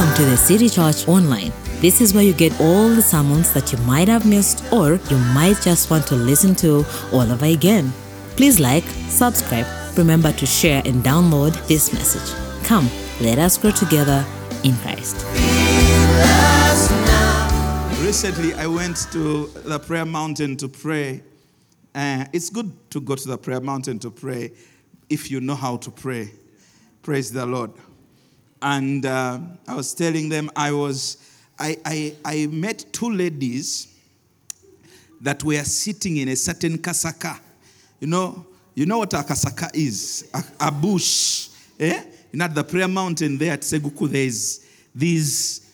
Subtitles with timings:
[0.00, 1.52] Welcome to the City Church Online.
[1.82, 5.18] This is where you get all the sermons that you might have missed or you
[5.34, 7.92] might just want to listen to all over again.
[8.34, 9.66] Please like, subscribe,
[9.98, 12.34] remember to share and download this message.
[12.64, 12.88] Come,
[13.20, 14.24] let us grow together
[14.64, 15.16] in Christ.
[18.02, 21.22] Recently, I went to the prayer mountain to pray.
[21.94, 24.52] Uh, it's good to go to the prayer mountain to pray
[25.10, 26.30] if you know how to pray.
[27.02, 27.72] Praise the Lord.
[28.62, 31.16] And uh, I was telling them I was,
[31.58, 33.88] I, I, I met two ladies
[35.20, 37.38] that were sitting in a certain kasaka.
[38.00, 40.30] You know, you know what a kasaka is?
[40.34, 41.48] A, a bush.
[41.78, 42.02] Eh?
[42.32, 45.72] Know, at the prayer mountain there at Seguku, there's these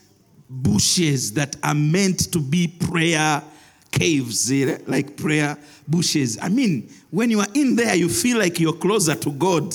[0.49, 3.43] bushes that are meant to be prayer
[3.91, 4.79] caves, eh?
[4.87, 5.57] like prayer
[5.87, 6.39] bushes.
[6.41, 9.75] I mean, when you are in there, you feel like you're closer to God.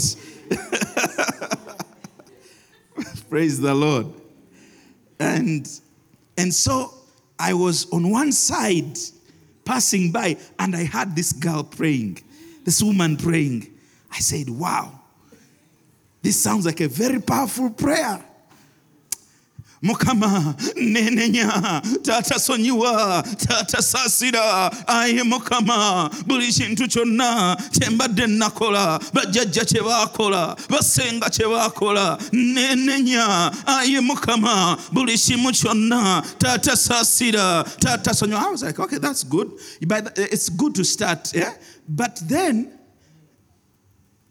[3.31, 4.07] Praise the Lord.
[5.17, 5.65] And
[6.37, 6.93] and so
[7.39, 8.97] I was on one side
[9.63, 12.19] passing by and I heard this girl praying,
[12.65, 13.71] this woman praying.
[14.11, 14.99] I said, Wow,
[16.21, 18.21] this sounds like a very powerful prayer.
[19.81, 29.81] Mukama nenenya taata sonyiwa taata saasira aye mukama buli kintu kyonna kyembadde nakola bajjajja kye
[29.81, 38.41] baakola basenga kye baakola nenenya aye mukama buli kimu kyonna taata saasira taata sonyiwa.
[38.41, 39.51] I was like okay that's good.
[39.87, 41.53] But it's good to start yeah?
[41.87, 42.67] but then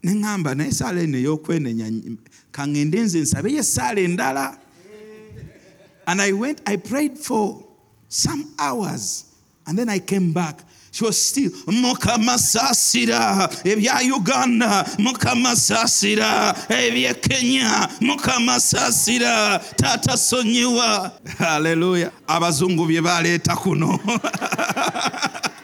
[0.04, 1.86] neŋŋamba naye saala eno ey'okwenenya
[2.52, 4.58] kaŋŋende nze nsabeyo essaala endala
[6.10, 7.64] and I went, I prayed for
[8.08, 9.32] some hours.
[9.64, 10.58] And then I came back.
[10.90, 21.12] She was still, Mukama Sasira, ebya Uganda, Mukama Sasira, ebya Kenya, Mukama Sasira, Tata Sonyiwa.
[21.38, 22.10] Hallelujah.
[22.26, 23.96] Abazungu bye baleeta kuno.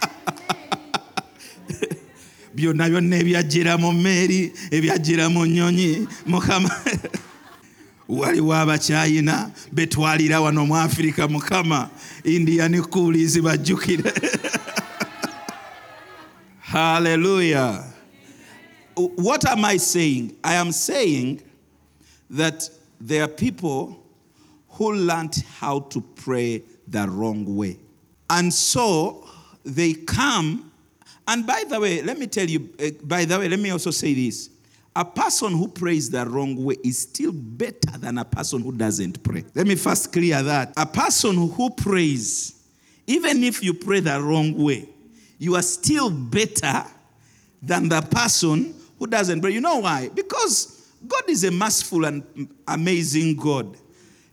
[2.54, 6.70] byonna byonna ebyajjira mu mmeeri ebyajjira mu nnyonyi mukama
[8.08, 11.90] waliwo abakyayina betwalira wano mu afirika mukama
[12.24, 14.12] indian coolies bajjukire
[16.60, 17.84] hallelujah.
[18.96, 20.36] What am i saying?
[20.42, 21.42] I am saying
[22.30, 22.68] that
[23.00, 24.02] there are people
[24.70, 27.78] who learned how to pray the wrong way.
[28.30, 29.26] And so
[29.64, 30.70] they come
[31.28, 33.90] and by the way let me tell you uh, by the way let me also
[33.90, 34.48] say this
[34.96, 39.22] a person who prays the wrong way is still better than a person who doesn't
[39.22, 39.44] pray.
[39.54, 40.72] Let me first clear that.
[40.74, 42.54] A person who prays,
[43.06, 44.88] even if you pray the wrong way,
[45.38, 46.82] you are still better
[47.60, 49.50] than the person who doesn't pray.
[49.50, 50.08] You know why?
[50.14, 53.76] Because God is a merciful and amazing God.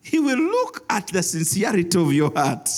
[0.02, 2.70] He will look at the sincerity of your heart.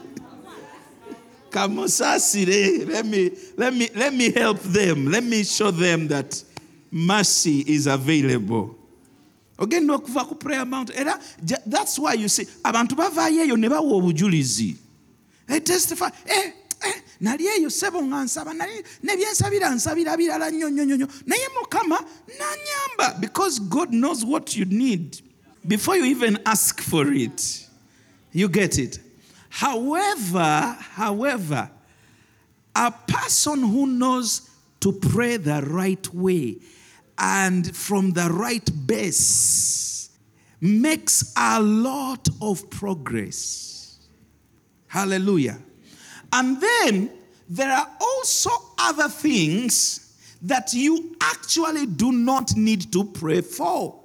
[1.56, 5.06] let me, let, me, let me help them.
[5.06, 6.42] Let me show them that
[6.90, 8.76] mercy is available.
[9.58, 11.18] Ogenda okuva ku prayer mount era
[11.64, 14.76] that's why you see abantu bavaayo eyo ne bawa obujulizi.
[15.64, 16.52] Testify eh,
[16.84, 21.08] eh, nali eyo sebo nga nsaba nali nebyensabira nsabira birala nnyo nnyo nnyo.
[21.26, 25.22] Naye mukama nanyamba because god knows what you need.
[25.66, 27.66] Before you even ask for it
[28.32, 29.00] you get it
[29.56, 31.70] However, however,
[32.74, 34.50] a person who knows
[34.80, 36.58] to pray the right way
[37.16, 40.10] and from the right base
[40.60, 43.98] makes a lot of progress.
[44.88, 45.58] Hallelujah.
[46.34, 47.10] And then
[47.48, 54.02] there are also other things that you actually do not need to pray for.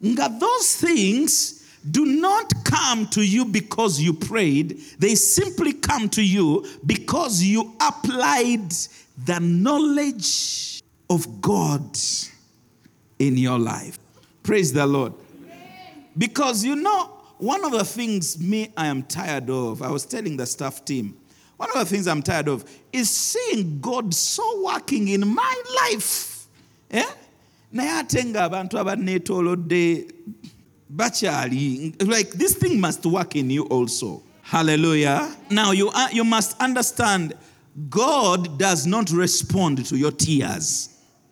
[0.00, 1.55] Those things
[1.90, 7.74] do not come to you because you prayed, they simply come to you because you
[7.80, 8.70] applied
[9.24, 11.96] the knowledge of God
[13.18, 13.98] in your life.
[14.42, 15.12] Praise the Lord.
[16.18, 20.36] Because you know, one of the things me I am tired of, I was telling
[20.36, 21.16] the staff team,
[21.56, 26.46] one of the things I'm tired of is seeing God so working in my life.
[26.90, 27.04] Eh?
[27.72, 30.08] naye ate ng'abantu abanneetoolodde
[30.92, 34.22] bakyali like this thing must work in you also.
[34.42, 35.34] Hallelujah.
[35.50, 37.34] Now you are, you must understand
[37.90, 40.90] god does not respond to your tears.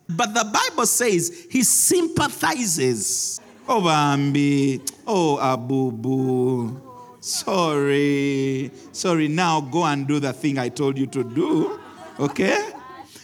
[0.09, 3.39] But the bible says he sympathizes.
[3.67, 4.81] Oh bambi.
[5.07, 6.81] Oh abubu.
[7.23, 8.71] Sorry.
[8.91, 11.79] Sorry now go and do the thing i told you to do
[12.19, 12.69] okay?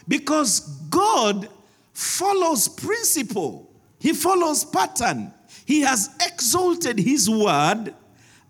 [0.07, 1.47] Because god
[1.93, 5.33] follows principle, he follows pattern.
[5.65, 7.93] He has exalted his word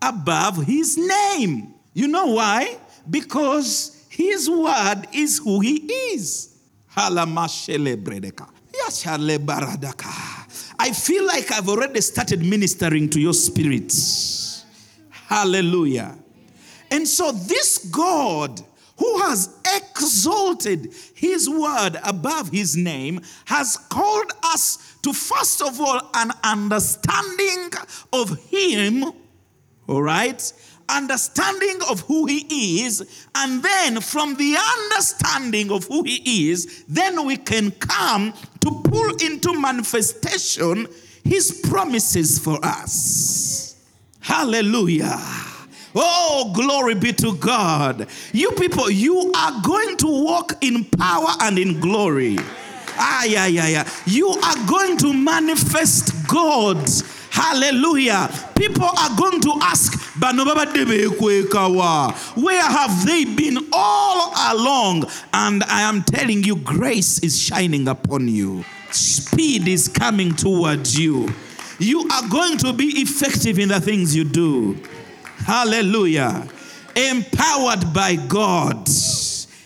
[0.02, 1.74] above his name.
[1.94, 2.78] You know why?
[3.10, 5.76] Because his word is who he
[6.14, 6.58] is.
[6.96, 7.10] I
[10.94, 14.66] feel like I've already started ministering to your spirits.
[15.10, 16.18] Hallelujah.
[16.90, 18.62] And so, this God
[18.98, 26.02] who has exalted his word above his name has called us to, first of all,
[26.14, 27.72] an understanding
[28.14, 29.06] of him,
[29.88, 30.54] all right?
[30.90, 37.26] Understanding of who he is, and then from the understanding of who he is, then
[37.26, 40.88] we can come to pull into manifestation
[41.24, 43.78] his promises for us.
[44.20, 45.18] Hallelujah.
[45.94, 48.08] Oh, glory be to God.
[48.32, 52.38] You people, you are going to walk in power and in glory.
[52.98, 53.90] Ah, yeah, yeah, yeah.
[54.06, 56.90] You are going to manifest God.
[57.32, 58.30] Hallelujah.
[58.56, 59.98] People are going to ask,
[62.36, 65.06] where have they been all along?
[65.34, 71.30] And I am telling you, grace is shining upon you, speed is coming towards you.
[71.80, 74.78] You are going to be effective in the things you do.
[75.38, 76.48] Hallelujah.
[76.96, 78.88] Empowered by God.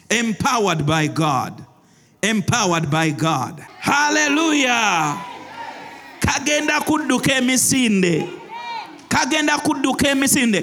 [0.10, 1.65] Empowered by God.
[2.26, 3.60] Empowered by God.
[3.80, 5.22] Hallelujah.
[6.20, 8.28] Kagenda kudduka emisinde.
[9.08, 10.62] Kagenda kudduka emisinde.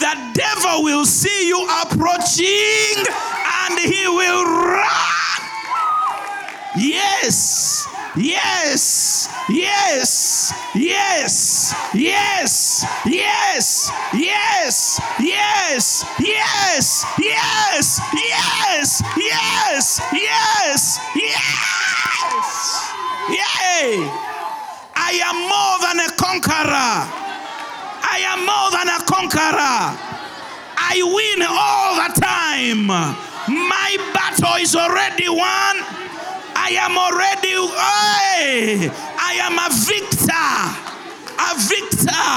[0.00, 3.06] The devil will see you approaching
[3.62, 5.40] and he will run.
[6.76, 7.86] Yes.
[8.18, 21.58] Yes, yes, yes, yes, yes, yes, yes, yes, yes, yes, yes, yes, yes.
[23.30, 24.02] Yay!
[24.98, 27.06] I am more than a conqueror.
[28.02, 29.94] I am more than a conqueror.
[30.76, 32.86] I win all the time.
[32.88, 36.07] My battle is already won.
[36.60, 37.54] I am already,
[37.86, 40.58] hey, I am a victor,
[41.38, 42.28] a victor,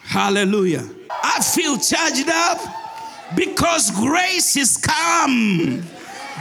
[0.05, 0.89] Hallelujah.
[1.11, 2.61] I feel charged up
[3.35, 5.83] because grace is come.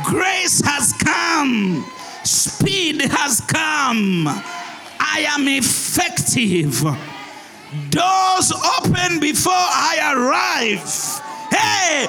[0.05, 1.83] Grace has come.
[2.23, 4.27] Speed has come.
[4.27, 6.81] I am effective.
[7.89, 11.30] Doors open before I arrive.
[11.51, 12.07] Hey,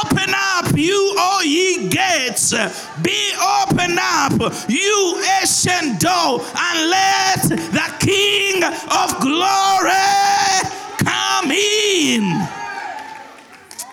[0.00, 2.52] open up, you all ye gates.
[3.02, 3.32] Be
[3.62, 4.32] open up,
[4.68, 9.92] you ancient door, and let the King of glory
[10.98, 12.22] come in.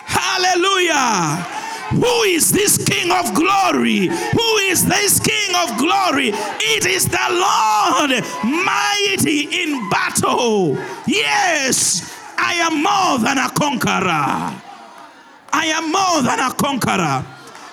[0.04, 1.44] Hallelujah.
[1.90, 4.08] Who is this King of glory?
[4.08, 6.30] Who is this King of glory?
[6.32, 8.10] It is the Lord
[8.44, 10.76] mighty in battle.
[11.06, 14.62] Yes, I am more than a conqueror.
[15.52, 17.24] I am more than a conqueror.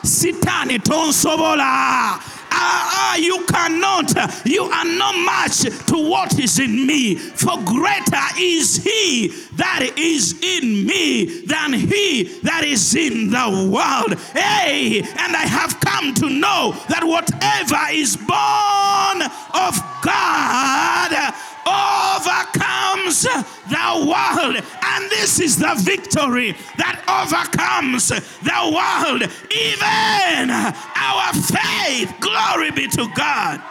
[0.03, 2.19] Sitani tonsobola.
[2.55, 4.13] Ah, ah, you cannot,
[4.45, 7.15] you are not match to what is in me.
[7.15, 14.19] For greater is he that is in me than he that is in the world.
[14.33, 19.21] Hey, and I have come to know that whatever is born
[19.53, 21.33] of God
[21.65, 24.55] overcomes the world.
[24.83, 32.13] And this is the victory that overcomes the world, even our faith.
[32.19, 33.61] Glory be to God.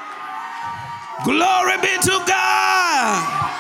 [1.25, 3.52] Glory be to God.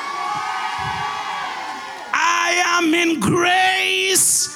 [2.14, 4.48] I am in grace,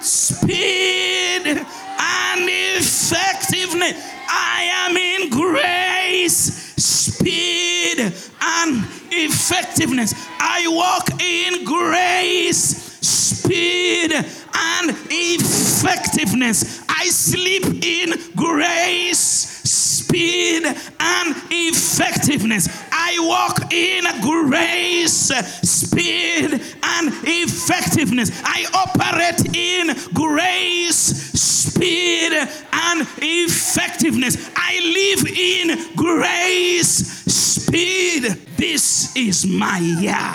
[0.00, 3.94] speed, and effectiveness.
[4.28, 10.14] I am in grace, speed, and effectiveness.
[10.38, 16.82] I walk in grace, speed, and effectiveness.
[16.88, 19.18] I sleep in grace,
[19.64, 22.68] speed, and effectiveness.
[22.92, 25.28] I walk in grace,
[25.62, 28.30] speed, and effectiveness.
[28.44, 34.50] I operate in grace, speed, and effectiveness.
[34.56, 38.24] I live in grace, speed.
[38.56, 40.34] This is my year.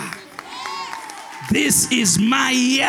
[1.50, 2.86] This is my year.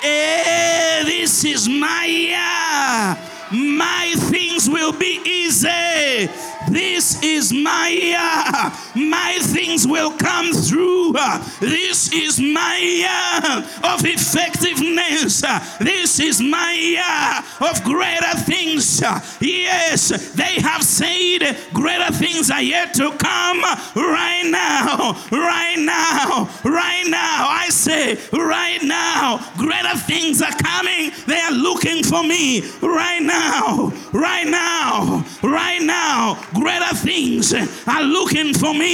[0.00, 3.16] Hey, this is my year.
[3.52, 6.28] My things will be easy.
[6.70, 8.85] This is my year.
[8.96, 11.12] My things will come through.
[11.60, 15.42] This is my year of effectiveness.
[15.78, 19.02] This is my year of greater things.
[19.40, 23.60] Yes, they have said greater things are yet to come
[23.94, 27.48] right now, right now, right now.
[27.48, 31.12] I say, right now, greater things are coming.
[31.26, 36.42] They are looking for me right now, right now, right now.
[36.54, 37.52] Greater things
[37.86, 38.85] are looking for me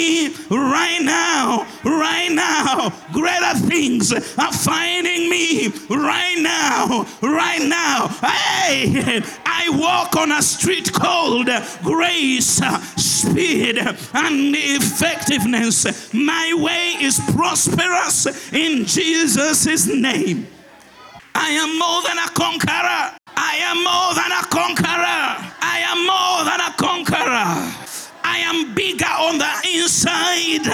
[0.50, 2.90] right now, right now.
[3.12, 8.08] Greater things are finding me right now, right now.
[8.08, 11.48] Hey, I walk on a street called
[11.82, 12.60] grace,
[12.96, 16.12] speed, and effectiveness.
[16.14, 20.46] My way is prosperous in Jesus' name.
[21.34, 23.16] I am more than a conqueror.
[23.36, 25.52] I am more than a conqueror.
[25.60, 27.81] I am more than a conqueror.
[28.32, 30.64] I am bigger on the inside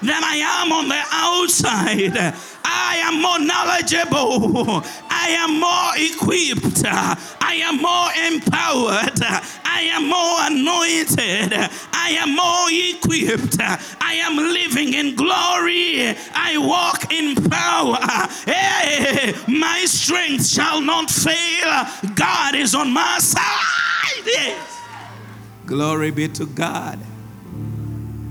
[0.00, 2.16] than I am on the outside.
[2.62, 4.84] I am more knowledgeable.
[5.10, 6.84] I am more equipped.
[6.86, 9.20] I am more empowered.
[9.64, 11.52] I am more anointed.
[11.92, 13.56] I am more equipped.
[14.00, 16.14] I am living in glory.
[16.32, 17.98] I walk in power.
[18.46, 21.86] Hey, my strength shall not fail.
[22.14, 24.26] God is on my side.
[24.26, 24.79] Yes.
[25.70, 26.98] Glory be to God.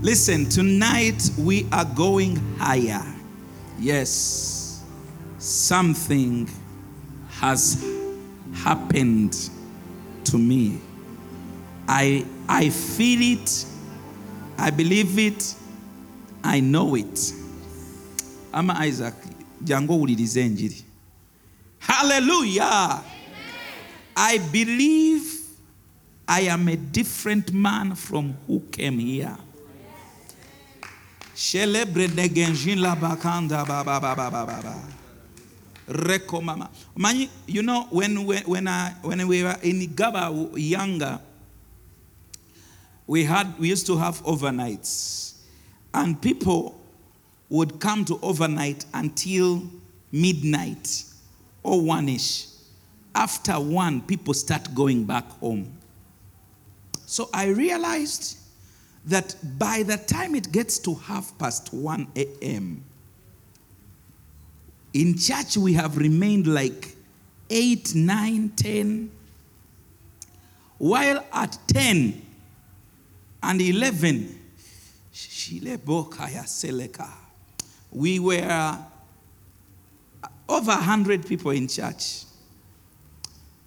[0.02, 3.02] Listen, tonight we are going higher.
[3.80, 4.84] Yes,
[5.38, 6.50] something
[7.30, 7.82] has
[8.56, 9.50] happened
[10.26, 10.82] to me.
[11.88, 13.66] I, I feel it,
[14.58, 15.56] I believe it,
[16.44, 17.34] I know it.
[18.54, 19.14] Ama Isaac,
[19.64, 20.84] jango.
[21.80, 23.02] Hallelujah.
[24.18, 25.39] I believe
[26.30, 29.36] I am a different man from who came here.
[37.48, 41.20] You know, when, when, when, I, when we were in Gaba younger,
[43.08, 45.34] we, had, we used to have overnights.
[45.96, 46.80] And people
[47.50, 49.64] would come to overnight until
[50.12, 51.06] midnight
[51.64, 52.46] or one ish.
[53.16, 55.79] After one, people start going back home.
[57.10, 58.38] So I realized
[59.08, 62.84] that by the time it gets to half past 1 a.m.,
[64.94, 66.96] in church we have remained like
[67.50, 69.12] 8, 9, 10.
[70.78, 72.22] While at 10
[73.42, 74.40] and 11,
[77.92, 78.78] we were
[80.48, 82.26] over 100 people in church.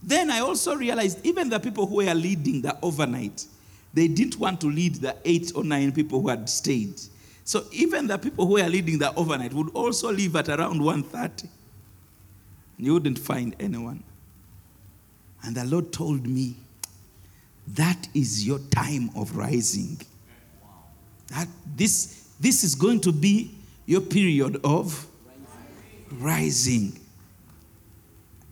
[0.02, 3.47] Then I also realized even the people who were leading the overnight,
[3.94, 7.00] they didn't want to lead the eight or nine people who had stayed.
[7.44, 11.47] So even the people who were leading the overnight would also leave at around 1.30.
[12.78, 14.02] You wouldn't find anyone.
[15.44, 16.56] And the Lord told me,
[17.68, 20.00] that is your time of rising.
[21.28, 23.54] That this, this is going to be
[23.87, 25.06] your period of
[26.12, 26.99] rising.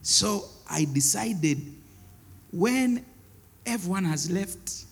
[0.02, 1.60] So I decided
[2.52, 3.04] when
[3.66, 4.84] everyone has left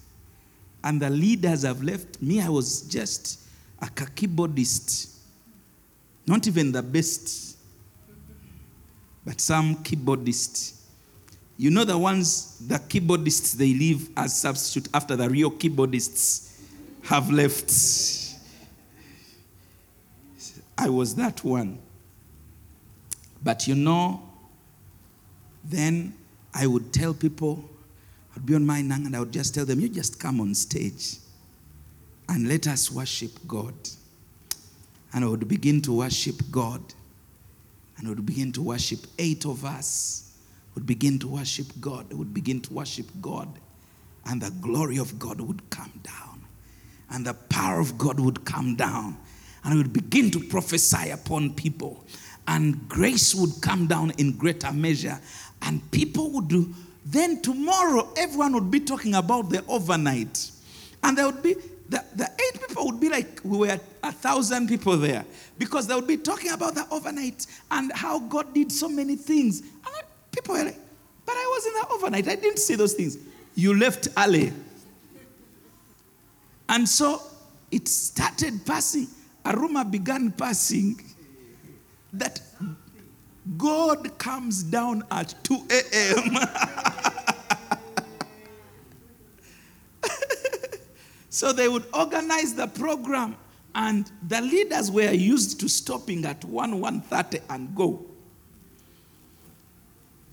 [0.83, 3.41] and the leaders have left, me, I was just
[3.81, 5.15] a keyboardist.
[6.27, 7.57] Not even the best,
[9.25, 10.75] but some keyboardist.
[11.57, 16.61] You know the ones, the keyboardists, they leave as substitute after the real keyboardists
[17.03, 17.73] have left.
[20.77, 21.79] I was that one.
[23.43, 24.28] But you know,
[25.69, 26.15] then
[26.55, 27.69] I would tell people,
[28.35, 30.55] I'd be on my nang and I would just tell them, you just come on
[30.55, 31.17] stage
[32.29, 33.75] and let us worship God.
[35.13, 36.83] And I would begin to worship God.
[37.97, 40.33] And I would begin to worship eight of us.
[40.75, 42.13] Would begin to worship God.
[42.13, 43.49] Would begin to worship God.
[44.27, 46.43] And the glory of God would come down.
[47.11, 49.17] And the power of God would come down.
[49.65, 52.05] And I would begin to prophesy upon people.
[52.47, 55.19] And grace would come down in greater measure.
[55.63, 56.73] And people would do.
[57.05, 60.51] Then tomorrow, everyone would be talking about the overnight.
[61.03, 61.55] And there would be
[61.89, 65.25] the, the eight people would be like we were a thousand people there
[65.57, 69.61] because they would be talking about the overnight and how God did so many things.
[69.61, 70.79] And people were like,
[71.25, 72.29] but I was in the overnight.
[72.29, 73.17] I didn't see those things.
[73.55, 74.53] You left early.
[76.69, 77.23] And so
[77.71, 79.09] it started passing.
[79.45, 81.01] A rumor began passing
[82.13, 82.41] that
[83.57, 86.37] God comes down at 2 a.m.
[91.39, 93.37] So they would organize the program,
[93.73, 98.05] and the leaders were used to stopping at 1 1.30 and go.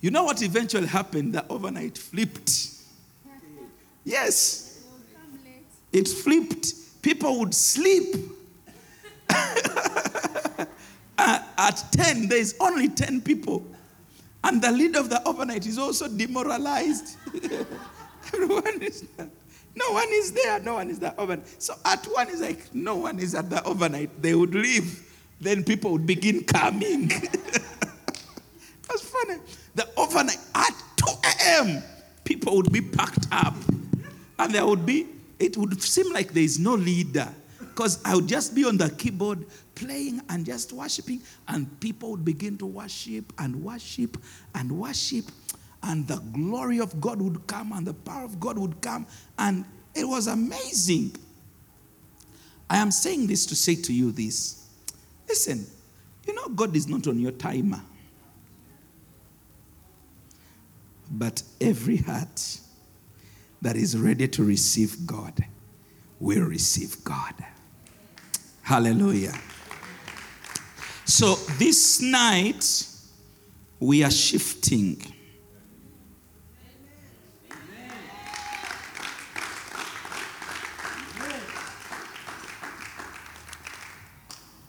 [0.00, 1.32] You know what eventually happened?
[1.34, 2.70] The overnight flipped.
[4.04, 4.82] Yes.
[5.92, 7.02] It flipped.
[7.02, 8.16] People would sleep.
[11.58, 13.64] At 10, there's only 10 people.
[14.44, 17.16] And the leader of the overnight is also demoralized.
[18.34, 19.04] Everyone is
[19.76, 21.62] no one is there, no one is there overnight.
[21.62, 24.22] So at one is like, no one is at the overnight.
[24.22, 25.02] They would leave.
[25.38, 27.08] Then people would begin coming.
[28.88, 29.36] That's funny.
[29.74, 31.82] The overnight at 2 a.m.,
[32.24, 33.54] people would be packed up.
[34.38, 35.08] And there would be,
[35.38, 37.28] it would seem like there is no leader.
[37.58, 39.44] Because I would just be on the keyboard
[39.76, 44.18] playing and just worshiping, and people would begin to worship and worship
[44.56, 45.26] and worship,
[45.84, 49.06] and the glory of God would come and the power of God would come,
[49.38, 49.64] and
[49.94, 51.14] it was amazing.
[52.68, 54.66] I am saying this to say to you this.
[55.28, 55.64] Listen,
[56.26, 57.80] you know, God is not on your timer.
[61.08, 62.60] But every heart
[63.62, 65.44] that is ready to receive God
[66.18, 67.34] will receive God.
[68.62, 69.34] Hallelujah.
[71.06, 72.84] So this night,
[73.78, 75.00] we are shifting.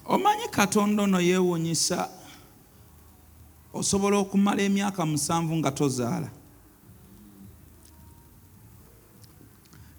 [0.06, 2.10] omanyi katonda ono yeewuunyisa
[3.74, 6.30] osobola okumala emyaka musanvu nga tozaala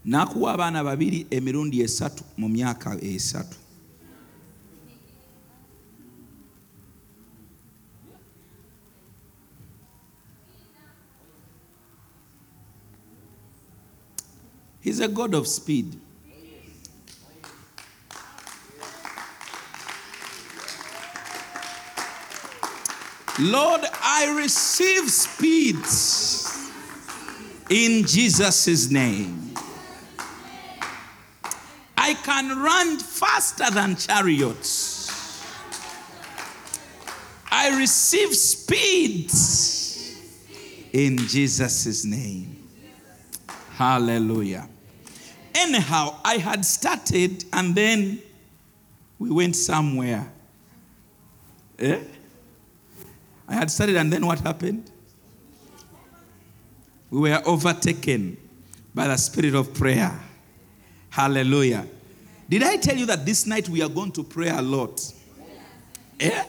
[0.04, 3.56] n'akuwa abaana babiri emirundi esatu mu myaka esatu
[14.88, 16.00] He's a God of speed.
[23.38, 25.76] Lord, I receive speed
[27.68, 29.52] in Jesus' name.
[31.98, 35.44] I can run faster than chariots.
[37.50, 39.30] I receive speed
[40.94, 42.54] in Jesus' name.
[43.76, 44.66] Hallelujah.
[45.60, 48.20] Anyhow, I had started and then
[49.18, 50.30] we went somewhere.
[51.80, 51.98] Eh?
[53.48, 54.90] I had started, and then what happened?
[57.10, 58.36] We were overtaken
[58.94, 60.18] by the spirit of prayer.
[61.10, 61.86] Hallelujah.
[62.48, 65.12] Did I tell you that this night we are going to pray a lot?
[66.20, 66.44] Yeah?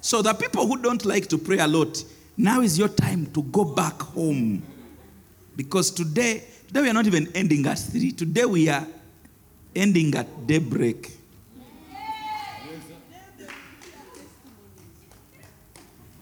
[0.00, 2.02] So, the people who don't like to pray a lot,
[2.36, 4.62] now is your time to go back home.
[5.54, 8.12] Because today, today we are not even ending at three.
[8.12, 8.86] Today we are
[9.74, 11.12] ending at daybreak.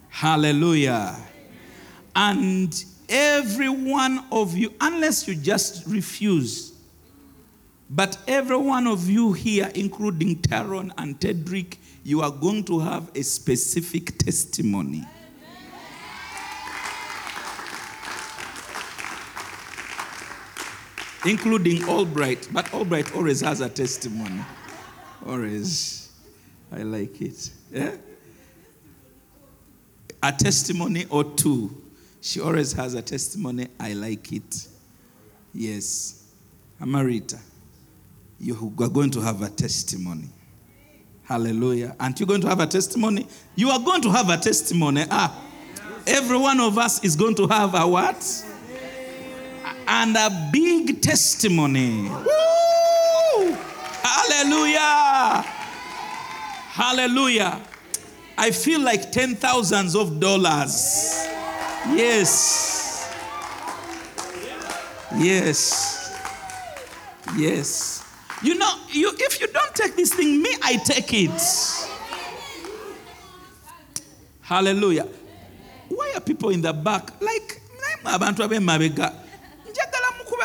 [0.08, 1.16] Hallelujah.
[2.16, 6.72] And every one of you, unless you just refuse,
[7.90, 13.10] but every one of you here, including Taron and Tedrick, you are going to have
[13.14, 15.04] a specific testimony.
[21.26, 24.40] Including Albright, but Albright always has a testimony.
[25.26, 26.12] Always.
[26.70, 27.50] I like it.
[27.70, 27.94] Yeah?
[30.24, 31.82] a testimony or two.
[32.22, 33.68] She always has a testimony.
[33.78, 34.68] I like it.
[35.52, 36.32] Yes.
[36.80, 37.38] Amarita,
[38.40, 40.28] you are going to have a testimony.
[41.24, 41.94] Hallelujah.
[42.00, 43.26] Aren't you going to have a testimony?
[43.54, 45.04] You are going to have a testimony.
[45.10, 45.38] Ah,
[46.06, 48.44] every one of us is going to have a what?
[49.86, 52.08] And a big testimony.
[52.08, 53.56] Woo!
[54.02, 55.44] Hallelujah.
[56.72, 57.60] Hallelujah.
[58.36, 61.26] I feel like ten thousands of dollars.
[61.88, 63.14] Yes.
[65.16, 66.18] Yes.
[67.36, 68.04] Yes.
[68.42, 71.30] You know, you, if you don't take this thing, me, I take it.
[74.42, 75.06] Hallelujah.
[75.88, 77.20] Why are people in the back?
[77.20, 77.60] Like,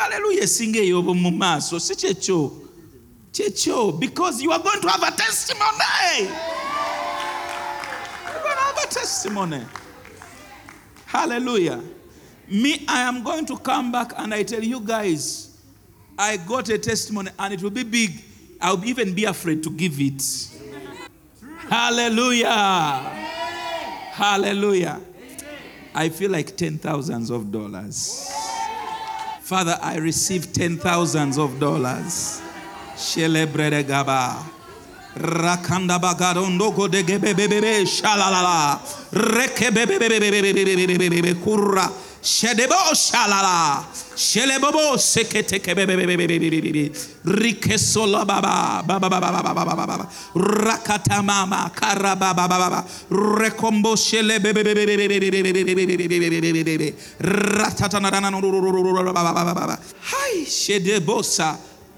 [0.00, 2.50] ab'emabega aleluya esinga mu maaso si kyekyo
[3.32, 6.28] kyekyo because you are going to have a testimony
[8.90, 9.62] testimony.
[11.06, 11.80] Hallelujah.
[12.48, 15.58] Me, I am going to come back and I tell you guys,
[16.18, 18.10] I got a testimony and it will be big.
[18.60, 20.22] I'll even be afraid to give it.
[21.68, 22.48] Hallelujah.
[24.12, 25.00] Hallelujah.
[25.94, 28.49] I feel like ten thousands of dollars.
[29.50, 32.40] Father, I received ten thousands of dollars.
[33.82, 34.46] Gaba.
[35.18, 36.70] Rakanda bagarondo
[42.22, 43.84] Shedebo shalala.
[44.14, 44.96] Shelebobo.
[47.24, 48.82] Rikesola baba.
[48.86, 50.08] Baba baba baba baba baba.
[50.34, 51.70] Rakata mama.
[51.80, 52.84] Baba baba.
[57.20, 58.30] Ratatanarana.
[60.02, 60.44] Hi.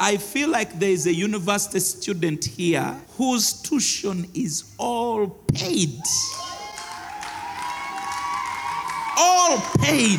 [0.01, 6.01] I feel like there is a university student here whose tuition is all paid.
[9.23, 10.19] All paid.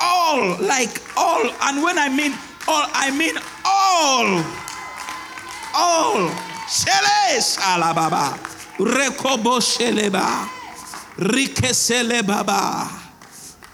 [0.00, 1.42] All, like all.
[1.62, 2.32] And when I mean
[2.68, 4.28] all, I mean all.
[5.74, 6.30] All.
[6.70, 8.38] Shele shalababa.
[8.78, 10.46] Rekobo sheleba.
[11.18, 12.88] Rikesele baba.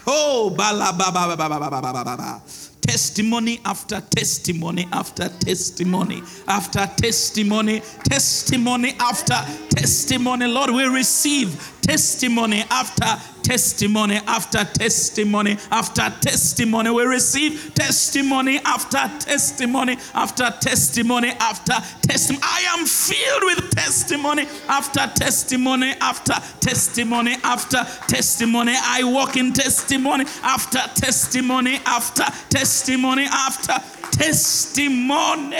[0.06, 2.42] Oh, bala baba baba baba baba baba
[2.88, 10.46] testimony after testimony after testimony after testimony, testimony after testimony.
[10.46, 13.06] Lord, we receive testimony after
[13.42, 16.90] testimony after testimony after testimony.
[16.90, 21.72] We receive testimony after testimony after testimony after
[22.02, 22.42] testimony.
[22.44, 28.74] I am filled with testimony after testimony after testimony after testimony.
[28.76, 35.56] I walk in testimony after testimony after testimony after testimony.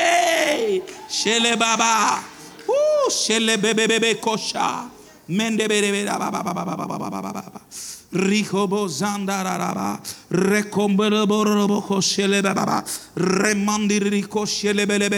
[1.09, 2.23] Shele baba.
[2.69, 4.98] Ooh, shele bebe bebe kosha.
[5.29, 7.61] Ba ba ba ba ba ba ba ba.
[8.11, 10.01] Rikobo zandararaba,
[10.33, 12.83] rekomberoborobo koshele baba,
[13.15, 15.11] remandi riko shele bele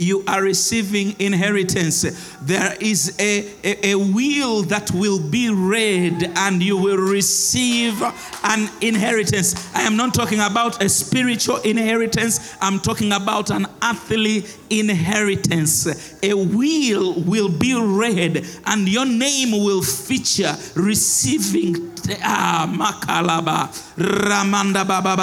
[0.00, 2.04] you are receiving inheritance.
[2.42, 8.00] There is a, a, a, will that will be read and you will receive
[8.44, 9.54] an inheritance.
[9.74, 15.86] I am not talking about a spiritual inheritance, I'm talking about an earthly inheritance.
[16.22, 21.90] A will will be read and your name will feature receiving
[22.22, 25.16] ah, makalaba ramanda baba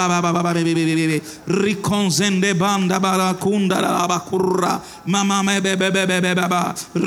[2.54, 4.06] banda la
[5.06, 5.60] mama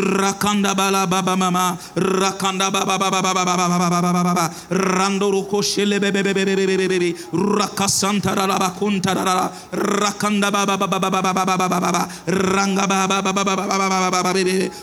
[0.02, 6.12] rakanda bala baba mama rakanda baba baba baba baba baba baba rando ruko shele be
[6.12, 11.46] be be be be be be rakasanta la bakunta la rakanda baba baba baba baba
[11.46, 14.34] baba baba ranga baba baba baba baba baba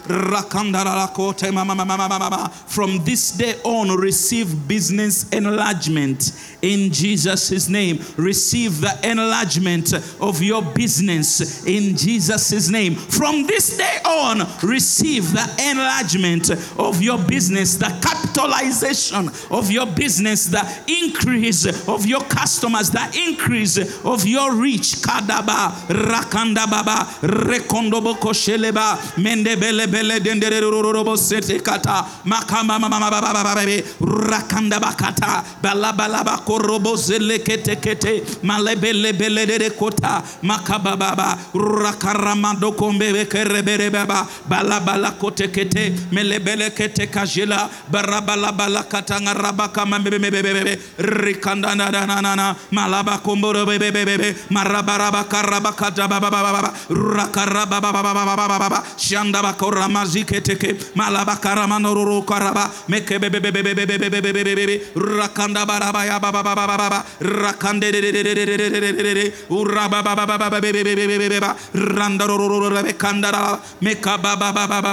[0.07, 6.33] rakanda la kote mama mama mama from this day on receive business enlargement.
[6.63, 7.99] In Jesus' name.
[8.17, 11.67] Receive the enlargement of your business.
[11.67, 12.95] In Jesus' name.
[12.95, 19.87] From this day on, receive achieve the enlargement of your business, the capitalization of your
[19.87, 24.97] business, the increase of your customers, the increase of your reach.
[25.03, 38.21] Kadaba, rakandababa, rekondoboko sheleba, mendebelebele dendererorobo setekata, makama mama babababe, rakandabakata, balabalaba korobo zelekete kete,
[38.43, 48.53] malebelebele de kota, makabababa, rakaramadoko mbebe kerebere baba, balabala kote kete, melebele kete kajela, barabala
[48.57, 56.31] bala katanga rabaka mambebebebebe, rikanda na na na na, malaba komboro bebebebe, marabaraba karabakata baba
[56.31, 62.71] baba baba, rakaraba baba baba baba baba, shanda bakora mazike teke, malaba karamano roro karaba,
[62.89, 69.15] mekebebebebebebebebebebe, rakanda baraba ya baba baba baba, rakande de de de de de de de
[69.15, 71.41] de uraba baba baba bebebebebebe,
[71.75, 74.88] randa roro rebe kanda, meka baba baba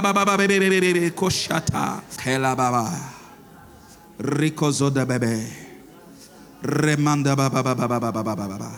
[1.11, 2.91] koshata, kela baba,
[4.19, 5.47] rikozo de bebe,
[6.63, 8.71] remanda baba baba baba baba baba,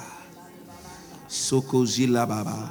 [1.27, 2.69] sukozila baba,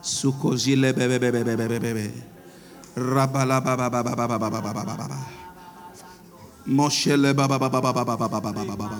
[0.00, 2.12] sukozile bebe bebe bebe bebe,
[2.96, 5.18] rabala baba baba baba baba baba baba.
[6.66, 8.98] Moshele baba baba baba baba baba baba baba.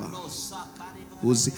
[1.23, 1.53] Uzi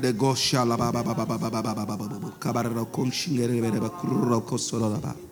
[0.00, 2.32] de gosha la baba baba baba baba baba baba.
[2.40, 5.27] Kabara konshingere bebe baba kurro kosoro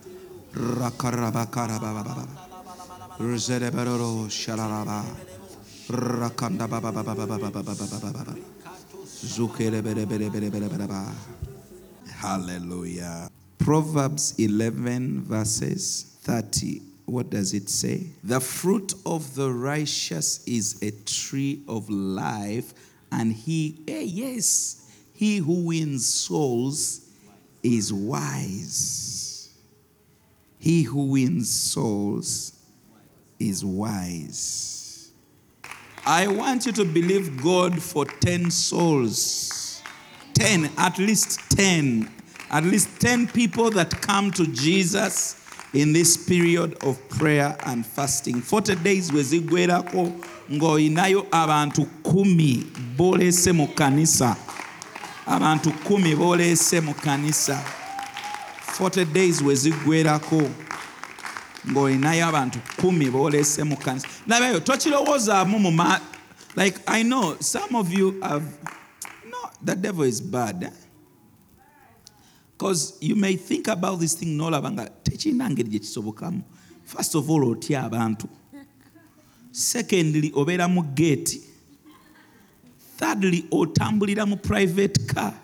[12.11, 13.29] Hallelujah.
[13.59, 18.07] Proverbs 11 verses 30 what does it say?
[18.25, 22.75] The fruit of the righteous is a tree of life,
[23.12, 27.09] and he, eh, yes, he who wins souls
[27.62, 29.15] is wise.
[30.66, 32.52] He who wins souls
[33.38, 35.12] is wise.
[36.05, 39.81] I want you to believe God for 10 souls.
[40.35, 42.11] 10, at least 10.
[42.50, 45.40] At least 10 people that come to Jesus
[45.72, 48.40] in this period of prayer and fasting.
[48.40, 50.12] 40 days wezigwerako
[50.50, 54.37] ng'oyinayo abantu kumi boleese mu kanisa.
[55.26, 57.86] Abantu kumi boleese mu kanisa.
[58.79, 60.51] 40 days wezigwerako
[61.71, 64.09] ng'olinayo abantu kumi boolese mu kanisa.
[64.27, 65.99] Labayo tokirowoozaamu mu ma
[66.57, 68.45] like i know some of you have
[69.25, 70.73] no the devil is bad
[72.53, 76.43] because you may think about this thing n'olaba nga tekirina ngeri gye kisobokamu.
[76.85, 78.29] First of all otya abantu.
[79.53, 81.41] Secondly obeera mu geeti
[82.99, 85.35] thirdly otambulira mu private car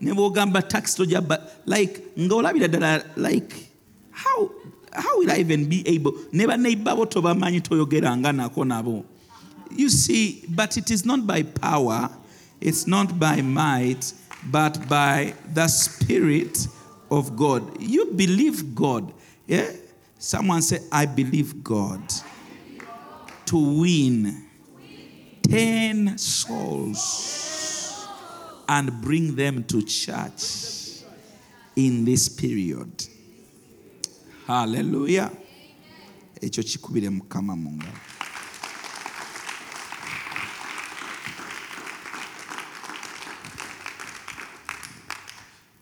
[0.00, 3.54] ne bwogamba taxi tojaba like ng'olabira ddala like
[4.10, 4.50] how
[4.96, 6.14] how will I even be able?
[6.32, 9.04] Never neighbor tobamanyi toyogeranga nako nabo.
[9.70, 12.10] You see, but it is not by power,
[12.60, 14.12] it's not by might,
[14.50, 16.66] but by the Spirit
[17.10, 17.80] of God.
[17.80, 19.12] You believe God.
[19.46, 19.70] Yeah?
[20.18, 22.00] Someone say, I believe God
[23.46, 24.44] to win
[25.42, 27.55] 10 souls
[28.68, 31.02] and bring them to church
[31.76, 33.06] in this period.
[36.40, 37.82] kikubire mukama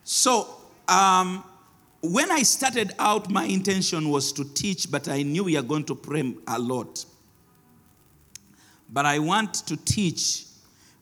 [0.05, 0.57] so
[0.89, 1.45] um,
[2.03, 5.85] when i started out my intention was to teach but i knew we are going
[5.85, 7.05] to pray a lot.
[8.89, 10.45] But i want to teach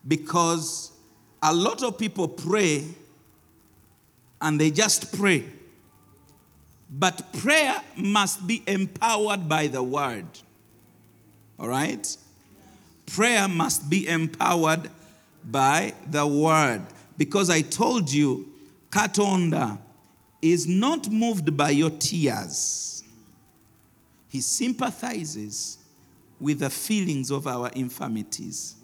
[0.07, 0.92] because
[1.43, 2.83] a lot of people pray
[4.41, 5.45] and they just pray
[6.93, 10.27] but prayer must be empowered by the word.
[11.59, 12.17] All right?
[13.07, 14.91] Prayer must be empowered
[15.43, 16.83] by the word.
[17.17, 18.47] Because I told you,
[18.91, 19.79] Katonda
[20.39, 23.03] is not moved by your tears,
[24.29, 25.77] he sympathizes
[26.39, 28.75] with the feelings of our infirmities.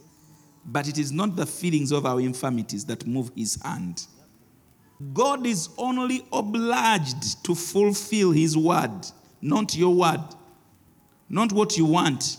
[0.65, 4.05] But it is not the feelings of our infirmities that move his hand.
[5.13, 9.05] God is only obliged to fulfill his word,
[9.41, 10.23] not your word,
[11.29, 12.37] not what you want.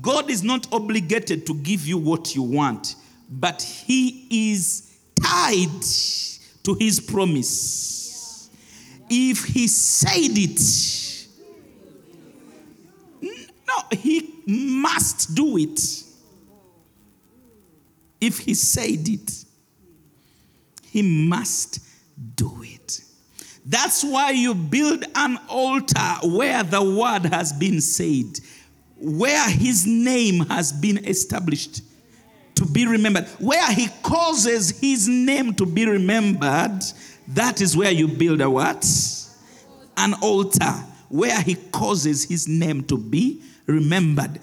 [0.00, 2.96] God is not obligated to give you what you want,
[3.30, 5.82] but he is tied
[6.64, 8.50] to his promise.
[9.08, 10.60] If he said it,
[13.22, 15.80] no, he must do it.
[18.20, 19.44] If he said it,
[20.90, 21.80] he must
[22.34, 23.02] do it.
[23.64, 28.38] That's why you build an altar where the word has been said,
[28.96, 31.82] where his name has been established
[32.54, 36.80] to be remembered, where he causes his name to be remembered.
[37.28, 38.86] That is where you build a what?
[39.96, 40.72] An altar
[41.08, 44.40] where he causes his name to be remembered.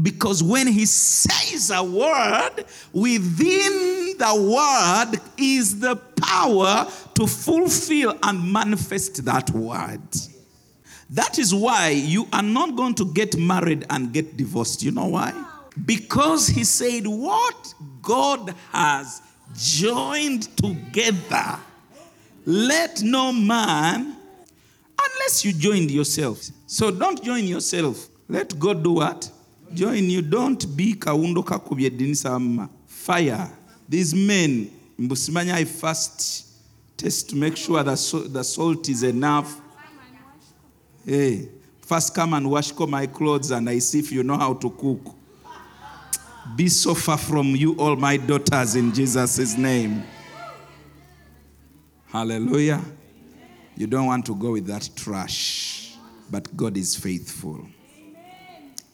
[0.00, 8.52] Because when he says a word, within the word is the power to fulfill and
[8.52, 10.00] manifest that word.
[11.10, 14.82] That is why you are not going to get married and get divorced.
[14.82, 15.32] You know why?
[15.86, 19.22] Because he said, What God has
[19.56, 21.58] joined together,
[22.44, 24.16] let no man,
[25.00, 26.42] unless you joined yourself.
[26.66, 28.08] So don't join yourself.
[28.28, 29.30] Let God do what?
[29.74, 30.22] Join you.
[30.22, 33.50] Don't be kaundo kakubye dinisa fire.
[33.88, 36.46] These men, mbusimanya I first
[36.96, 39.60] test to make sure that so, the salt is enough.
[41.06, 41.48] Hey,
[41.80, 45.14] first come and wash my clothes and I see if you know how to cook.
[46.56, 50.02] Be so far from you, all my daughters, in Jesus' name.
[52.06, 52.82] Hallelujah.
[53.76, 55.94] You don't want to go with that trash,
[56.30, 57.68] but God is faithful.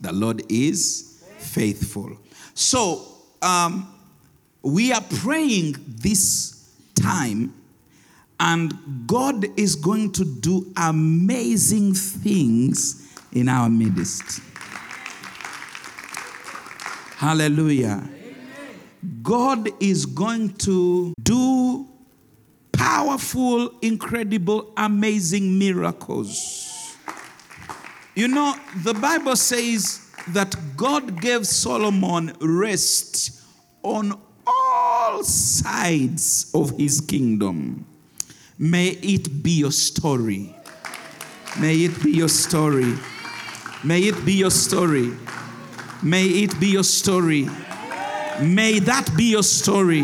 [0.01, 2.17] The Lord is faithful.
[2.55, 3.07] So,
[3.43, 3.91] um,
[4.63, 7.53] we are praying this time,
[8.41, 8.73] and
[9.07, 14.41] God is going to do amazing things in our midst.
[17.17, 18.09] Hallelujah.
[19.23, 21.87] God is going to do
[22.73, 26.74] powerful, incredible, amazing miracles.
[28.15, 33.43] You know, the Bible says that God gave Solomon rest
[33.83, 37.85] on all sides of his kingdom.
[38.57, 40.55] May it be your story.
[41.61, 42.95] May it be your story.
[43.83, 45.13] May it be your story.
[46.03, 47.49] May it be your story.
[48.41, 50.03] May that be your story.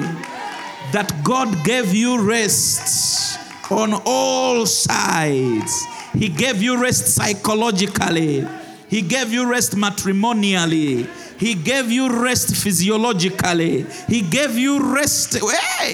[0.92, 3.38] That God gave you rest
[3.70, 5.86] on all sides.
[6.12, 8.46] He gave you rest psychologically.
[8.88, 11.06] He gave you rest matrimonially.
[11.38, 13.86] He gave you rest physiologically.
[14.08, 15.36] He gave you rest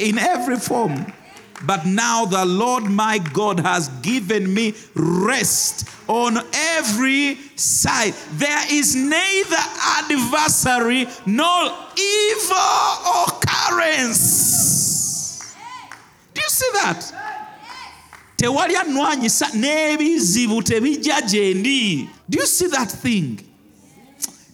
[0.00, 1.12] in every form.
[1.64, 8.14] But now the Lord my God has given me rest on every side.
[8.32, 9.56] There is neither
[10.00, 12.56] adversary nor evil
[13.26, 14.36] occurrence.
[16.34, 17.12] Do you see that?
[18.36, 23.36] Tewali anwanyisa n'ebizibu tebijja gye ndi do you see that thing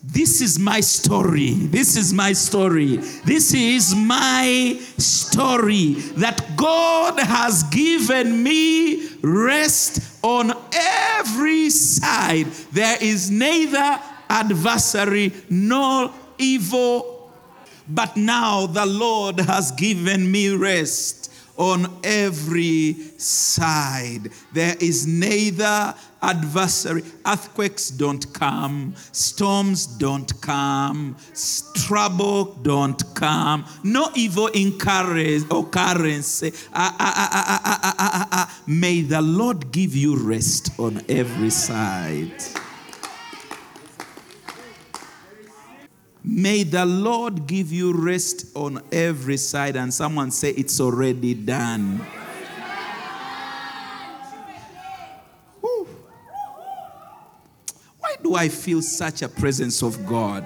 [0.05, 1.53] this is my story.
[1.53, 2.97] This is my story.
[3.25, 12.47] This is my story that God has given me rest on every side.
[12.73, 17.31] There is neither adversary nor evil.
[17.89, 24.31] But now the Lord has given me rest on every side.
[24.53, 27.03] There is neither adversary.
[27.27, 31.17] Earthquakes don't come, storms don't come,
[31.87, 34.49] trouble don't come, no evil
[35.51, 36.43] occurrence.
[36.73, 42.33] Ah ah ah, ah, ah, ah, May the Lord give you rest on every side.
[46.25, 49.77] May the Lord give you rest on every side.
[49.77, 51.99] And someone say, It's already done.
[57.99, 60.45] Why do I feel such a presence of God?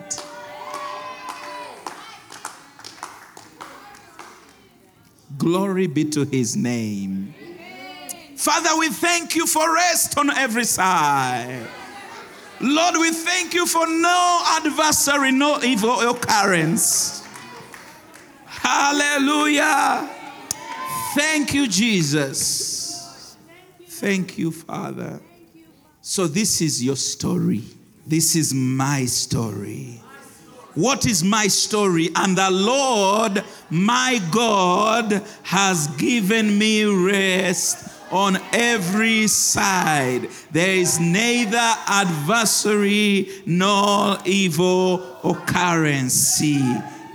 [5.36, 7.34] Glory be to his name.
[8.36, 11.66] Father, we thank you for rest on every side.
[12.60, 17.26] Lord, we thank you for no adversary, no evil occurrence.
[18.46, 20.08] Hallelujah.
[21.14, 23.36] Thank you, Jesus.
[23.86, 25.20] Thank you, Father.
[26.00, 27.62] So, this is your story.
[28.06, 30.00] This is my story.
[30.74, 32.10] What is my story?
[32.14, 40.28] And the Lord, my God, has given me rest on every side.
[40.50, 46.38] There is neither adversary nor evil occurrence.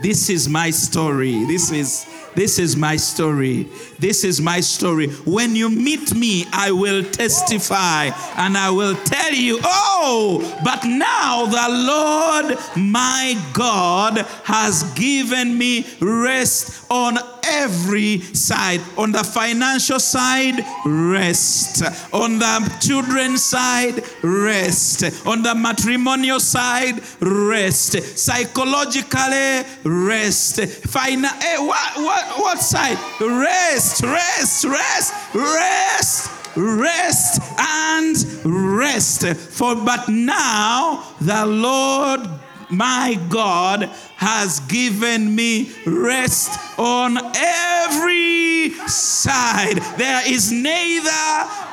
[0.01, 1.45] This is my story.
[1.45, 3.67] This is this is my story.
[3.99, 5.07] This is my story.
[5.25, 11.45] When you meet me, I will testify and I will tell you, oh, but now
[11.45, 18.81] the Lord my God has given me rest on every side.
[18.97, 21.83] On the financial side, rest.
[22.13, 25.03] On the children's side, rest.
[25.25, 28.01] On the matrimonial side, rest.
[28.17, 30.61] Psychologically, rest.
[30.61, 32.97] Fina- eh, what, what, what side?
[33.19, 39.25] Rest, rest, rest, rest rest and rest.
[39.25, 42.27] For but now the Lord
[42.71, 43.83] my God
[44.15, 49.77] has given me rest on every side.
[49.97, 51.09] There is neither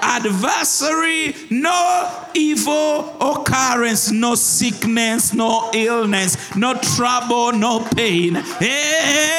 [0.00, 8.34] adversary nor evil occurrence, no sickness, no illness, no trouble, no pain.
[8.34, 9.36] Hey,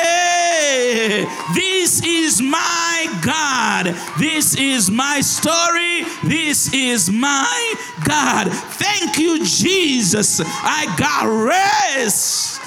[1.53, 3.85] this is my God.
[4.17, 6.03] This is my story.
[6.23, 7.73] This is my
[8.05, 8.47] God.
[8.51, 10.41] Thank you, Jesus.
[10.43, 12.61] I got rest.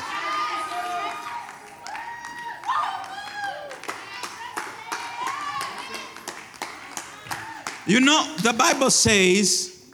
[7.84, 9.92] You know, the Bible says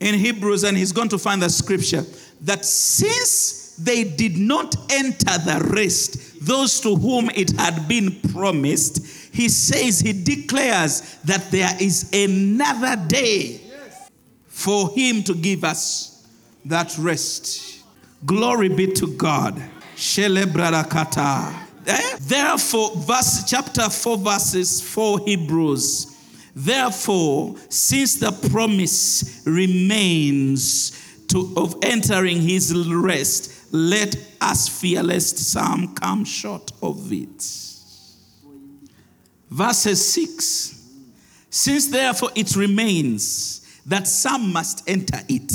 [0.00, 2.04] in Hebrews, and he's going to find the scripture,
[2.42, 9.15] that since they did not enter the rest, those to whom it had been promised,
[9.36, 13.60] he says, he declares that there is another day
[14.46, 16.26] for him to give us
[16.64, 17.84] that rest.
[18.24, 19.62] Glory be to God.
[21.86, 22.16] Eh?
[22.18, 26.16] Therefore, verse chapter 4, verses 4 Hebrews.
[26.54, 35.94] Therefore, since the promise remains to, of entering his rest, let us fear lest some
[35.94, 37.65] come short of it.
[39.56, 40.74] Verses 6
[41.48, 45.50] Since therefore it remains that some must enter it.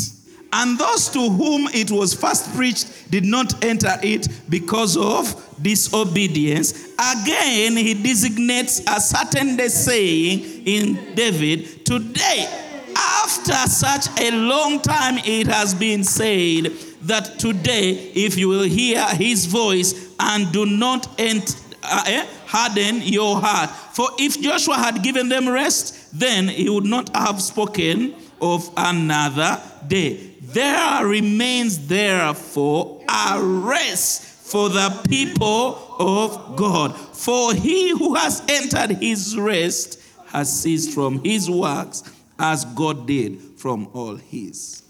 [0.52, 6.94] And those to whom it was first preached did not enter it because of disobedience.
[6.98, 12.50] Again, he designates a certain day saying in David, Today,
[12.98, 16.72] after such a long time, it has been said
[17.04, 23.02] that today, if you will hear his voice and do not enter, uh, eh, harden
[23.02, 23.70] your heart.
[23.70, 29.62] For if Joshua had given them rest, then he would not have spoken of another
[29.88, 30.32] day.
[30.42, 36.94] There remains therefore a rest for the people of God.
[36.98, 42.04] For he who has entered his rest has ceased from his works
[42.38, 44.84] as God did from all his.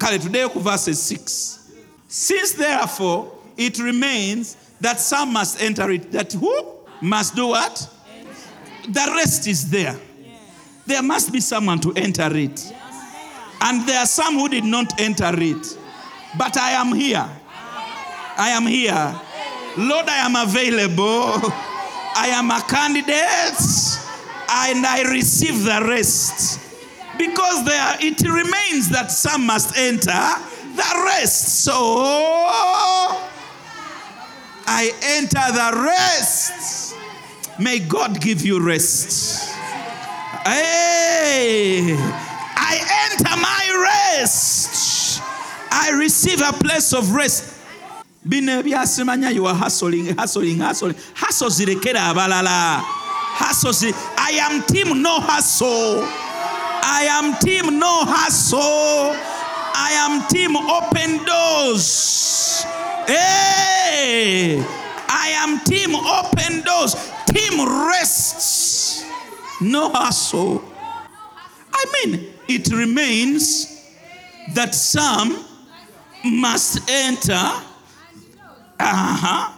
[0.00, 1.72] Today verse 6.
[2.08, 6.52] Since therefore it remains that some must enter it, that who
[7.00, 7.88] must do what?
[8.88, 9.96] The rest is there.
[10.86, 12.72] There must be someone to enter it.
[13.60, 15.78] And there are some who did not enter it.
[16.38, 17.28] But I am here.
[18.36, 19.20] I am here.
[19.76, 21.52] Lord, I am available.
[22.16, 23.60] I am a candidate.
[24.50, 26.60] And I receive the rest.
[27.18, 30.12] Because there it remains that some must enter
[30.76, 31.64] the rest.
[31.64, 31.74] So
[34.70, 36.94] I enter the rest.
[37.58, 39.48] May God give you rest.
[40.44, 45.22] Hey, I enter my rest.
[45.72, 47.54] I receive a place of rest.
[48.28, 52.82] bino ebyasimanya you are hustling hustling hustling hustle zirekera abalala
[53.40, 56.04] hustle i am team no hustle
[56.84, 59.16] i am team no hustle
[59.80, 62.64] i am team open doors
[63.06, 64.62] hey
[65.08, 66.94] i am team open doors
[67.26, 67.54] team
[67.88, 69.04] rests
[69.60, 70.62] no hustle
[71.72, 73.86] i mean it remains
[74.54, 75.44] that some
[76.24, 77.64] must enter
[78.80, 79.52] uh-huh,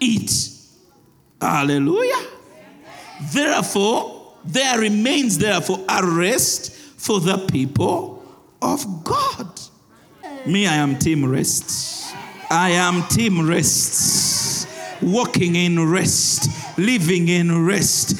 [0.00, 0.50] it.
[1.40, 2.26] Hallelujah.
[3.32, 8.24] Therefore, there remains therefore a rest for the people
[8.60, 9.53] of God.
[10.46, 12.14] Me, I am team rest.
[12.50, 14.68] I am team rest.
[15.00, 18.14] Walking in rest, living in rest,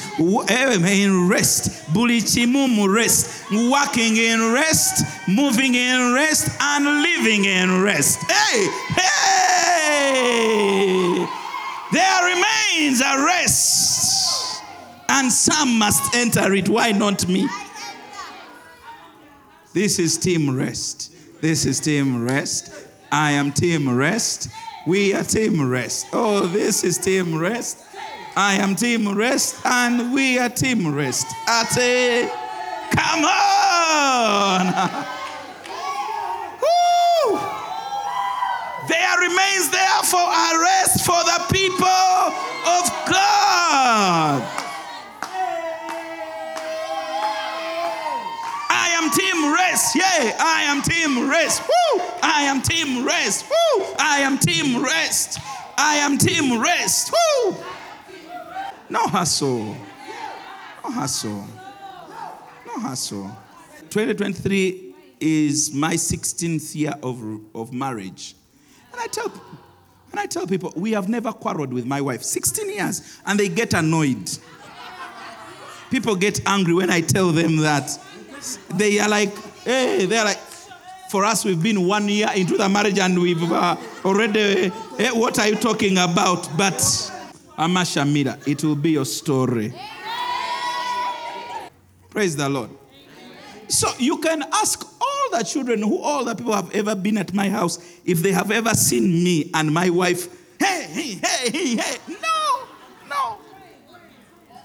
[0.49, 7.45] eh, in rest, buli kimu mu rest, walking in rest, moving in rest, and living
[7.45, 8.19] in rest.
[8.29, 10.35] Hey, hey!
[11.91, 14.61] There remains a rest,
[15.09, 16.69] and some must enter it.
[16.69, 17.47] Why not me?
[19.73, 21.14] This is team rest.
[21.45, 22.73] This is team rest.
[23.11, 24.49] I am team rest.
[24.87, 26.07] We are team rest.
[26.11, 27.85] Oh, this is team rest.
[28.35, 31.27] I am team rest, and we are team rest.
[31.47, 32.31] Ate,
[32.89, 35.05] come on!
[38.87, 41.87] There remains therefore a rest for the people
[42.75, 44.54] of God.
[49.75, 49.95] Rest.
[49.95, 51.61] Yeah, I am team rest.
[51.61, 52.01] Woo!
[52.23, 53.45] I am team rest.
[53.45, 53.85] Woo!
[53.99, 55.39] I am team rest.
[55.77, 57.11] I am team rest.
[57.11, 57.55] Woo!
[58.89, 59.75] No hustle.
[60.83, 61.45] No hustle.
[62.65, 63.37] No hustle.
[63.89, 67.21] 2023 is my 16th year of,
[67.53, 68.35] of marriage.
[68.93, 69.31] And I tell
[70.11, 72.23] and I tell people, we have never quarreled with my wife.
[72.23, 73.19] 16 years.
[73.25, 74.29] And they get annoyed.
[75.91, 77.99] People get angry when I tell them that.
[78.75, 79.33] They are like,
[79.65, 80.39] hey, they're like,
[81.09, 85.37] for us, we've been one year into the marriage and we've uh, already, eh, what
[85.39, 86.49] are you talking about?
[86.57, 86.79] But,
[87.57, 89.73] Amasha Mira, it will be your story.
[92.09, 92.69] Praise the Lord.
[93.67, 97.33] So you can ask all the children who all the people have ever been at
[97.33, 100.27] my house if they have ever seen me and my wife.
[100.59, 101.97] Hey, hey, hey, hey, hey.
[102.07, 102.59] No,
[103.09, 103.37] no,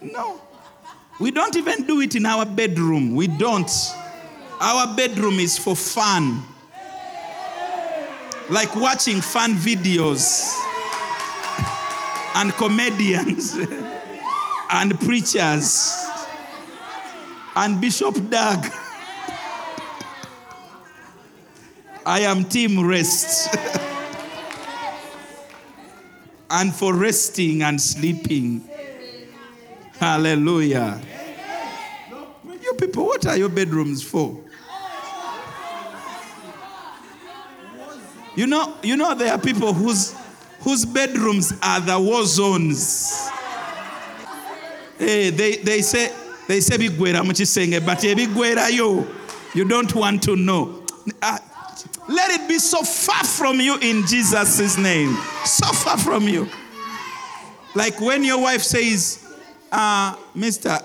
[0.03, 0.41] no.
[1.19, 3.15] We don't even do it in our bedroom.
[3.15, 3.71] We don't.
[4.61, 6.43] Our bedroom is for fun.
[8.51, 10.55] Like watching fun videos
[12.37, 13.57] and comedians
[14.71, 15.97] and preachers
[17.57, 18.67] and Bishop Doug.
[22.05, 23.57] I am team rest.
[26.51, 28.69] and for resting and sleeping.
[29.99, 31.01] Hallelujah.
[32.63, 34.50] You people, what are your bedrooms for?
[38.37, 40.15] You know, you know there are people whose
[40.61, 43.29] whose bedrooms are the war zones.
[44.99, 46.13] Hey, they, they say
[46.47, 49.07] they say bigwera mu kisenge but ebigwerayo
[49.55, 50.85] You don't want to know.
[51.23, 51.39] Uh,
[52.09, 55.15] let it be so far from you in Jesus' name.
[55.45, 56.49] So far from you.
[57.75, 59.25] Like when your wife says,
[59.73, 60.79] uh, Mister,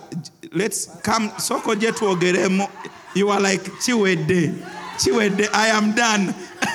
[0.51, 2.69] let's come, tuogeremo.
[3.15, 4.53] You are like, chiwede,
[4.97, 6.33] chiwede, I am done.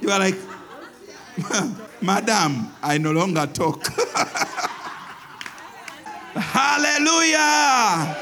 [0.00, 0.36] you are like,
[2.02, 3.86] Madam, I no longer talk.
[6.34, 8.16] Hallelujah.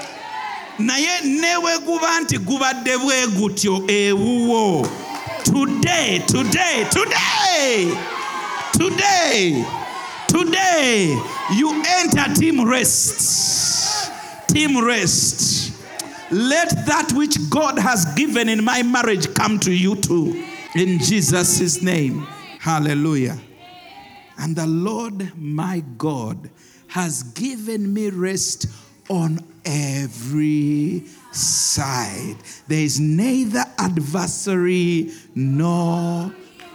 [0.79, 4.89] naye newe guba nti gubadde bwe gutyo ewuwo
[5.45, 7.97] today today today
[8.73, 9.65] today
[10.27, 11.17] today
[11.57, 13.21] you enter team rest
[14.49, 15.73] team rest
[16.31, 20.35] let that which god has given in my marriage come to you too
[20.77, 22.27] in jesus' name
[22.61, 23.39] hallelujah
[24.39, 26.51] and the lord my god
[26.89, 28.67] has given me rest
[29.09, 32.37] on every side.
[32.67, 36.33] There is neither adversary nor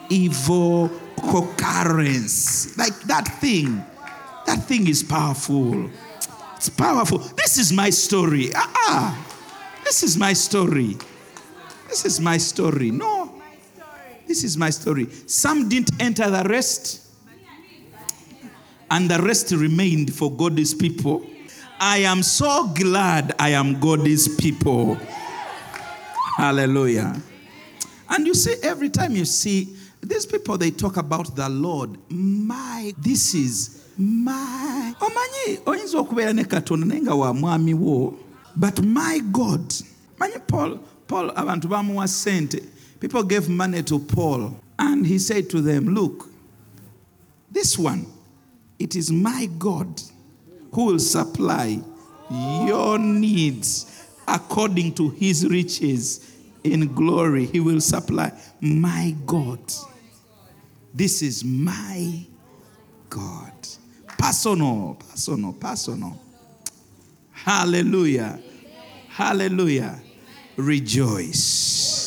[0.10, 0.90] evil
[1.20, 2.78] concurrence.
[2.78, 3.84] Like that thing.
[4.46, 5.90] That thing is powerful.
[6.56, 7.20] It's powerful.
[7.20, 8.50] This is my story.
[8.56, 9.28] Ah, ah.
[9.84, 10.98] This is my story.
[11.88, 12.92] This is my story.
[12.92, 13.21] No.
[14.32, 15.10] This is my story.
[15.26, 17.06] Some didn't enter the rest,
[18.90, 21.26] and the rest remained for God's people.
[21.78, 24.98] I am so glad I am God's people.
[26.38, 27.22] Hallelujah.
[28.10, 31.98] And you see, every time you see these people, they talk about the Lord.
[32.10, 34.94] My, this is my.
[35.02, 38.18] Omanyi, oyinza okubeera ne katonda naye wa mwami wo.
[38.56, 39.74] But my God.
[40.18, 42.64] Manyi Paul, Paul abantu bamuwa sente.
[43.02, 44.56] People gave money to Paul.
[44.80, 46.30] And he said to them, look,
[47.50, 48.06] this one,
[48.80, 50.02] it is my God
[50.72, 51.82] who will supply
[52.30, 56.32] your needs according to his riches
[56.64, 57.46] in glory.
[57.46, 58.32] He will supply
[58.62, 59.60] my God.
[60.94, 62.24] This is my
[63.10, 63.52] God.
[64.18, 66.22] Personal, personal, personal.
[67.32, 68.40] Hallelujah.
[69.10, 70.00] Hallelujah.
[70.56, 72.01] Rejoice.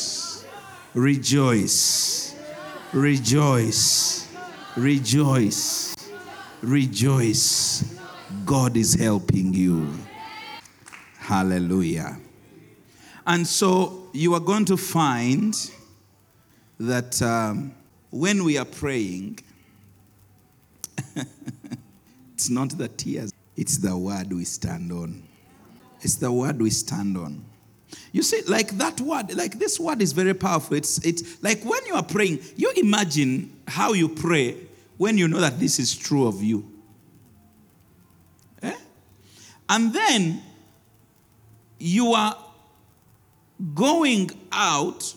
[0.95, 2.33] Rejoice.
[2.93, 4.33] Rejoice.
[4.77, 5.93] Rejoice.
[6.61, 7.99] Rejoice.
[8.45, 9.93] God is helping you.
[11.19, 12.17] Hallelujah.
[13.27, 15.53] And so you are going to find
[16.79, 17.75] that um,
[18.11, 19.39] when we are praying,
[22.33, 25.23] it's not the tears, it's the word we stand on.
[25.99, 27.43] It's the word we stand on.
[28.11, 30.77] You see, like that word, like this word is very powerful.
[30.77, 34.57] It's, it's like when you are praying, you imagine how you pray
[34.97, 36.71] when you know that this is true of you.
[38.63, 38.75] Eh?
[39.69, 40.41] And then
[41.77, 42.37] you are
[43.73, 45.13] going out.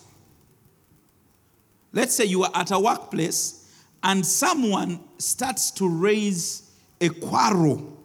[1.93, 3.59] Let's say you are at a workplace
[4.03, 6.71] and someone starts to raise
[7.01, 7.97] a quarrel.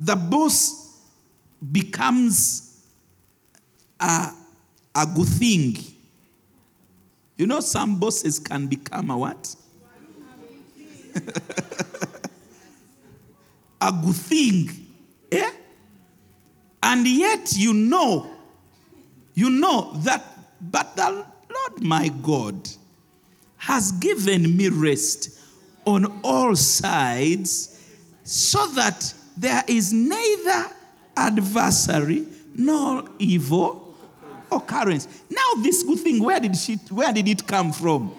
[0.00, 0.77] The boss
[1.72, 2.84] becomes
[4.00, 4.30] a,
[4.94, 5.76] a good thing.
[7.36, 9.54] You know, some bosses can become a what?
[13.80, 14.70] a good thing.
[15.30, 15.50] Eh?
[16.82, 18.30] And yet you know,
[19.34, 20.24] you know that,
[20.60, 22.68] but the Lord my God
[23.56, 25.38] has given me rest
[25.84, 27.80] on all sides
[28.24, 30.66] so that there is neither
[31.18, 33.94] adversary nor evil
[34.50, 35.08] occurrence.
[35.30, 38.14] Now, this good thing, where did, she, where did it come from?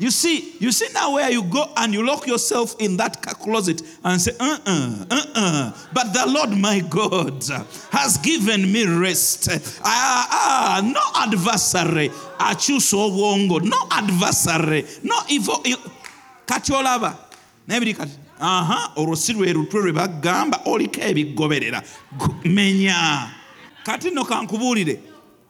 [0.00, 3.82] You see, you see now where you go and you lock yourself in that closet
[4.04, 5.72] and say, uh uh, uh uh.
[5.92, 7.42] But the Lord my God
[7.90, 9.48] has given me rest.
[9.82, 12.10] Ah, ah, no adversary.
[12.38, 13.60] Achuso wongo.
[13.60, 14.86] No adversary.
[15.02, 15.56] No evil.
[16.46, 17.16] Kati olaba.
[17.66, 18.27] Nebiri kati.
[18.40, 21.82] Aha, olwo si lwe lutwe lwe bagamba oliko ebigoberera.
[22.44, 23.30] Menya.
[23.84, 25.00] Kati nno kankubuulire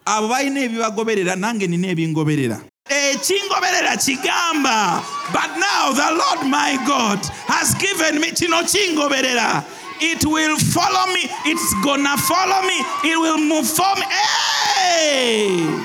[0.06, 2.60] abo balina ebibagoberera nange nina ebingoberera.
[2.88, 9.64] Ekingoberera kigamba but now the lord my god has given me kino kingoberera.
[10.00, 14.06] It will follow me it's gonna follow me it will move for me.
[14.08, 15.84] Hey!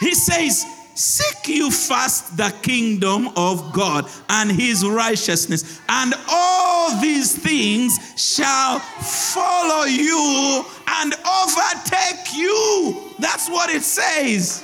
[0.00, 0.64] he says
[0.94, 8.78] Seek you first the kingdom of God and his righteousness, and all these things shall
[8.78, 12.94] follow you and overtake you.
[13.18, 14.62] That's what it says.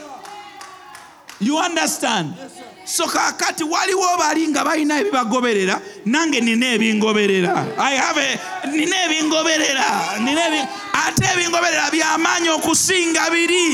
[1.43, 2.35] you understand
[2.85, 9.87] so kakati waliwo bali nga balina ebibagoberera nange nina ebingoberera I have a- nina ebingoberera
[10.93, 13.73] ate ebingoberera byamaanyi okusinga biri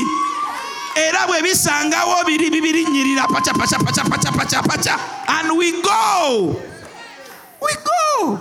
[0.97, 4.93] era bwe bisangawo biri bibirinyirira paca paca paca paca paca paca
[5.29, 6.55] and we go.
[7.61, 8.39] We go.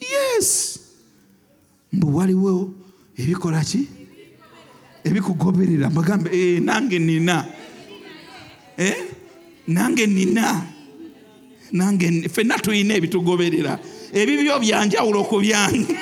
[0.00, 0.78] Yes.
[1.92, 2.70] Mbu waliwo
[3.16, 3.88] ebikola ki?
[5.04, 5.90] Ebikugoberera.
[5.90, 7.44] Mbagambe "Eh, nange nina.
[8.76, 8.94] Eh?
[9.66, 10.62] nange nina.
[11.72, 13.78] Nange ffenna tulina ebitugoberera.
[14.12, 15.86] Ebibyo byanjawulo ku byange.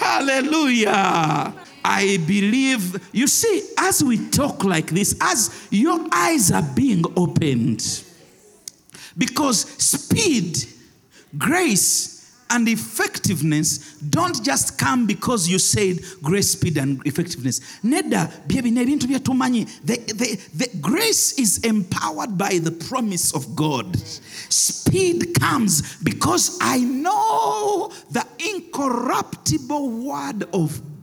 [0.00, 1.52] Hallelujah
[1.86, 8.02] i believe you see as we talk like this as your eyes are being opened
[9.18, 10.58] because speed,
[11.38, 12.14] grace,
[12.48, 17.58] and effectiveness don't just come because you said grace, speed, and effectiveness.
[17.82, 19.66] Neda, bye bino ebintu bye tumanyi.
[19.84, 23.96] The, the, the grace is empowered by the promise of God.
[23.98, 28.24] Speed comes because I know the
[28.54, 30.95] incorruptible word of God.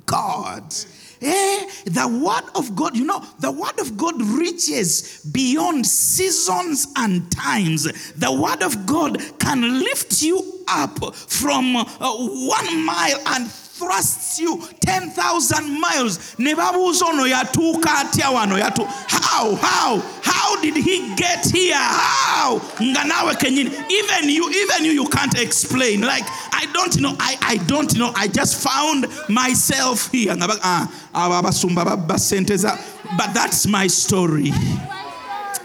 [1.26, 7.32] Eh, the word of God, you know, the word of God reaches beyond seasons and
[7.32, 7.84] times.
[8.14, 14.62] The word of God can lift you up from uh, one mile and thrusts you
[14.82, 16.38] 10,000 miles.
[16.38, 18.86] Ne babuuza ono yatuuka yatu.
[19.10, 19.56] How?
[19.56, 20.00] How?
[20.22, 21.76] How did he get here?
[21.76, 22.60] How?
[22.80, 23.72] Nga kenyini.
[23.92, 26.02] Even you, even you, you can't explain.
[26.02, 27.16] Like, I don't know.
[27.20, 28.12] I, I don't know.
[28.16, 30.36] I just found myself here.
[30.36, 32.80] Ba- ah, abo
[33.18, 34.52] But that's my story.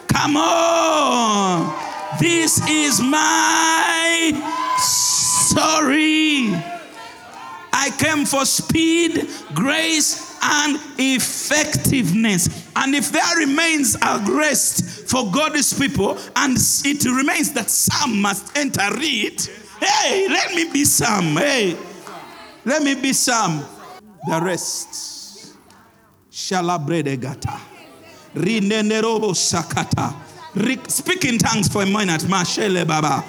[0.08, 1.74] Come on.
[2.18, 4.32] This is my
[4.78, 6.77] story.
[7.80, 12.68] I came for speed, grace, and effectiveness.
[12.74, 18.58] And if there remains a rest for God's people, and it remains that some must
[18.58, 19.46] enter it,
[19.80, 21.36] hey, let me be some.
[21.36, 21.76] Hey,
[22.64, 23.64] let me be some.
[24.28, 25.54] The rest.
[26.32, 27.60] Shalabredegata.
[28.34, 30.16] Rindenerobo sakata.
[30.90, 32.22] Speak in tongues for a minute.
[32.22, 33.24] Mashele baba.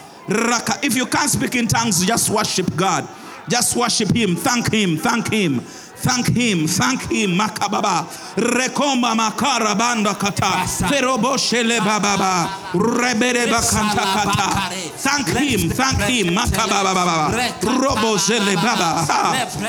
[0.83, 3.07] If you can't speak in tongues, just worship God.
[3.49, 4.35] Just worship Him.
[4.35, 4.97] Thank Him.
[4.97, 5.61] Thank Him.
[6.01, 6.67] Thank Him.
[6.67, 7.31] Thank Him.
[7.37, 8.07] Makababa.
[8.37, 10.65] Rekomba makara banda kata.
[10.89, 12.49] Ferobo shele baba.
[12.73, 14.49] Rebere bakanta kata.
[14.97, 15.69] Thank Him.
[15.69, 16.33] Thank Him.
[16.35, 17.51] Makababa baba.
[17.63, 19.05] Robo shele baba.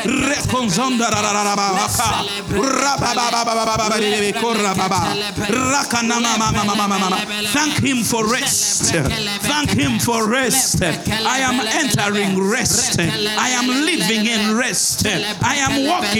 [0.05, 1.89] Rekonzonda rarararaba.
[7.53, 8.93] Thank him for rest.
[9.43, 10.83] Thank him for rest.
[10.83, 12.99] I am entering rest.
[13.01, 15.07] I am living in rest.
[15.07, 16.20] I am walking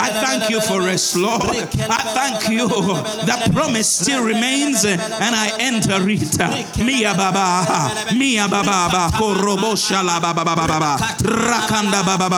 [0.00, 1.42] I thank you for rest, Lord.
[1.42, 2.68] I thank you.
[2.68, 5.02] The promise still remains, and
[5.34, 6.38] I enter it.
[6.78, 12.28] Mia baba, mia baba, koroboshala baba baba rakanda baba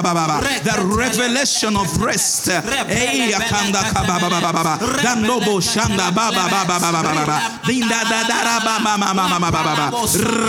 [0.63, 2.49] The revelation of rest.
[2.49, 4.79] Eyakanda baba baba.
[5.03, 7.61] The noble shanda baba baba baba baba.
[7.65, 9.91] Dinda dada, da baba baba baba baba.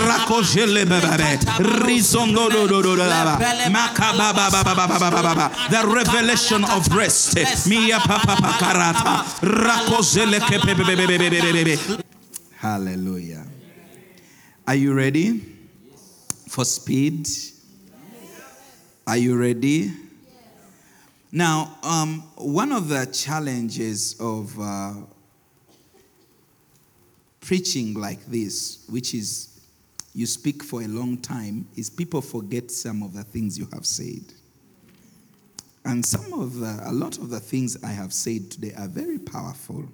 [0.08, 1.81] Rakojele baba.
[5.70, 7.34] The revelation of rest.
[12.58, 13.44] Hallelujah.
[14.66, 15.40] Are you ready
[16.48, 17.26] for speed?
[19.06, 19.90] Are you ready?
[21.32, 24.92] Now, um, one of the challenges of uh,
[27.40, 29.51] preaching like this, which is
[30.14, 33.86] you speak for a long time, is people forget some of the things you have
[33.86, 34.22] said.
[35.84, 39.18] And some of the, a lot of the things I have said today are very
[39.18, 39.88] powerful.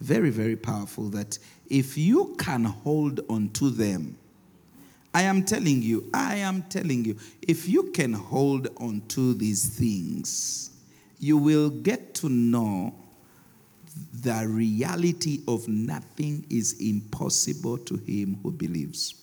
[0.00, 1.10] Very, very powerful.
[1.10, 4.16] That if you can hold on to them,
[5.14, 9.64] I am telling you, I am telling you, if you can hold on to these
[9.66, 10.70] things,
[11.18, 12.94] you will get to know
[14.12, 19.14] the reality of nothing is impossible to him who believes.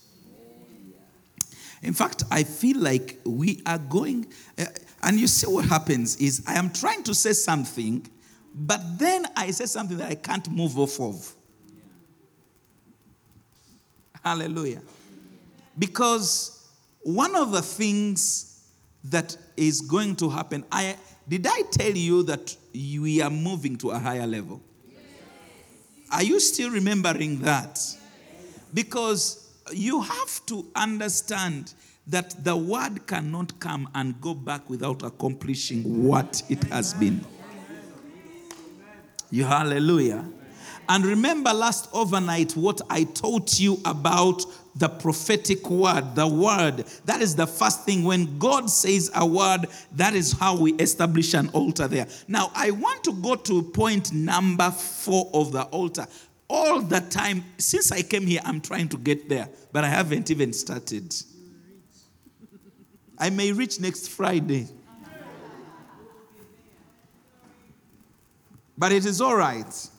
[1.82, 4.66] In fact, I feel like we are going, uh,
[5.04, 8.08] and you see what happens is I am trying to say something,
[8.54, 11.36] but then I say something that I can't move off of.
[14.24, 14.82] Hallelujah.
[15.78, 16.68] Because
[17.04, 18.56] one of the things
[19.10, 20.66] that is going to happen.
[20.72, 20.96] I
[21.28, 24.62] did I tell you that we are moving to a higher level?
[26.12, 27.80] Are you still remembering that?
[28.74, 31.74] Because you have to understand
[32.08, 37.26] that the word cannot come and go back without accomplishing what it has been.
[39.32, 40.24] You hallelujah.
[40.88, 46.86] And remember last overnight what I taught you about the prophetic word, the word.
[47.06, 48.04] That is the first thing.
[48.04, 52.08] When God says a word, that is how we establish an altar there.
[52.28, 56.08] Now, I want to go to point number four of the altar.
[56.48, 60.30] All the time, since I came here, I'm trying to get there, but I haven't
[60.30, 61.16] even started.
[63.18, 64.68] I may reach next Friday.
[68.78, 69.90] But it is all right.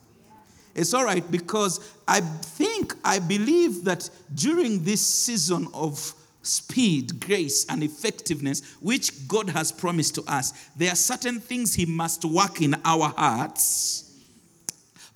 [0.76, 7.64] It's all right because I think, I believe that during this season of speed, grace,
[7.68, 12.60] and effectiveness, which God has promised to us, there are certain things He must work
[12.60, 14.12] in our hearts,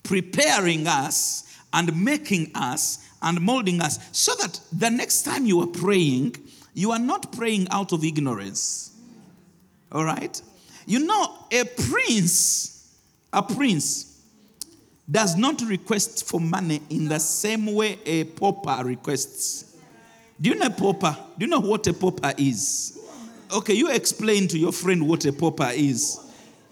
[0.01, 5.67] preparing us and making us and molding us so that the next time you are
[5.67, 6.35] praying,
[6.73, 8.91] you are not praying out of ignorance.
[9.91, 10.41] All right?
[10.87, 12.97] You know, a prince,
[13.31, 14.10] a prince,
[15.11, 19.75] does not request for money in the same way a pauper requests.
[20.39, 21.17] Do you know pauper?
[21.37, 22.97] Do you know what a pauper is?
[23.51, 26.19] Okay, you explain to your friend what a pauper is.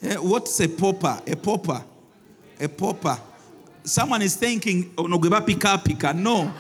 [0.02, 1.22] Eh, what's a pauper?
[1.28, 1.84] A pauper.
[2.60, 3.20] A pauper.
[3.84, 6.16] Someone is thinking, oh, no, pika pika.
[6.16, 6.54] No.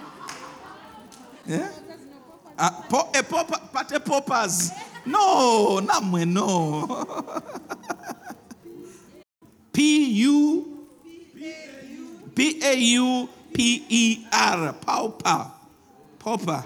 [1.48, 1.70] Yeah?
[2.58, 4.72] A, po, a pauper, but a paupers.
[5.06, 7.06] No, no.
[9.74, 10.69] P U
[12.40, 14.72] P A U P E R.
[14.72, 15.52] Pauper.
[16.18, 16.64] Pauper.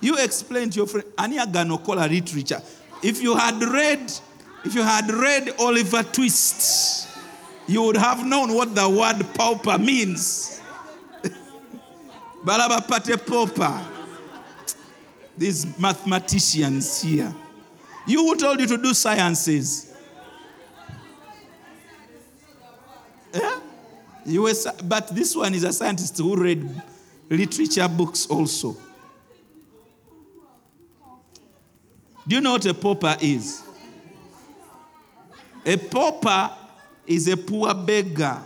[0.00, 2.62] You explain to your friend, Aniaganokola literature.
[3.02, 4.10] If you had read,
[4.64, 7.08] if you had read Oliver Twist,
[7.66, 10.62] you would have known what the word pauper means.
[12.42, 13.86] Balaba pate pauper.
[15.36, 17.34] These mathematicians here.
[18.06, 19.89] You who told you to do sciences?
[24.30, 24.54] You were,
[24.84, 26.82] but this one is a scientist who read
[27.28, 28.76] literature books also.
[32.26, 33.62] Do you know what a pauper is?
[35.66, 36.50] A pauper
[37.06, 38.40] is a poor beggar,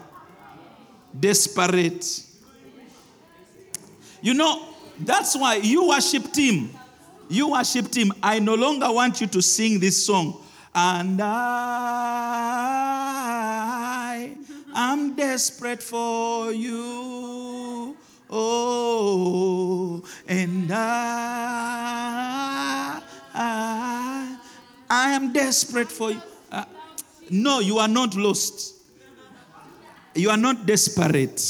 [1.19, 2.25] desperate.
[4.23, 4.69] You know,
[4.99, 6.71] that's why you worshiped him.
[7.29, 8.11] You worshiped him.
[8.23, 10.41] I no longer want you to sing this song.
[10.75, 12.54] And I
[14.75, 17.97] I'm desperate for you.
[18.29, 20.81] Oh, and I,
[23.33, 24.37] I,
[24.91, 26.21] I am desperate for you.
[26.51, 26.65] Uh,
[27.31, 28.75] no, you are not lost.
[30.17, 31.41] You are not desperate.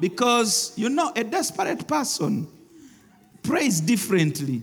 [0.00, 2.48] Because, you know, a desperate person
[3.42, 4.62] prays differently.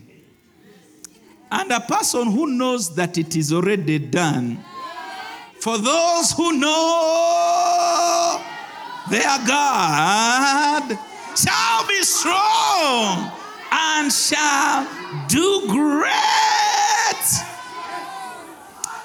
[1.52, 4.64] And a person who knows that it is already done
[5.64, 8.38] for those who know
[9.10, 11.00] their God
[11.38, 13.32] shall be strong
[13.72, 14.86] and shall
[15.30, 17.24] do great.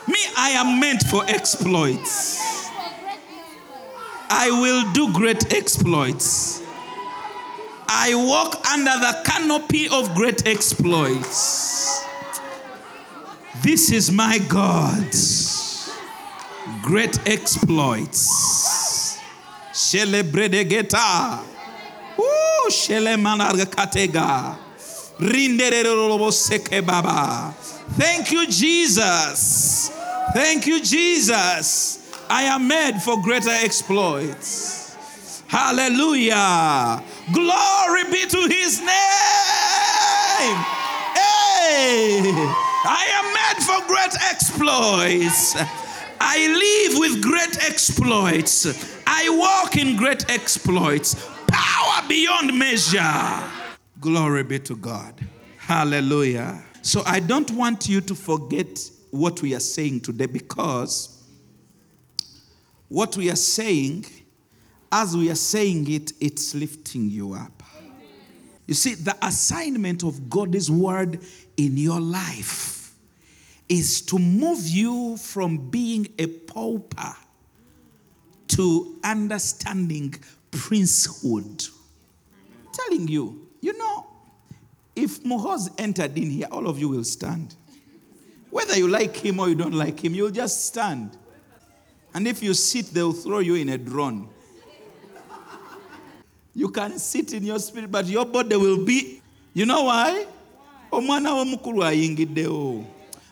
[0.08, 2.68] Me, I am meant for exploits.
[4.28, 6.60] I will do great exploits.
[7.86, 12.04] I walk under the canopy of great exploits.
[13.62, 15.14] This is my God
[16.82, 18.28] great exploits.
[19.72, 21.40] Shele bredegeta.
[22.18, 24.56] Ooh, shele manargatega.
[25.18, 27.54] Rindereroboseke baba.
[27.96, 29.90] Thank you, Jesus.
[30.32, 31.98] Thank you, Jesus.
[32.28, 34.96] I am made for greater exploits.
[35.48, 37.02] Hallelujah.
[37.32, 38.88] Glory be to his name.
[41.16, 42.20] Hey,
[42.84, 45.56] I am made for great exploits.
[46.20, 48.66] I live with great exploits.
[49.06, 51.14] I walk in great exploits.
[51.46, 53.42] Power beyond measure.
[54.00, 55.14] Glory be to God.
[55.58, 56.62] Hallelujah.
[56.82, 58.78] So I don't want you to forget
[59.10, 61.22] what we are saying today because
[62.88, 64.06] what we are saying,
[64.90, 67.62] as we are saying it, it's lifting you up.
[68.66, 71.20] You see, the assignment of God's word
[71.56, 72.77] in your life
[73.68, 77.14] is to move you from being a pauper
[78.48, 80.14] to understanding
[80.50, 81.70] princehood.
[82.72, 84.06] telling you, you know,
[84.96, 87.54] if Mohoz entered in here, all of you will stand.
[88.50, 91.16] Whether you like him or you don't like him, you'll just stand.
[92.14, 94.28] And if you sit, they'll throw you in a drone.
[96.54, 99.20] You can sit in your spirit, but your body will be.
[99.54, 100.26] You know why?
[100.90, 102.86] Ayingiddewo.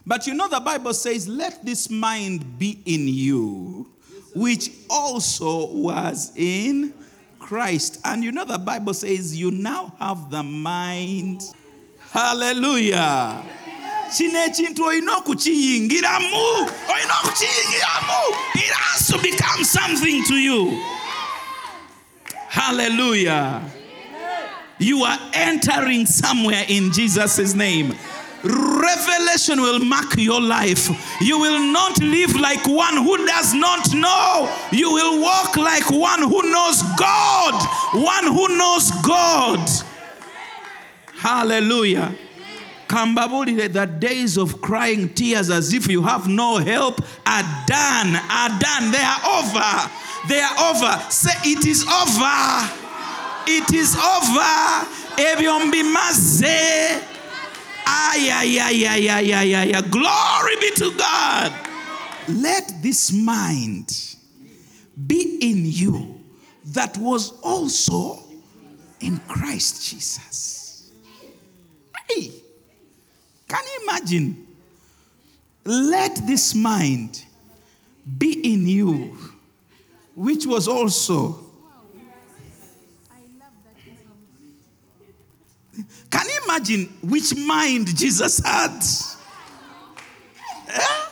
[0.07, 3.91] But you know the Bible says, let this mind be in you,
[4.35, 6.95] which also was in
[7.41, 8.01] Christ.
[8.05, 11.43] And you know the Bible says, you now have the mind.
[12.13, 13.43] Hallelujah.
[14.17, 16.37] kino ekintu olina okukiyingiramu
[16.89, 18.21] olina okukiyingiramu
[18.55, 20.81] it has to become something to you
[22.49, 23.63] hallelujah
[24.79, 27.95] you are entering somewhere in jesus' name
[28.49, 30.89] revelation will mark your life.
[31.21, 34.53] You will not live like one who does not know.
[34.73, 37.55] You will walk like one who knows god.
[37.95, 39.69] One who knows god.
[41.19, 42.15] Hallelujah.
[42.89, 48.59] Kambabulire the days of crying tears as if you have no help are done are
[48.61, 48.93] done.
[48.93, 49.91] They are over.
[50.29, 51.11] They are over.
[51.11, 52.71] Say it is over.
[53.49, 54.87] It is over.
[55.17, 57.16] Ebyo mbimaze
[57.87, 61.53] ayayayayayaya glory be to god
[62.29, 64.17] let this mind
[65.07, 66.21] be in you
[66.65, 68.19] that was also
[69.01, 70.91] in christ jesus
[72.09, 72.43] hey
[73.49, 74.47] can you imagine?
[75.65, 77.25] Let this mind
[78.19, 79.17] be in you,
[80.15, 81.41] which was also.
[86.11, 88.83] Can you imagine which mind Jesus had?
[90.69, 91.05] Eh?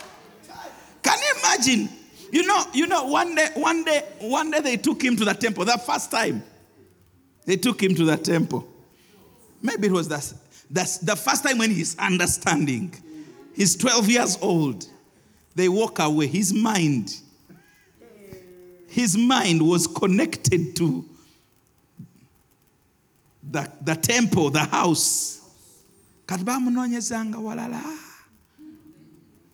[1.03, 1.89] Can you imagine?
[2.31, 5.33] You know, you know, one day, one day, one day they took him to the
[5.33, 5.65] temple.
[5.65, 6.43] The first time
[7.45, 8.67] they took him to the temple.
[9.61, 10.33] Maybe it was the
[10.69, 12.93] that's the first time when he's understanding.
[13.55, 14.87] He's 12 years old.
[15.53, 16.27] They walk away.
[16.27, 17.15] His mind,
[18.89, 21.05] his mind was connected to
[23.51, 25.41] the, the temple, the house.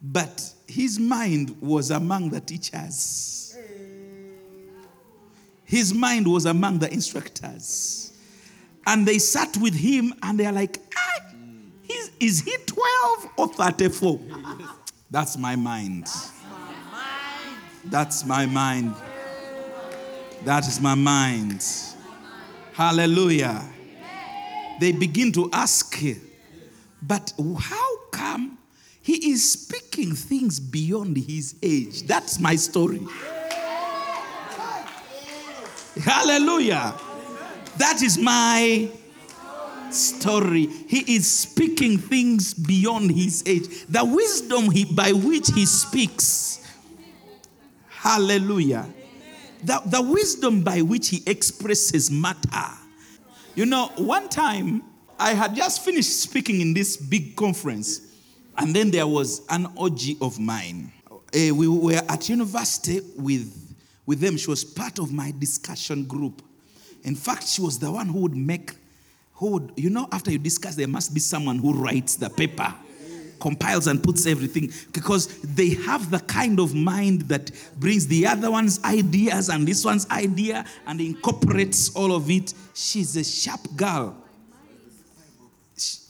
[0.01, 3.57] But his mind was among the teachers.
[5.65, 8.11] His mind was among the instructors.
[8.85, 11.21] And they sat with him and they're like, ah,
[11.83, 14.19] he's, is he 12 or 34?
[15.11, 16.07] That's my mind.
[17.85, 18.95] That's my mind.
[20.43, 21.63] That is my mind.
[22.73, 23.61] Hallelujah.
[24.81, 25.95] They begin to ask,
[27.03, 28.57] but how come
[29.03, 32.07] he is speaking things beyond his age?
[32.07, 32.99] That's my story.
[36.03, 36.95] Hallelujah.
[37.77, 38.89] That is my
[39.91, 40.65] story.
[40.65, 43.85] He is speaking things beyond his age.
[43.87, 46.67] The wisdom he, by which he speaks.
[47.87, 48.87] Hallelujah.
[49.63, 52.80] The, the wisdom by which he expresses matter.
[53.53, 54.81] You know, one time
[55.19, 58.15] I had just finished speaking in this big conference,
[58.57, 60.93] and then there was an orgy of mine.
[61.11, 63.75] Uh, we were at university with,
[64.05, 64.37] with them.
[64.37, 66.41] She was part of my discussion group.
[67.03, 68.71] In fact, she was the one who would make,
[69.33, 72.73] who would, you know, after you discuss, there must be someone who writes the paper,
[73.41, 78.49] compiles and puts everything, because they have the kind of mind that brings the other
[78.49, 82.53] one's ideas and this one's idea and incorporates all of it.
[82.73, 84.15] She's a sharp girl.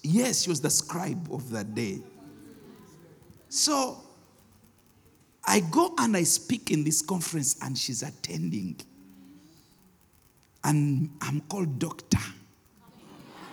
[0.03, 2.01] Yes, she was the scribe of that day.
[3.49, 3.97] So
[5.45, 8.75] I go and I speak in this conference, and she's attending
[10.63, 12.19] and I'm called doctor.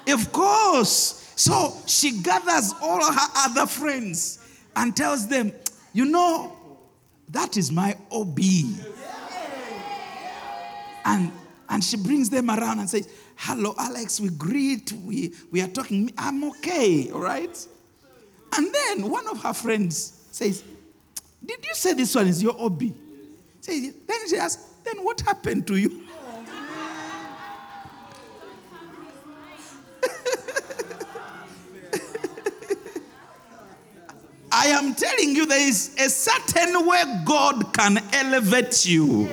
[0.07, 1.28] Of course.
[1.39, 4.41] So she gathers all her other friends
[4.74, 5.53] and tells them,
[5.93, 6.57] you know,
[7.28, 8.41] that is my OB.
[11.05, 11.30] And,
[11.68, 16.12] and she brings them around and says, Hello, Alex, we greet, we, we are talking,
[16.18, 17.66] I'm okay, all right?
[18.57, 20.64] And then one of her friends says,
[21.47, 22.82] Did you say this one is your OB?
[23.61, 26.08] Say, then she asks, Then what happened to you?
[34.61, 39.29] I am telling you, there is a certain way God can elevate you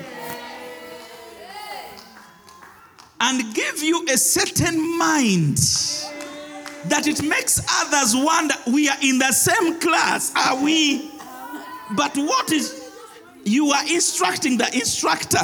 [3.20, 5.58] and give you a certain mind
[6.90, 11.12] that it makes others wonder we are in the same class, are we?
[11.96, 12.92] But what is,
[13.44, 15.40] you are instructing the instructor.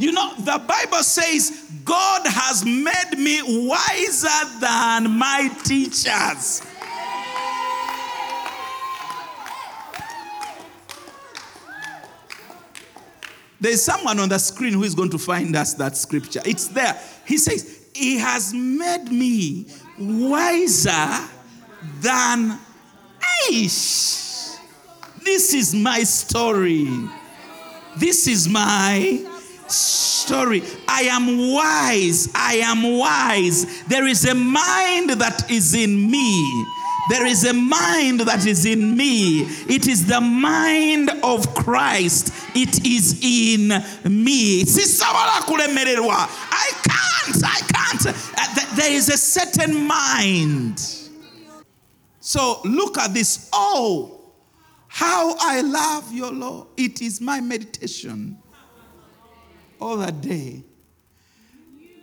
[0.00, 6.62] You know, the Bible says God has made me wiser than my teachers.
[13.60, 16.40] There's someone on the screen who is going to find us that scripture.
[16.46, 16.98] It's there.
[17.26, 19.66] He says, He has made me
[19.98, 21.28] wiser
[22.00, 22.58] than
[23.50, 24.56] Aish.
[25.22, 26.88] This is my story.
[27.98, 29.29] This is my
[29.72, 30.62] story.
[30.88, 32.28] I am wise.
[32.34, 33.82] I am wise.
[33.84, 36.64] There is a mind that is in me.
[37.08, 39.40] There is a mind that is in me.
[39.68, 42.32] It is the mind of Christ.
[42.54, 43.68] It is in
[44.04, 44.62] me.
[44.62, 44.64] I
[46.82, 47.44] can't.
[47.44, 48.06] I can't.
[48.06, 48.12] Uh,
[48.76, 50.80] There is a certain mind.
[52.20, 53.48] So look at this.
[53.52, 54.20] Oh,
[54.86, 56.68] how I love your law.
[56.76, 58.38] It is my meditation
[59.80, 60.62] that day.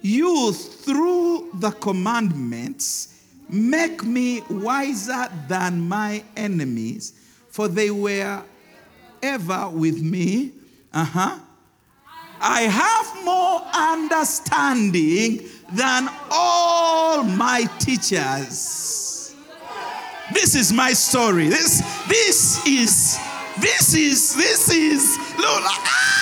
[0.02, 7.14] You, through the commandments, make me wiser than my enemies,
[7.50, 8.44] for they were
[9.22, 10.52] ever with me.
[10.94, 11.40] Uh huh.
[12.40, 19.36] I have more understanding than all my teachers.
[20.34, 21.48] This is my story.
[21.48, 23.18] This, this is,
[23.60, 25.18] this is, this is.
[25.38, 26.17] Look, ah!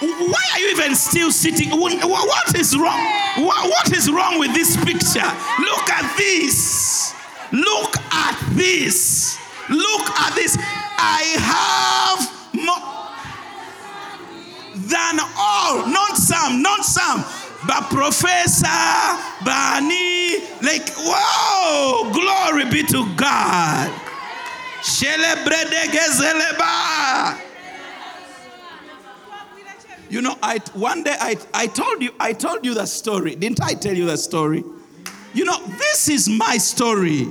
[0.00, 1.70] Why are you even still sitting?
[1.70, 3.04] What is wrong?
[3.36, 5.30] What is wrong with this picture?
[5.58, 7.12] Look at this.
[7.52, 9.36] Look at this.
[9.68, 10.56] Look at this.
[10.58, 13.10] I have more
[14.74, 17.22] than all, not some, not some,
[17.66, 18.66] but Professor
[19.44, 20.38] Bani.
[20.62, 23.90] Like, whoa, glory be to God.
[24.82, 27.49] Shelebredegezeleba.
[30.10, 33.36] You know, I one day I, I told you I told you the story.
[33.36, 34.64] Didn't I tell you the story?
[35.32, 37.28] You know, this is my story.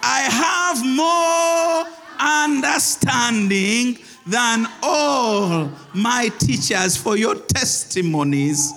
[0.00, 1.84] I have more
[2.20, 8.72] understanding than all my teachers for your testimonies.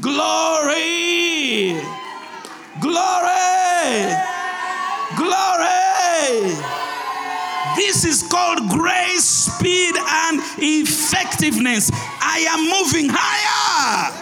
[0.00, 1.78] Glory!
[2.80, 4.14] Glory!
[5.16, 6.89] Glory!
[7.76, 11.90] This is called grace, speed, and effectiveness.
[12.20, 14.12] I am moving higher.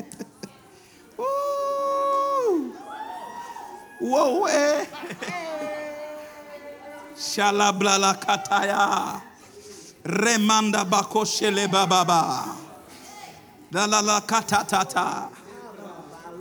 [4.00, 4.86] Whoa, eh.
[7.16, 9.22] Shalablala kataya.
[10.04, 12.56] Remanda bakoshele bababa.
[13.72, 15.30] Dalala katatata.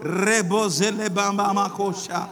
[0.03, 2.29] Rebozele bamba makosha.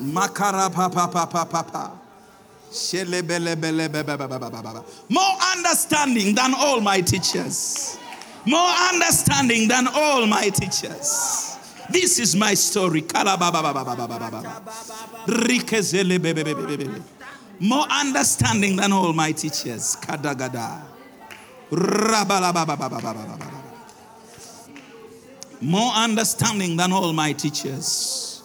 [0.00, 0.70] Makara.
[5.08, 7.98] More understanding than all my teachers.
[8.46, 11.49] More understanding than all my teachers.
[11.92, 13.04] This is my story.
[17.60, 19.96] More understanding than all my teachers.
[25.60, 28.42] More understanding than all my teachers.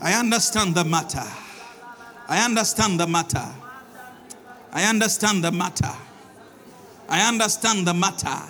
[0.00, 1.26] I understand the matter.
[2.28, 3.46] I understand the matter.
[4.72, 5.94] I understand the matter.
[7.08, 8.42] I understand the matter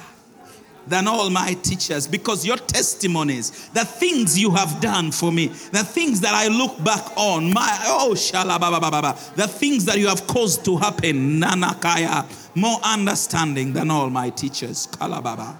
[0.87, 5.85] than all my teachers because your testimonies, the things you have done for me, the
[5.85, 10.65] things that I look back on, my oh shalabababa, the things that you have caused
[10.65, 12.25] to happen, nanakaya,
[12.55, 15.57] more understanding than all my teachers, kalababa.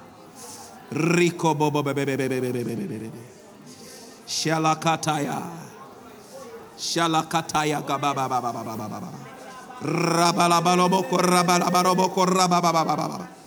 [0.93, 1.83] Riko bobo
[4.27, 5.43] Shalakataya.
[6.77, 9.11] Shalakataya gabababababababa.
[9.83, 13.44] Rabalabaloboko rabalabaloboko rabababababa.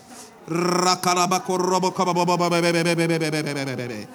[0.47, 4.07] Rakalabako roboko bababababababababababababababababa.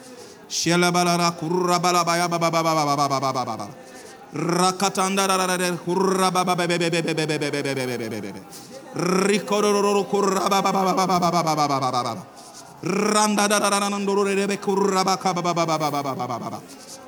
[0.48, 3.68] Shelabalara kurabalabaya bababababababababababa.
[4.32, 8.40] Rakatanda rararare kurababababababababababababababa.
[8.96, 12.24] Rikorororo kurababababababababababababa.
[12.82, 16.60] Randa da da da da ndororebe kurabaka bababababababababa.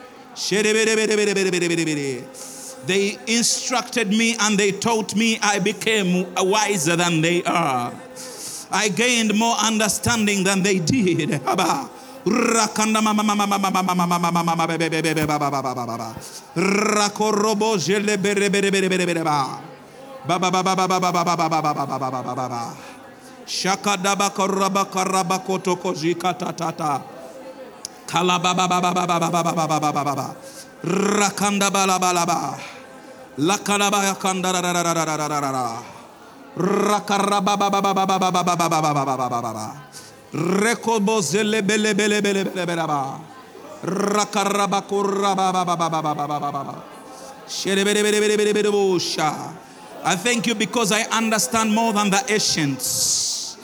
[2.86, 5.38] they instructed me and they taught me.
[5.40, 7.92] I became wiser than they are.
[8.70, 11.40] I gained more understanding than they did.
[26.38, 27.13] Tatata
[30.84, 31.84] rakanda ba
[33.90, 35.94] ba yakanda ra ra ra ra ra ra ra ra ra
[36.56, 39.66] rakaraba baba baba baba baba baba baba baba baba
[40.34, 43.20] Rekobo zele bele bele bele bele bele ba.
[43.84, 46.74] Rakaraba kuraba ba ba ba ba ba ba ba ba ba.
[47.46, 48.70] Shere bele bele bele bele bele.
[50.06, 53.56] I thank you because I understand more than the ancients.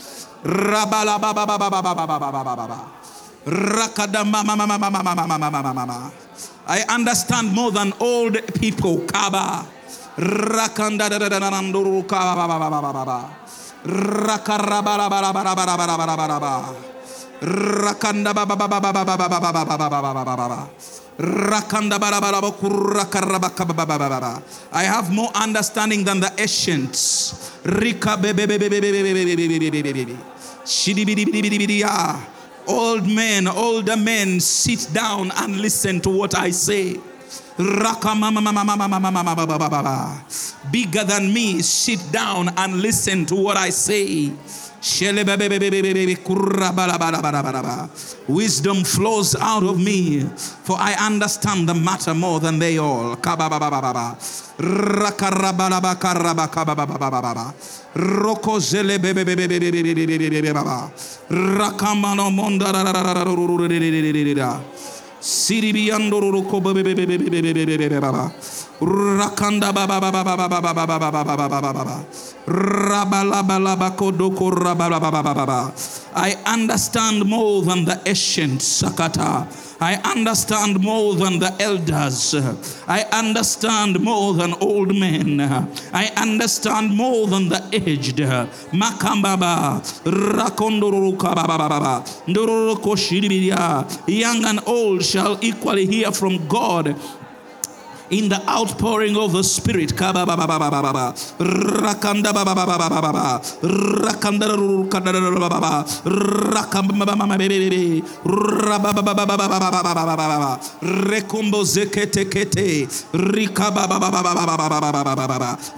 [0.45, 3.00] Rabala ba ba ba ba ba ba ba ba ba ba ba ba.
[6.67, 9.01] I understand more than old people.
[9.07, 9.67] Kaba.
[24.73, 27.53] I have more understanding than the ancients.
[27.65, 29.93] Rika be be be be be be be be be be be be be be
[29.93, 30.17] be be.
[30.65, 32.40] Shidibidibidibidibidi.
[32.71, 37.01] Old men, older men, sit down and listen to what I say.
[40.71, 44.33] Bigger than me, sit down and listen to what I say.
[48.29, 50.25] Wisdom flows out of me,
[50.65, 53.17] for I understand the matter more than they all.
[68.81, 69.71] Rakanda.
[76.15, 79.47] I understand more than the ancients, Sakata.
[79.83, 82.35] I understand more than the elders.
[82.87, 85.41] I understand more than old men.
[85.41, 88.19] I understand more than the aged.
[88.73, 89.81] Makambaba.
[94.07, 96.95] Young and old shall equally hear from God
[98.11, 99.93] in the outpouring of the Spirit.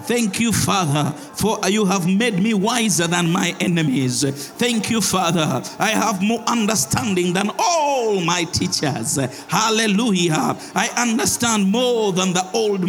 [0.05, 4.23] Thank you, Father, for you have made me wiser than my enemies.
[4.57, 5.61] Thank you, Father.
[5.79, 9.17] I have more understanding than all my teachers.
[9.47, 10.55] Hallelujah.
[10.75, 12.87] I understand more than the old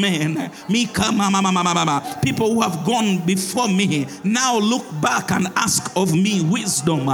[1.13, 2.19] mama.
[2.23, 7.09] People who have gone before me now look back and ask of me wisdom.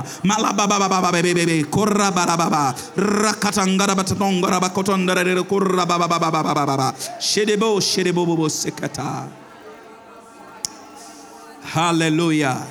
[11.62, 12.66] Hallelujah.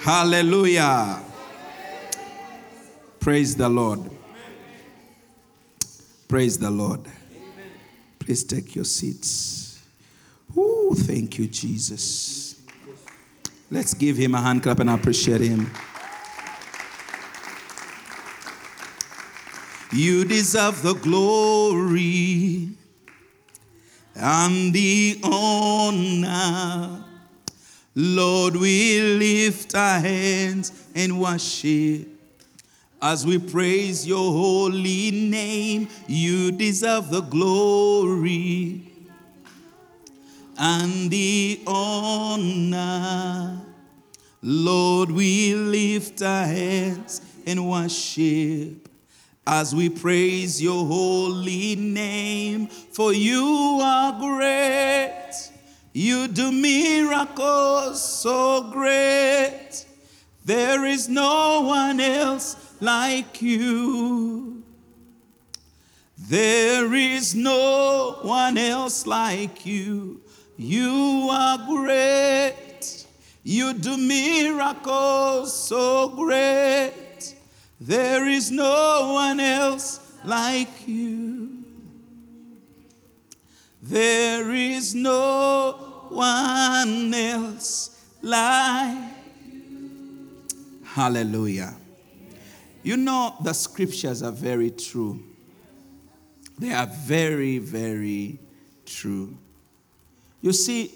[0.00, 1.22] Hallelujah.
[3.20, 4.00] Praise the Lord.
[6.28, 7.00] Praise the Lord.
[8.28, 9.82] Please take your seats.
[10.54, 12.60] Ooh, thank you, Jesus.
[13.70, 15.70] Let's give him a hand clap and appreciate him.
[19.92, 22.68] You deserve the glory
[24.14, 27.04] and the honor.
[27.94, 32.17] Lord, we lift our hands and worship.
[33.00, 38.90] As we praise your holy name, you deserve the glory
[40.58, 43.60] and the honor.
[44.42, 48.88] Lord, we lift our hands and worship
[49.46, 55.32] as we praise your holy name, for you are great.
[55.92, 59.86] You do miracles so great.
[60.44, 64.62] There is no one else like you.
[66.16, 70.20] There is no one else like you.
[70.56, 73.06] You are great.
[73.44, 77.34] You do miracles so great.
[77.80, 81.64] There is no one else like you.
[83.82, 89.18] There is no one else like
[90.98, 91.76] Hallelujah.
[92.88, 95.22] You know, the scriptures are very true.
[96.58, 98.38] They are very, very
[98.86, 99.36] true.
[100.40, 100.94] You see,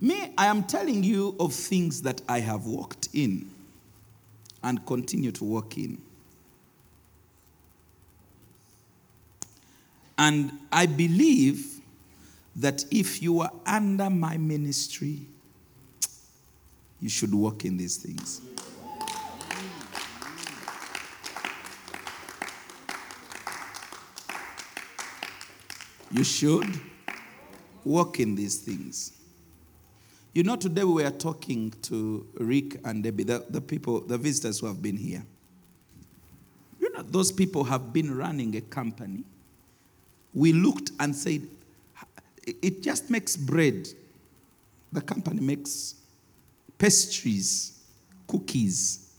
[0.00, 3.48] Me, I am telling you of things that I have walked in
[4.64, 6.02] and continue to walk in.
[10.18, 11.80] And I believe
[12.56, 15.20] that if you are under my ministry,
[17.00, 18.40] you should walk in these things.
[26.14, 26.80] You should
[27.84, 29.12] walk in these things.
[30.32, 34.60] You know, today we were talking to Rick and Debbie, the, the people, the visitors
[34.60, 35.24] who have been here.
[36.78, 39.24] You know, those people have been running a company.
[40.32, 41.48] We looked and said,
[42.46, 43.88] it just makes bread.
[44.92, 45.96] The company makes
[46.78, 47.80] pastries,
[48.28, 49.10] cookies,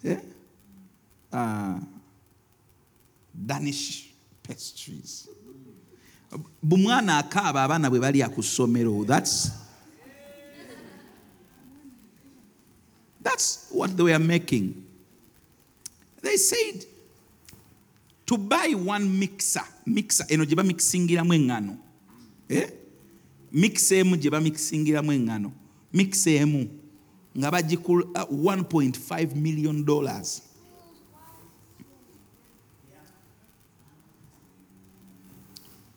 [0.00, 0.20] yeah?
[1.32, 1.80] Uh,
[3.46, 4.10] Danish
[4.44, 5.28] pastries.
[6.62, 9.50] Bumwana akaaba abaana bwe bali ku ssomero that's
[13.24, 14.84] that's what they were making.
[16.22, 16.84] They said
[18.26, 21.76] to buy one mixer mixer eno gye bamikisingiramu eŋŋano
[22.48, 22.70] eh?
[23.52, 25.52] mixer emu gye bamikisingiramu eŋŋano
[25.92, 26.68] mixer emu
[27.36, 30.42] nga bagikula 1.5 million dollars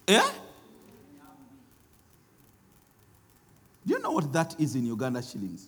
[0.07, 0.29] Yeah?
[3.85, 5.67] Do you know what that is in Uganda shillings?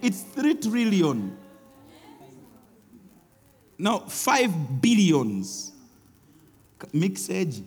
[0.00, 1.36] It's three trillion.
[3.78, 5.72] No, five billions.
[6.92, 7.62] Mixage.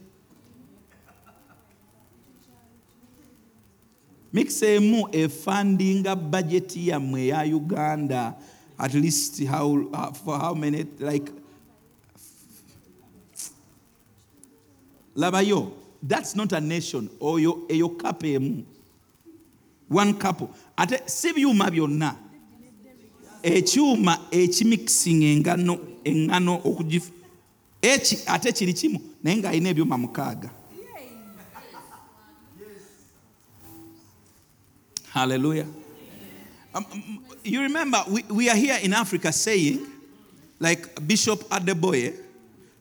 [4.36, 8.36] mixemu efundinga budget yammwe eya uganda
[8.78, 11.32] at least how, uh, for how many like
[15.16, 17.10] labayo that's not a nation.
[17.22, 18.64] Oh, Oyo eyo eh, kapa emu eh, mm.
[19.88, 22.16] one couple ate si byuma byonna.
[23.44, 27.12] Eh, Ekyuma ekimikisinga engano eŋŋano okugif
[27.82, 29.00] eki ate kiri kimu.
[29.24, 30.50] Naye ng'alina ebyuma mukaaga.
[35.10, 35.66] Hallelujah.
[36.74, 39.86] Um, um, you remember we, we are here in africa saying
[40.60, 42.14] like bishop adeboye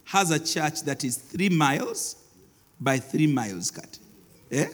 [0.03, 2.17] has a church that is three miles
[2.85, 3.97] by three miles cut.
[4.51, 4.67] Eh?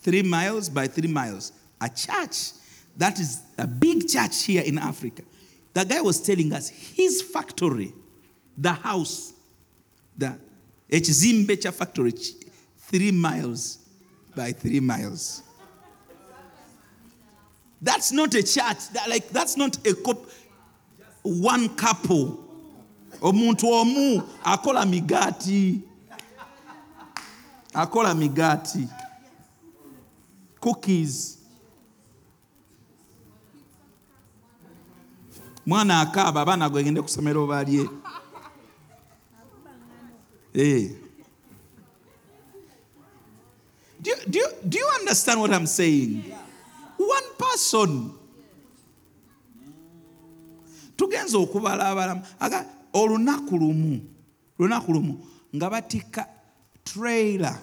[0.00, 1.52] Three miles by three miles.
[1.80, 2.50] A church
[2.96, 5.22] that is a big church here in Africa.
[5.72, 7.92] The guy was telling us his factory,
[8.58, 9.32] the house,
[10.18, 10.36] the
[10.90, 12.12] Echizimbecha factory,
[12.78, 13.78] three miles
[14.34, 15.42] by three miles.
[17.80, 18.88] That's not a church.
[18.92, 20.18] That, like that's not a cop,
[21.22, 22.42] one couple.
[23.20, 25.82] Omuntu omu akola migati.
[27.76, 28.88] Akola migaati
[30.60, 31.38] cookies.
[35.66, 37.88] Mwana akaaba abaana gwegende ku ssomero balye
[40.52, 40.88] hey.
[44.00, 46.32] do, you, do, you, do you understand what i'm saying?
[46.96, 48.12] One person.
[50.96, 52.22] Tugenza okubala abalamu.
[52.92, 54.00] Olunaku lumu
[54.58, 56.26] lunaku lumu nga batikka
[56.84, 57.58] trailer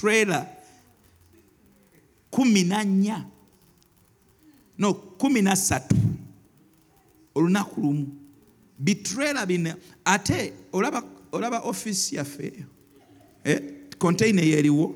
[0.00, 0.46] trailer
[2.30, 3.24] kumi na nnya.
[4.78, 5.96] No kumi na ssatu
[7.34, 8.06] olunaku lumu.
[8.78, 11.02] Bitrailer bina ate olaba,
[11.32, 12.64] olaba offisi yaffe
[13.44, 13.60] eh,
[13.98, 14.94] containa yeeriwo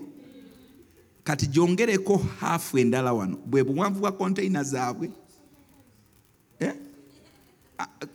[1.25, 3.37] kati gyongereko haafu endala wano.
[3.47, 5.11] Bwe buwanvu bwa containa zaabwe.
[6.61, 6.75] Eh?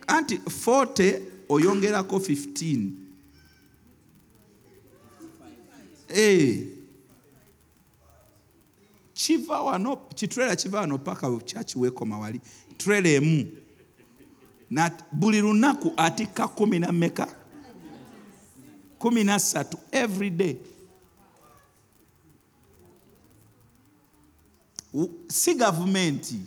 [0.07, 2.89] anti 40 oyongerako 15
[6.15, 6.67] Eh.
[9.13, 12.41] Kiva wano kitrela kiva wano paka kyakiweekoma wali
[12.77, 13.47] trela emu.
[15.11, 17.27] Buli lunaku atikka kumi na meka
[18.99, 20.57] kumi na ssatu every day.
[25.27, 26.39] Si gavumenti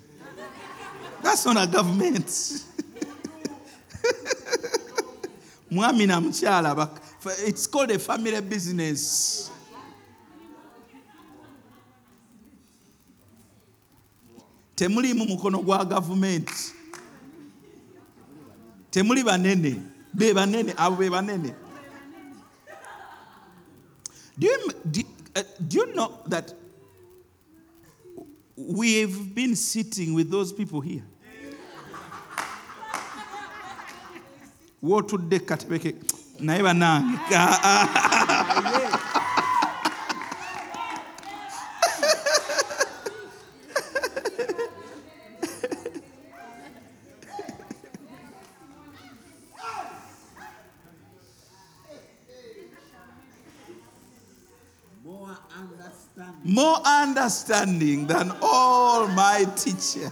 [1.23, 2.27] that's not a government.
[5.71, 6.91] Mwami na mukyala
[7.47, 9.51] it's called a family business
[14.77, 16.73] temulimu mukono gwa gavumenti
[18.91, 19.83] temuli banene
[20.15, 21.55] be banene abo be banene.
[24.39, 25.03] Do you, do,
[25.35, 26.53] uh, do you know that
[28.55, 31.05] we've been sitting with those people here?
[34.83, 35.95] Wotudde katebeke
[36.41, 37.19] naye banange
[56.47, 56.79] more
[57.49, 60.11] understanding than all my teachers.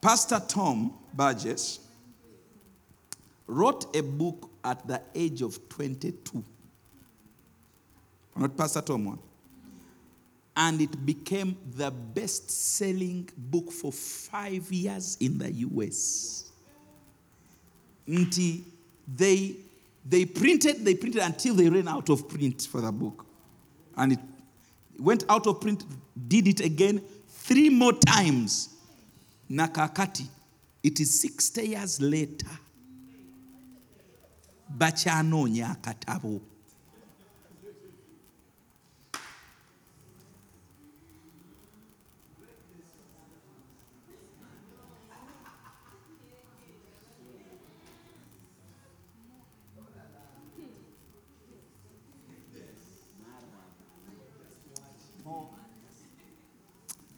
[0.00, 1.80] Pastor Tom Burgess
[3.46, 6.42] wrote a book at the age of 22.
[8.36, 9.18] Not Pastor Tom one.
[10.56, 16.50] And it became the best selling book for five years in the US.
[18.08, 18.62] Nti
[19.16, 19.56] they,
[20.04, 23.24] they printed, they printed until they ran out of print for the book.
[23.96, 24.18] And it
[24.98, 25.84] went out of print,
[26.28, 28.68] did it again three more times.
[29.50, 30.26] Nakakati,
[30.82, 32.46] it is 60 years later.
[34.78, 36.40] bakyanoonya akatabo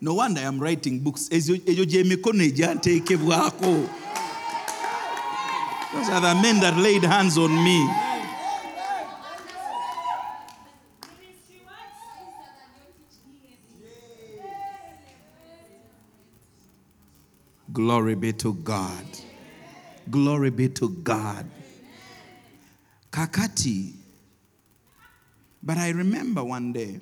[0.03, 1.29] no wonder i am writing books.
[1.31, 3.89] Egyo gyemikono egyanteekebwako
[5.93, 7.87] those are the men that laid hands on me.
[17.73, 19.05] Glory be to god.
[20.11, 21.47] Glory be to god.
[23.11, 23.93] Kakati.
[25.63, 27.01] But i remember one day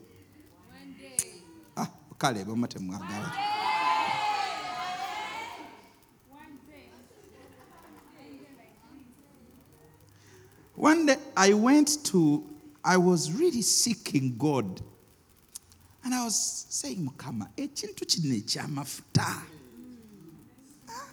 [2.21, 2.45] kale
[10.75, 12.45] One day I went to,
[12.83, 14.81] I was really seeking God.
[16.03, 19.43] And I was saying, Mukama, ekintu kino ekyamafuta.
[20.89, 21.07] Ah,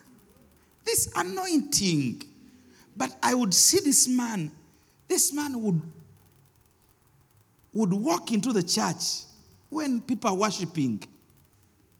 [0.86, 2.24] This anointing.
[2.96, 4.52] But I would see this man,
[5.10, 5.82] this man would,
[7.74, 9.27] would walk into the church
[9.70, 11.04] when people are worshiping.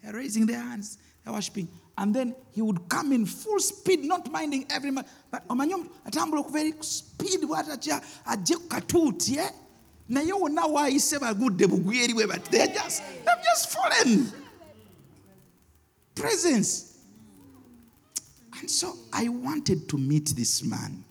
[0.04, 1.68] They're raising their hands, they're worshiping.
[1.98, 5.06] And then he would come in full speed, not minding every man.
[5.32, 9.50] But omanyo atambula very speed bw'atatya ajje ku katuuti eh?
[10.10, 14.32] naye wonna waayise bagudde bugwi eri bwe bati they're just, they've just fallen
[16.16, 16.98] presence
[18.60, 21.04] and so i wanted to meet this man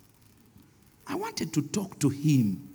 [1.07, 2.69] i wanted to talk to him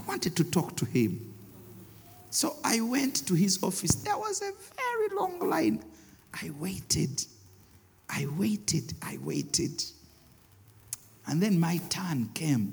[0.00, 1.30] i wanted to talk to him
[2.30, 3.96] so I went to his office.
[3.96, 5.82] There was a very long line.
[6.32, 7.24] I waited.
[8.08, 8.94] I waited.
[9.02, 9.82] I waited.
[11.26, 12.72] And then my turn came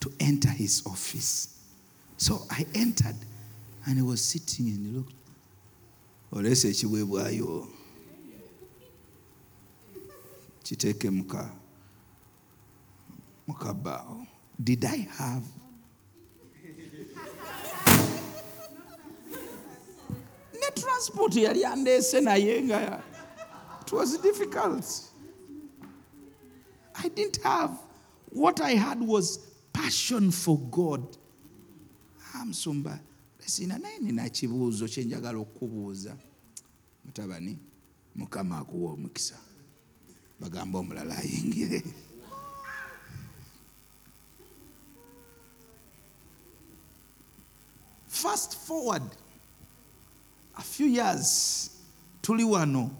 [0.00, 1.58] to enter his office.
[2.16, 3.16] So I entered
[3.86, 5.12] and he was sitting and he looked.
[6.32, 7.68] Oh, olese ekiweebwayo
[10.62, 11.50] kiteeke muka
[13.48, 14.26] mukabaawo
[14.58, 15.44] did i have
[20.80, 23.02] transport yali andeese naye nga
[23.82, 24.84] it was difficult.
[26.98, 27.70] I didn't have
[28.30, 29.38] what i had was
[29.72, 31.02] passion for god.
[32.34, 32.98] Ah, musumba
[33.66, 36.16] naye nina kibuuzo kyenjagala okukubuuza
[37.04, 37.58] mutabani
[38.16, 39.38] mukama akuwa omukisa.
[40.40, 41.82] Bagamba omulala ayingire.
[48.08, 49.02] Fast forward
[50.56, 51.70] a few years
[52.22, 52.90] tuli wano.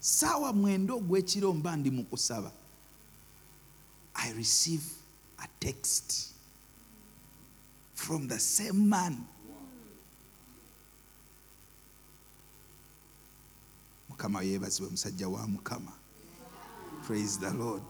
[0.00, 2.52] Saawa mwenda ogw'ekiro mba ndi mu kusaba
[4.14, 4.84] i receive
[5.38, 6.32] a text
[7.94, 9.16] from the same man.
[14.08, 15.92] Mukama yeebazibwe musajja wa mukama.
[17.06, 17.82] Praise the lord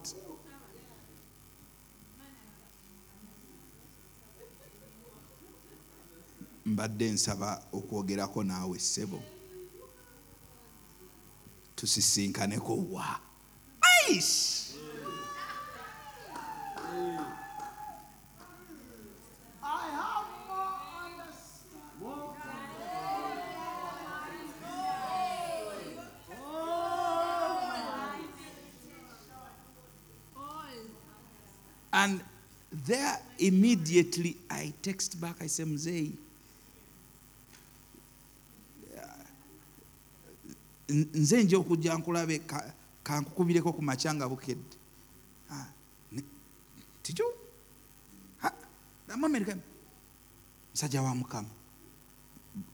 [6.69, 9.23] mbadde nsaba okwogerako naawe ssebo
[11.77, 13.21] tusisinkaneko wa!
[31.93, 32.21] And
[32.87, 36.13] there immediately I text back, I say, Mzee,
[40.89, 44.77] nze nja okujja nkulabe ka- kankukubireko ku makya nga bukedde.
[45.51, 45.67] Ah,
[46.13, 46.25] ne-
[47.03, 47.25] tijo
[49.09, 49.57] amamerika
[50.73, 51.49] musajja wa mukama.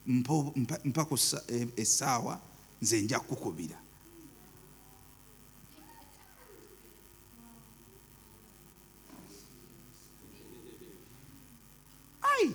[0.07, 1.15] Mpa- mpa- mpako
[1.49, 2.41] e- essaawa
[2.83, 3.79] nze nja kukubira.
[12.23, 12.53] Aye.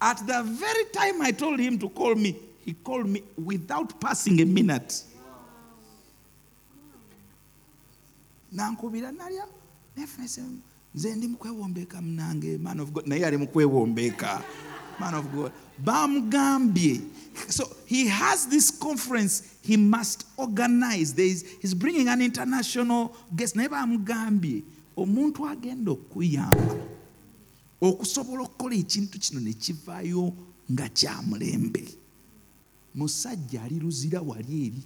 [0.00, 2.36] At the very time I told him to call me,
[2.70, 5.02] he called me without passing a minute.
[8.52, 9.46] nankubira nalya
[9.96, 10.42] nefese
[10.94, 13.06] nze ndi mukwewombeeka munange man of god.
[13.06, 14.42] Naye ali mukwewombeeka
[15.00, 15.52] man of god.
[15.84, 17.00] Bamugambye.
[17.48, 21.14] So he has this conference he must organize.
[21.14, 23.56] There is, he's bringing an international guest.
[23.56, 24.62] Naye bamugambye
[24.96, 26.76] omuntu agenda okuyamba
[27.80, 30.32] okusobola okukola ekintu kino ne kivaayo
[30.70, 31.99] nga kya mulembe
[32.94, 34.82] musajja ali luzira wali eri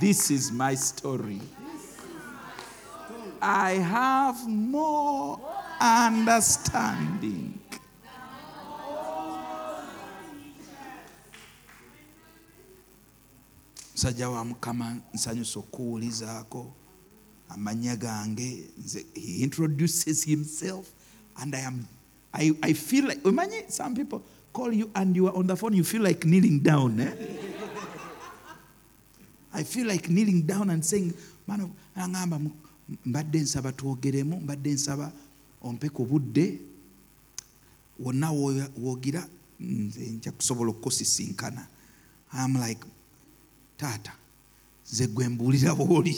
[0.00, 1.42] This is my story.
[3.42, 5.38] I have more
[5.80, 7.60] understanding.
[13.94, 16.72] musajja wa mukama nsanyusa okuwulizaako
[17.50, 20.86] amannya gange nze he introduces himself
[21.36, 21.84] and i am
[22.32, 24.20] I, I feel like omanyi some people
[24.52, 27.12] call you and you are on the phone you feel like kneeling down eh?
[29.52, 31.12] I feel like kneeling down and saying,
[31.46, 31.60] man,
[32.40, 32.50] mu-
[33.06, 35.12] mbadde nsaba twogeremu mbadde nsaba
[35.62, 36.58] ompe ku budde
[37.98, 39.28] wonna w'ogira
[39.60, 41.66] nze nja kusobola okukusisinkana
[42.32, 42.84] am like
[43.76, 44.12] taata
[44.92, 46.16] nze gwe mbuulira bw'oli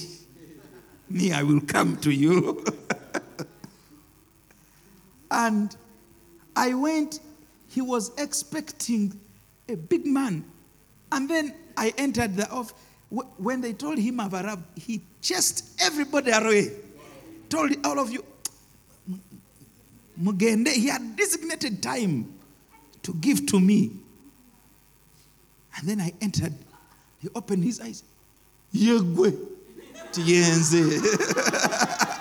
[1.12, 2.64] me i will come to you
[5.30, 5.76] and
[6.56, 7.20] i went
[7.68, 9.18] he was expecting
[9.68, 10.44] a big man
[11.12, 12.74] and then I entered the office.
[13.36, 16.72] When they told him I've arrived, he chased everybody away.
[17.50, 18.24] Told all of you,
[20.20, 22.32] Mugende, he had designated time
[23.02, 23.92] to give to me.
[25.76, 26.54] And then I entered.
[27.20, 28.02] He opened his eyes.
[28.74, 29.51] Yegwe.
[30.12, 31.02] Tienze.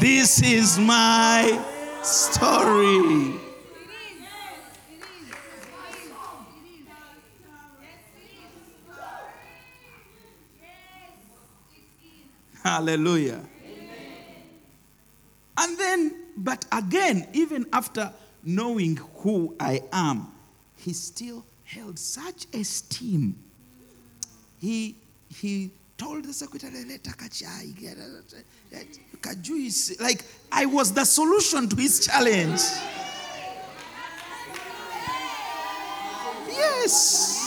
[0.00, 1.64] This is my
[2.02, 3.40] story.
[12.62, 13.40] Hallelujah.
[15.56, 18.12] And then, but again, even after
[18.42, 20.32] knowing who I am,
[20.76, 23.36] he still held such esteem.
[24.58, 24.96] He,
[25.28, 27.98] he told the secretary, let Takachai get.
[30.00, 32.60] Like I was the solution to his challenge.
[36.48, 37.44] Yes.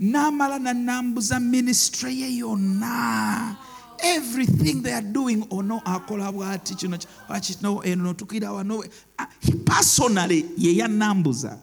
[0.00, 3.56] n'amala na nambu za ministry ye yonna
[4.04, 5.46] everything they are doing.
[5.50, 8.90] Oh, ono akola bwati kino ki- lwaki kino eno eh, notukira wano eh.
[9.18, 11.58] Ah, he personally ye yanambuza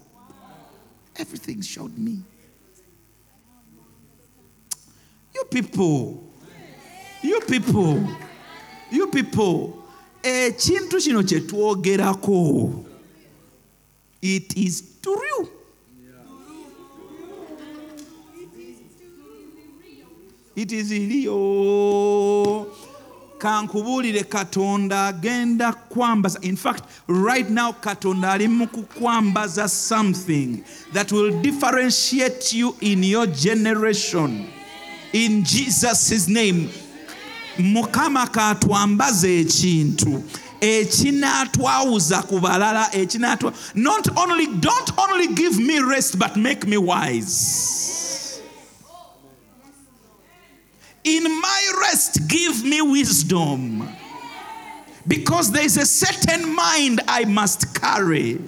[1.15, 2.19] everything showed me.
[5.35, 6.23] You people
[7.23, 8.07] you people
[8.91, 9.84] you people
[10.23, 12.85] eh, ekintu kino kye twogerako
[14.22, 15.49] it is true
[20.61, 22.67] it is iliyo
[23.38, 26.39] kankubuulire katonda agenda kwambaza.
[26.41, 28.67] In fact right now katonda ali mu
[29.67, 30.63] something
[30.93, 34.47] that will differentiate you in your generation.
[35.13, 36.69] In jesus name.
[37.57, 40.23] Mukama katwambaze ekintu.
[40.61, 47.80] Ekinaatwawuza ku balala ekinaatwa not only don't only give me rest but make me wise
[51.03, 53.88] in my rest give me wisdom.
[55.07, 58.40] Because there is a certain mind i must carry.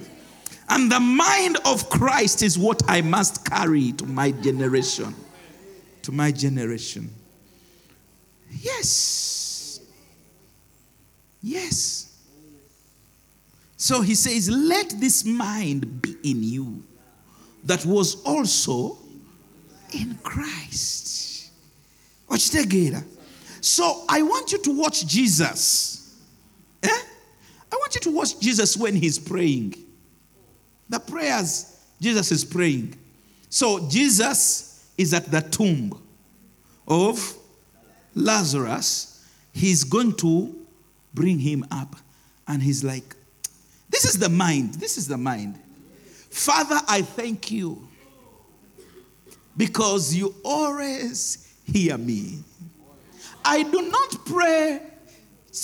[0.68, 5.14] And the mind of christ is what i must carry to my generation.
[6.02, 7.10] To my generation.
[8.50, 9.80] Yes.
[11.42, 12.16] Yes.
[13.76, 16.82] So he says let this mind be in you
[17.64, 18.98] that was also
[19.92, 21.03] in christ
[22.34, 23.02] okitegeera
[23.60, 26.16] so i want you to watch jesus
[26.82, 26.88] eh?
[27.72, 29.74] i want you to watch jesus when he's praying
[30.88, 32.94] the prayers jesus is praying
[33.48, 35.98] so jesus is at the tomb
[36.86, 37.34] of
[38.14, 40.54] lazarus he's going to
[41.14, 41.96] bring him up
[42.46, 43.14] and he's like
[43.94, 44.74] This is the mind.
[44.74, 45.56] This is the mind.
[46.28, 47.86] Father, I thank you
[49.56, 52.38] because you always hear me.
[53.44, 54.80] I do not pray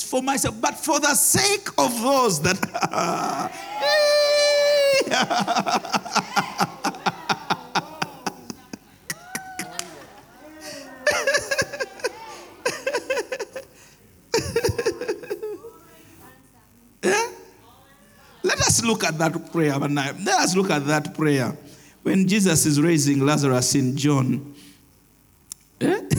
[0.04, 2.58] for myself, but for the sake of those that.
[17.02, 17.30] Yeah?
[18.42, 19.78] Let us look at that prayer.
[19.78, 21.56] Let us look at that prayer
[22.02, 24.49] when Jesus is raising Lazarus in John.
[25.80, 26.00] Eh?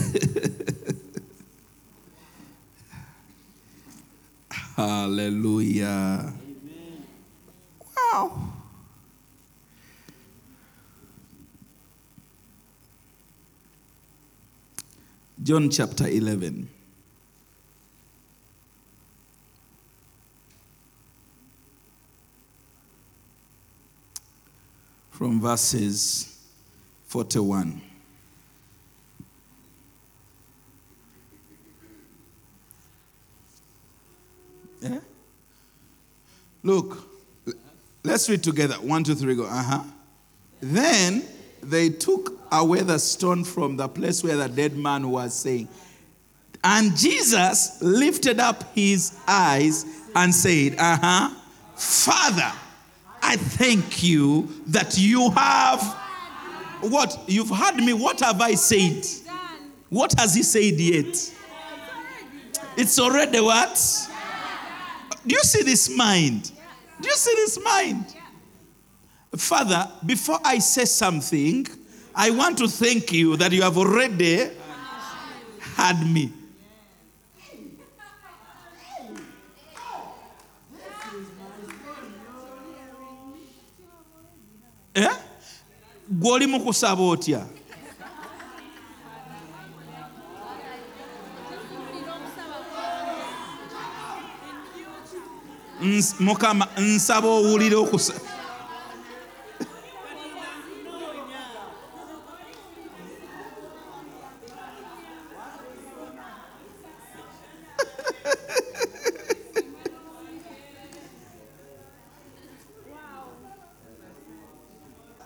[4.76, 6.32] Hallelujah.
[7.96, 8.52] Wow.
[15.40, 16.68] John chapter 11.
[25.10, 26.36] From verses
[27.06, 27.91] 41.
[36.62, 36.98] Look,
[38.04, 38.74] let's read together.
[38.74, 39.44] One, two, three, go.
[39.44, 39.82] Uh huh.
[40.60, 41.24] Then
[41.62, 45.68] they took away the stone from the place where the dead man was saying.
[46.64, 49.84] And Jesus lifted up his eyes
[50.14, 51.34] and said, Uh huh,
[51.74, 52.52] Father,
[53.20, 55.82] I thank you that you have
[56.82, 57.16] what?
[57.28, 57.92] You've heard me.
[57.92, 59.06] What have I said?
[59.88, 61.32] What has he said yet?
[62.76, 64.08] It's already what?
[65.26, 66.50] Do you see this mind?
[67.00, 68.16] Do you see this mind?
[69.36, 71.66] Father, before I say something,
[72.14, 74.50] I want to thank you that you have already
[75.76, 76.32] had me.
[84.94, 85.08] Eh?
[86.20, 87.02] gw'oli mu kusaba
[96.20, 98.14] mukama nsaba owulire okusa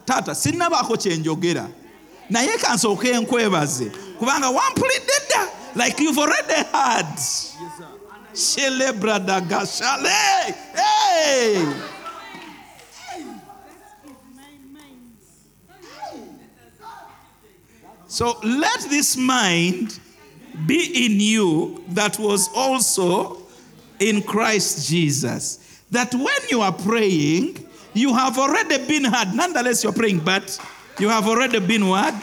[0.07, 1.69] taata sinnabaako kyenjogera
[2.31, 3.91] naye kansooke nkwebaze.
[4.19, 5.49] Kubanga wampulidde dda
[5.85, 6.65] like you've already
[8.37, 11.83] had shelebradagashale hey!
[18.07, 19.99] so let this mind
[20.67, 23.39] be in you that was also
[23.99, 25.83] in Christ Jesus.
[25.91, 29.35] That when you are praying, you have already been heard.
[29.35, 30.59] Nonetheless, you're praying, but
[30.99, 32.15] you have already been what?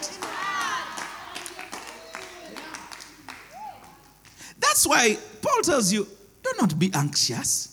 [4.59, 6.07] That's why Paul tells you
[6.41, 7.69] do not be anxious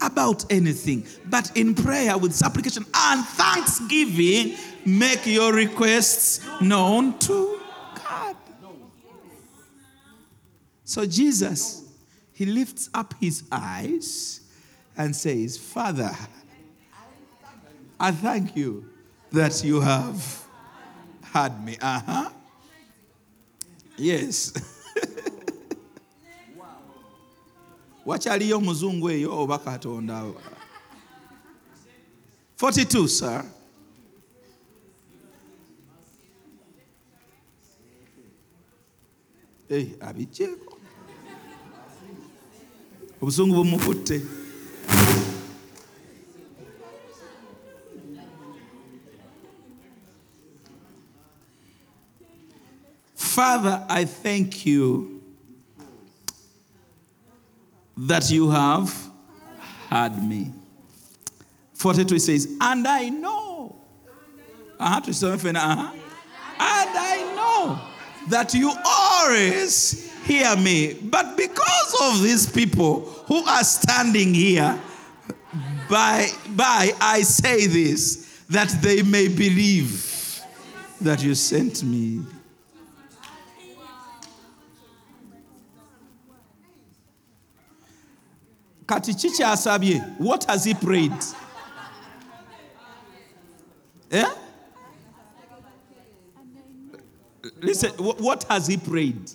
[0.00, 7.60] about anything, but in prayer with supplication and thanksgiving, make your requests known to
[7.94, 8.36] God.
[10.84, 11.82] So Jesus,
[12.32, 14.40] he lifts up his eyes
[14.96, 16.10] and says, Father,
[17.98, 18.84] I thank you
[19.32, 20.44] that you have
[21.22, 21.78] had me.
[21.80, 22.30] Uh huh.
[23.96, 24.52] Yes.
[28.06, 30.24] wakyaliyo omuzungu eyo oba oh, katonda
[32.58, 33.44] 42 sir.
[39.68, 40.78] Hey, abijjeeko
[43.20, 44.22] obusungu bumukutte
[53.14, 55.13] Father, I thank you
[57.96, 58.92] that you have
[59.88, 60.52] had me.
[61.74, 63.76] 42 says, and I know.
[64.78, 65.92] Uh-huh, to some extent, uh-huh.
[65.92, 67.80] And I know
[68.28, 70.94] that you always hear me.
[70.94, 74.80] But because of these people who are standing here,
[75.88, 80.40] by, by I say this, that they may believe
[81.00, 82.22] that you sent me.
[88.86, 91.12] Kati kikyasabye what has he prayed
[94.10, 94.28] eh?
[97.60, 99.30] listen what has he prayed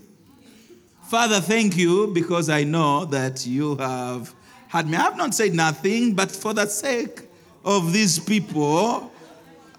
[1.03, 4.33] father thank you because i know that you have
[4.69, 4.95] had me.
[4.95, 7.21] I have not said nothing, but for the sake
[7.65, 9.11] of these people,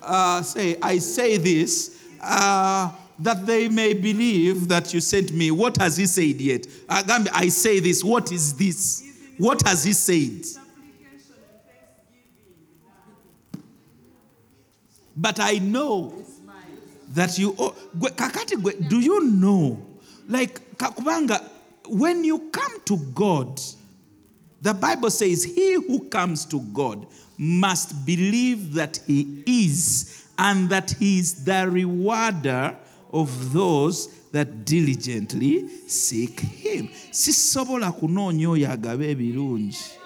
[0.03, 2.91] uh, say, I say this, uh,
[3.21, 5.53] that they may believe that you sent me.
[5.53, 6.67] What has he said yet?
[6.89, 8.03] I say this.
[8.03, 9.10] What is this?
[9.41, 10.45] What has he said?
[15.17, 16.13] But I know
[17.15, 17.75] that you, oh,
[18.89, 19.81] do you know?
[20.29, 21.43] Like, kakubanga,
[21.89, 23.59] when you come to God,
[24.61, 27.07] the Bible says, He who comes to God
[27.39, 32.77] must believe that He is, and that He is the rewarder
[33.11, 36.89] of those that diligently seek Him.
[37.11, 40.01] Sisobola kunoonya oyo agaba ebirungi.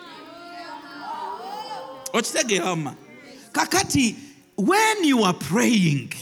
[2.14, 2.94] okitegeera mma
[3.52, 4.16] kakati
[4.56, 6.12] when you are praying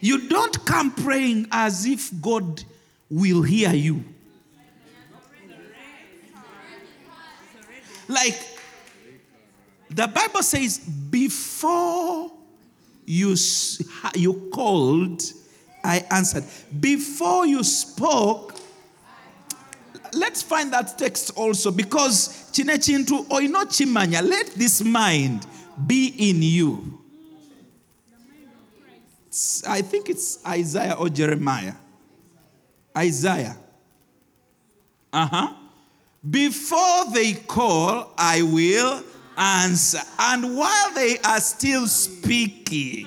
[0.00, 2.64] you don't come praying as if god
[3.10, 4.02] will hear you
[8.08, 8.38] like
[9.90, 10.78] the bible says
[11.10, 12.30] before
[13.04, 13.36] you
[14.14, 15.22] you called
[15.88, 16.44] i answered.
[16.80, 18.54] Before you spoke
[20.12, 25.46] let's find that text also because kino ekintu olina okimanya let this mind
[25.86, 26.98] be in you.
[29.28, 31.74] It's- i think it's isaiah or jeremiah.
[32.96, 33.56] Isaiah.
[35.12, 35.52] Uh-huh.
[36.28, 39.02] Before they call i will
[39.36, 40.00] answer.
[40.18, 43.06] And while they are still speaking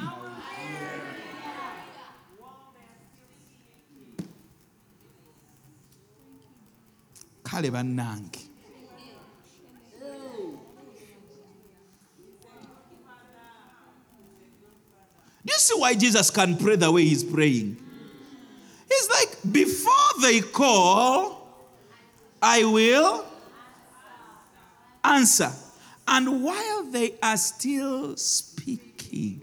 [7.52, 8.48] kale bannange
[15.44, 17.76] Do you see why Jesus can pray the way he's praying?
[18.88, 21.48] He's like, before they call,
[22.40, 23.26] I will
[25.04, 25.52] answer.
[26.08, 29.42] And while they are still speaking,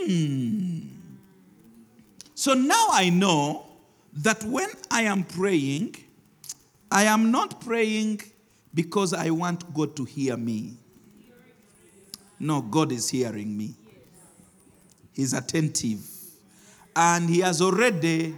[0.00, 0.80] hmm.
[2.34, 3.64] So now I know
[4.14, 5.94] that when I am praying,
[6.90, 8.22] I am not praying
[8.74, 10.76] because I want God to hear me.
[12.38, 13.74] No, God is hearing me.
[15.12, 16.06] He's attentive.
[16.94, 18.34] And He has already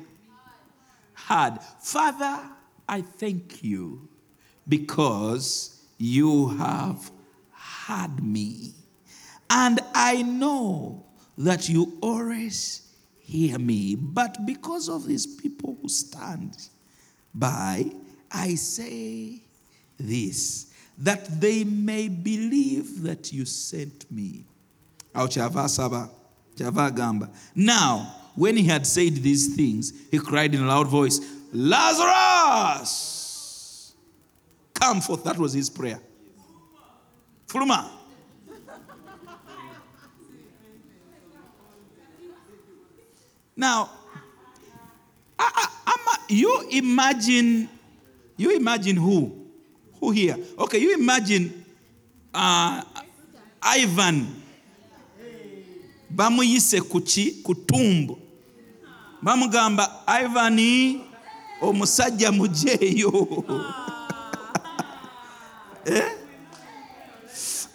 [1.14, 1.58] heard.
[1.80, 2.40] Father,
[2.88, 4.08] I thank you
[4.68, 7.10] because you have
[7.52, 8.74] heard me.
[9.50, 11.04] And I know
[11.36, 13.94] that you always hear me.
[13.94, 16.56] But because of these people who stand
[17.34, 17.90] by,
[18.30, 19.42] I say
[19.98, 20.66] this
[20.98, 24.44] that they may believe that you sent me.
[27.54, 31.20] Now, when he had said these things, he cried in a loud voice,
[31.52, 32.84] Lazarus,
[34.74, 35.22] come forth.
[35.24, 36.00] That was his prayer.
[37.46, 37.90] Fuluma.
[43.56, 43.90] Now,
[45.38, 45.50] I,
[45.86, 47.68] I, you imagine,
[48.38, 49.32] you imagine who?
[50.00, 50.36] Who here?
[50.58, 51.64] Okay, you imagine
[52.32, 52.82] uh,
[53.60, 54.26] Ivan
[56.10, 58.18] bamuyise kuki kutumbo
[59.22, 61.00] bamugamba Ivan
[61.60, 63.44] omusajja mujeeyo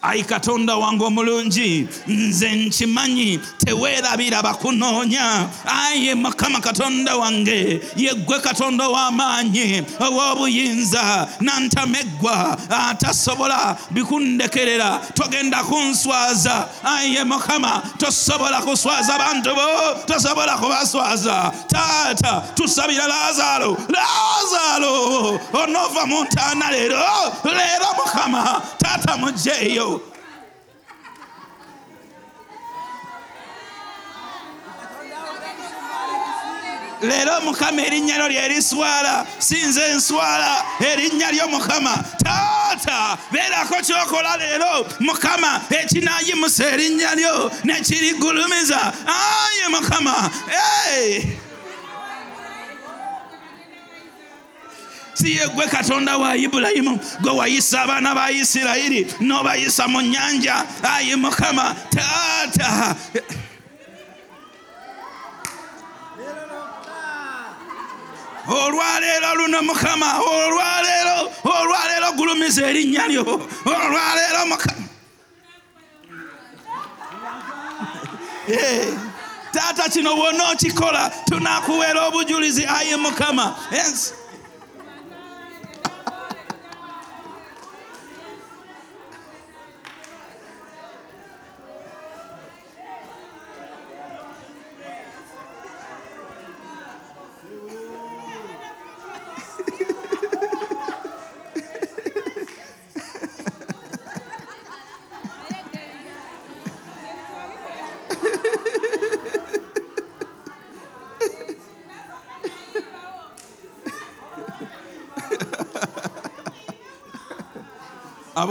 [0.04, 5.48] ayi katonda wange omulungi nze nkimanyi teweerabira bakunoonya.
[5.66, 16.68] Aye mukama katonda wange yeggwe katonda w'amaanyi ow'obuyinza nantameggwa atasobola bikundekerera togenda kunswaza.
[16.84, 19.66] Aye mukama tosobola kuswaza bantu bo
[20.06, 21.52] tosobola kubaswaza.
[21.68, 27.00] Taata tusabira laazaalo laazaalo onova mu ntaana leero
[27.44, 29.93] leero mukama taata mujeeyo
[37.04, 42.04] leero mukama erinnya lyo lyeriswala sinze nswala erinnya lyo mukama.
[42.24, 44.86] Taata beerako kyokola leero.
[45.00, 50.30] Mukama ekinayimusa erinnya lyo nekirigulumiza aye mukama
[55.14, 60.66] si ye gwe katonda wa ibulayimu gwe wayisa abaana ba isirayiri n'obayisa mu nnyanja.
[60.82, 62.96] Ayi mukama taata
[68.48, 73.22] olwaleero luno mukama olwaleero olwaleero gulumiza erinnya lyo
[73.66, 74.84] olwaleero mukama
[79.52, 84.14] taata kino bwonna okikola tunakuweera obujulizi ayi mukama Yes.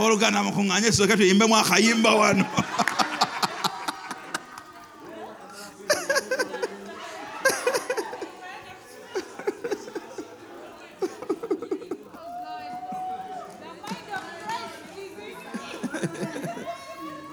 [0.04, 2.44] Abooluganda mukuŋŋanye tuyimbemu akayimba wano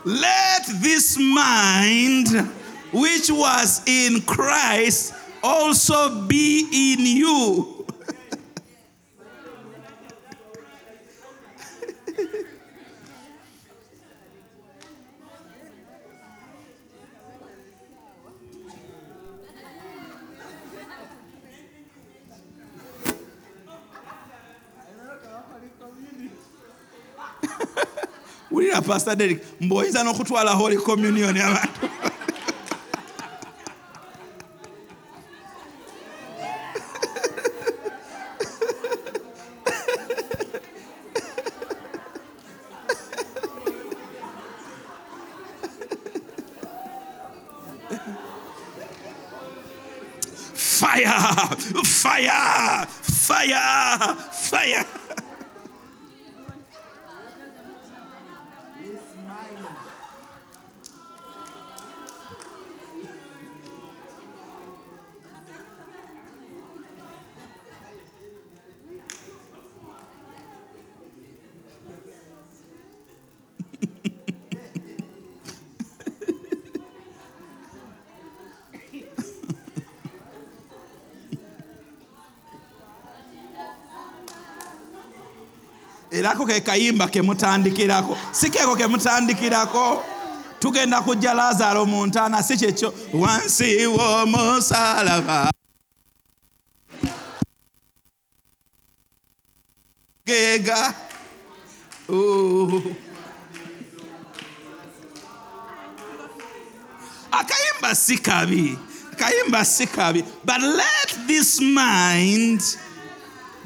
[0.04, 2.30] Let this mind
[2.92, 7.71] which was in Christ also be in you.
[28.52, 31.88] Wulira pastor derek mbw'oyinza n'okutwala holy communion abantu
[50.82, 51.08] fire!
[51.84, 52.88] Fire!
[53.02, 54.16] Fire!
[54.32, 55.01] Fire
[59.50, 60.11] era
[86.12, 88.18] ako ke kayimba ke mutandikirako.
[88.36, 90.04] Si keeko ke mutandikirako.
[90.60, 95.50] Tugenda kujja laazaalo mu ntaana si kyekyo wansi w'omusalaba
[100.26, 100.94] geega.
[107.32, 108.78] Akayimba si kabi.
[109.14, 110.24] Akayimba si kabi.
[110.46, 112.62] But let this mind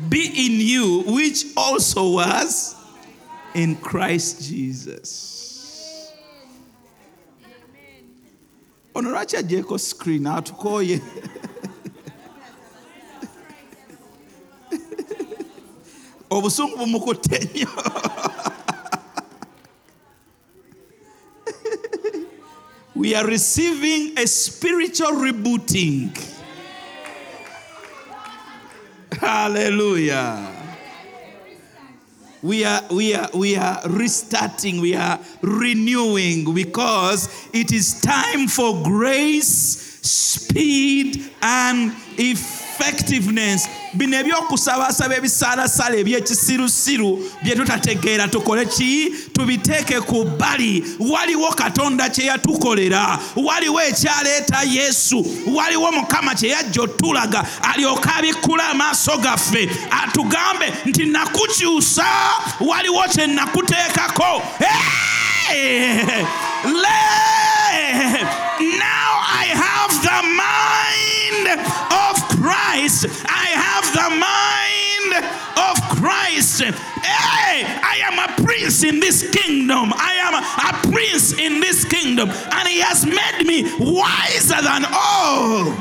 [0.10, 2.76] be in you, which also was
[3.54, 5.36] in Christ Jesus.
[8.96, 11.02] ono lwaki agyeko screen atukooye
[16.30, 17.68] obusungu bumukutte nnyo
[22.96, 26.10] we are receiving a spiritual rebooting
[29.36, 30.50] Hallelujah.
[32.42, 38.82] We are, we, are, we are restarting, we are renewing because it is time for
[38.82, 43.68] grace, speed, and effectiveness.
[43.96, 49.14] Bino ebyokusabaasaba ebisaalasala ebyekisirusiru bye tutategeera tukole ki?
[49.34, 50.84] Tubiteeke ku bbali.
[51.00, 53.20] Waliwo katonda kye yatukolera.
[53.36, 55.26] Waliwo ekyaleeta yesu.
[55.48, 59.70] Waliwo mukama kye yajja otulaga alyoke abikkule amaaso gaffe.
[60.04, 62.06] Atugambe nti nakukyusa.
[62.60, 64.44] Waliwo kye nakuteekako.
[68.60, 71.48] Now I have the mind
[71.92, 73.06] of Christ.
[73.28, 73.75] I have
[76.36, 76.60] Christ.
[76.60, 79.94] Hey, I am a prince in this kingdom.
[79.96, 80.34] I am
[80.76, 82.30] a prince in this kingdom.
[82.30, 85.74] And he has made me wiser than all.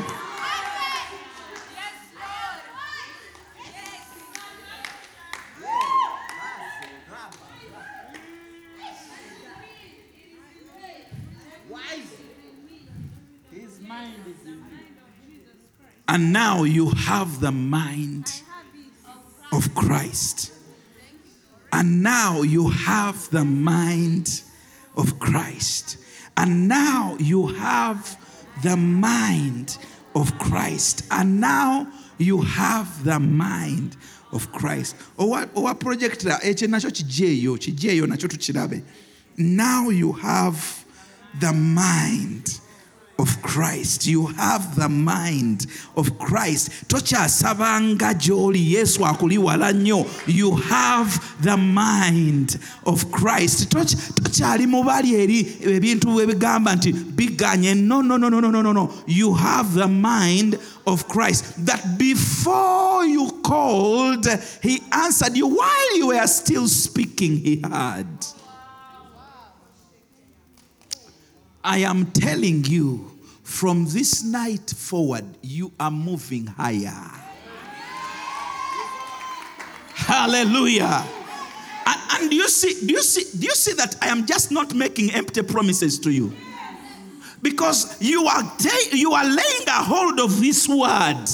[16.07, 18.41] And now you have the mind
[19.51, 20.51] of Christ.
[21.71, 24.41] And now you have the mind
[24.95, 25.97] of Christ.
[26.37, 28.17] And now you have
[28.63, 29.77] the mind
[30.15, 31.05] of Christ.
[31.11, 33.97] And now you have the mind
[34.31, 34.95] of Christ.
[35.17, 35.45] Owa
[38.07, 38.83] nakyo tukirabe.
[39.37, 40.85] Now you have
[41.39, 42.59] the mind
[43.17, 44.05] of Christ.
[44.05, 46.69] You have the mind of Christ.
[46.89, 50.05] Tokyasabanga gy'oli Yesu akuli wala nnyo.
[50.27, 53.69] You have the mind of Christ.
[53.69, 57.75] Toky- Tokyali mu bali eri ebintu ebigamba nti biganye.
[57.75, 58.91] No, no, no, no, no, no, no, no.
[59.07, 61.65] You have the mind of Christ.
[61.65, 64.27] That before you called,
[64.61, 68.07] he answered you while you were still speaking, he heard.
[71.65, 73.11] I am telling you,
[73.41, 77.11] from this night forward, you are moving higher.
[79.95, 81.03] Hallelujah.
[81.87, 84.51] And, and do you see, do you see, do you see that I am just
[84.51, 86.33] not making empty promises to you?
[87.41, 91.25] Because you are ta- you are laying a hold of this word.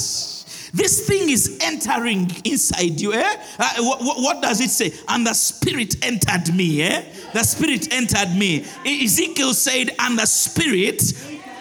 [0.73, 3.13] This thing is entering inside you.
[3.13, 3.35] Eh?
[3.59, 4.93] Uh, what, what, does it say?
[5.09, 6.81] And the spirit entered me.
[6.83, 7.03] Eh?
[7.33, 8.65] The spirit entered me.
[8.85, 11.01] Ezekiel said, and the spirit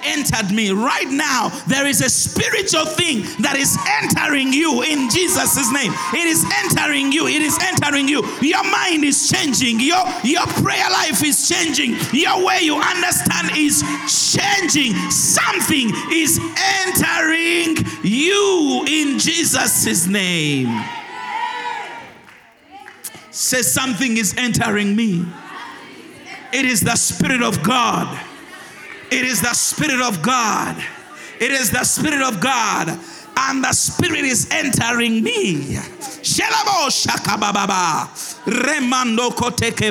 [0.04, 0.70] entered me.
[0.70, 5.92] Right now, there is a spiritual thing that is entering you in Jesus' name.
[6.14, 7.26] It is entering you.
[7.26, 8.24] It is entering you.
[8.40, 9.80] Your mind is changing.
[9.80, 11.96] Your, your prayer life is changing.
[12.12, 14.94] Your way you understand is changing.
[15.10, 16.40] Something is
[16.86, 20.84] entering you in Jesus' name.
[23.30, 25.24] Say, something is entering me.
[26.52, 28.18] It is the Spirit of God
[29.10, 30.76] it is the Spirit of God.
[31.40, 32.96] It is the Spirit of God.
[33.36, 35.74] And the Spirit is entering me.
[38.46, 39.90] Remando koteke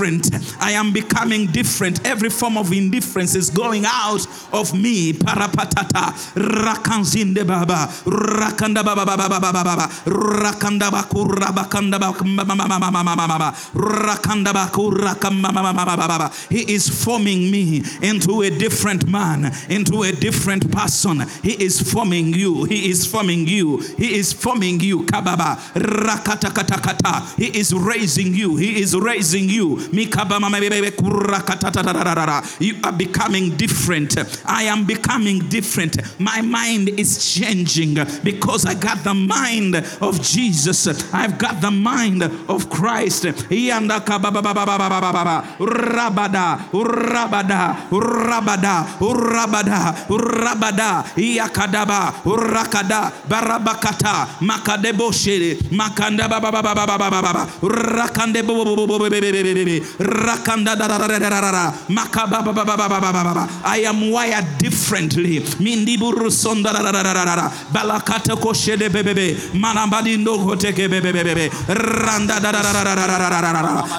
[0.00, 2.06] I am becoming different.
[2.06, 5.12] Every form of indifference is going out of me.
[5.12, 6.12] Parapatata.
[6.34, 7.86] Rakanzinde baba.
[8.06, 9.88] Rakanda baba baba baba baba.
[10.06, 11.98] Rakanda bakura bakanda
[13.74, 16.32] Rakanda bakura baba.
[16.48, 21.20] He is forming me into a different man, into a different person.
[21.42, 22.64] He is forming you.
[22.64, 23.78] He is forming you.
[23.98, 25.02] He is forming you.
[25.04, 25.56] Kababa.
[25.74, 27.36] Rakatakatakata.
[27.36, 28.56] He is raising you.
[28.56, 29.76] He is raising you.
[32.60, 34.16] You are becoming different.
[34.46, 35.96] I am becoming different.
[36.18, 40.86] My mind is changing because I got the mind of Jesus.
[41.12, 43.26] I've got the mind of Christ.
[63.64, 65.40] I am wired differently.
[67.72, 72.40] Balakata Koshede Bebe, Manambadindo Hoteke Bebe, Randa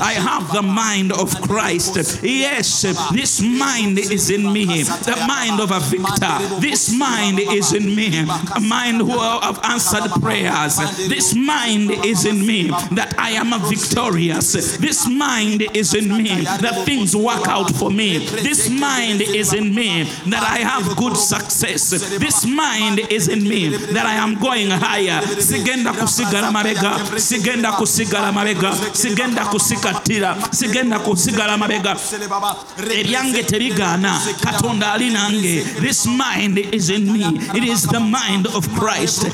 [0.04, 2.22] I have the mind of Christ.
[2.24, 2.82] Yes,
[3.14, 4.84] this mind is in me.
[4.84, 6.60] The mind of a victor.
[6.60, 8.20] This mind is in me.
[8.56, 10.78] A mind who have answered prayers.
[11.10, 14.78] This mind is in me that I am a victorious.
[14.78, 18.20] This mind is in me that things work out for me.
[18.20, 21.90] This mind is in me that I have good success.
[22.18, 25.22] This mind is in me that I am going higher.
[25.40, 31.96] Sigenda kusigala mabega, sigenda kusigala mabega, sigenda kusikatira, sigenda kusigala mabega.
[32.92, 35.12] Ebyange tebigaana, Katonda ali.
[35.80, 37.24] This mind is in me.
[37.56, 39.28] It is the mind of Christ.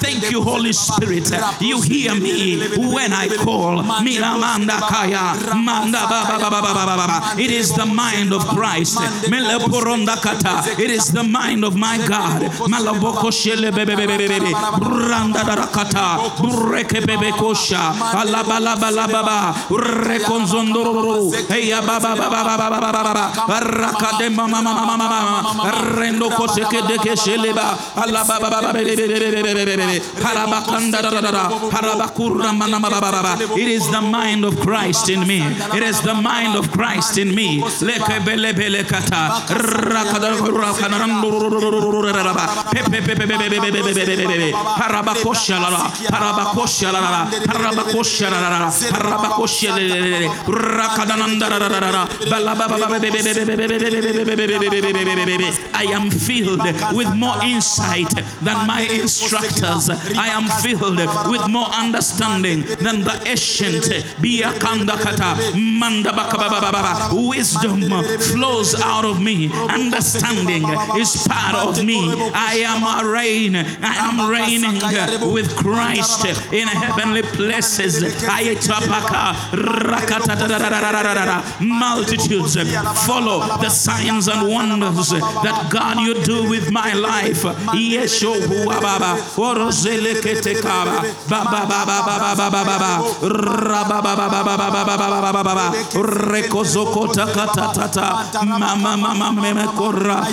[0.00, 1.30] Thank you, Holy Spirit.
[1.60, 3.82] You hear me when I call.
[4.02, 5.34] Milamandakaya.
[5.54, 8.98] Manda Baba, It is the mind of Christ.
[9.00, 12.42] It is the mind of my God.
[12.70, 14.50] Malaboko shele bebe bebe bebe.
[14.50, 16.18] Randa darakata.
[16.38, 17.92] Bureke bebe kosha.
[18.14, 19.54] Alaba laba laba ba.
[19.70, 21.32] Rekonzondoro.
[21.48, 23.60] Heya baba baba baba baba baba.
[23.60, 25.70] Rakade mama mama mama mama.
[25.96, 27.76] Rendo koseke deke shele ba.
[27.96, 30.00] Alaba baba bebe bebe bebe bebe.
[30.22, 31.44] Harabakanda da da
[33.56, 35.40] It is the mind of Christ in me.
[35.78, 37.62] It is the mind of Christ in me.
[55.74, 56.62] I am filled
[56.92, 58.10] with more insight
[58.42, 59.88] than my instructors.
[59.90, 60.98] I am filled
[61.32, 63.86] with more understanding understanding than the ancient.
[67.12, 67.80] Wisdom
[68.18, 69.50] flows out of me.
[69.52, 70.64] Understanding
[70.98, 72.00] is part of me.
[72.34, 73.56] I am a reign.
[73.56, 74.80] I am reigning
[75.32, 78.02] with Christ in heavenly places.
[81.60, 82.56] Multitudes
[83.06, 87.42] follow the signs and wonders that God you do with my life.
[87.74, 88.34] Yesho
[88.66, 89.16] baba
[91.28, 92.09] baba baba
[96.30, 98.24] rekozoko takatatata
[98.58, 100.26] mama mama memekora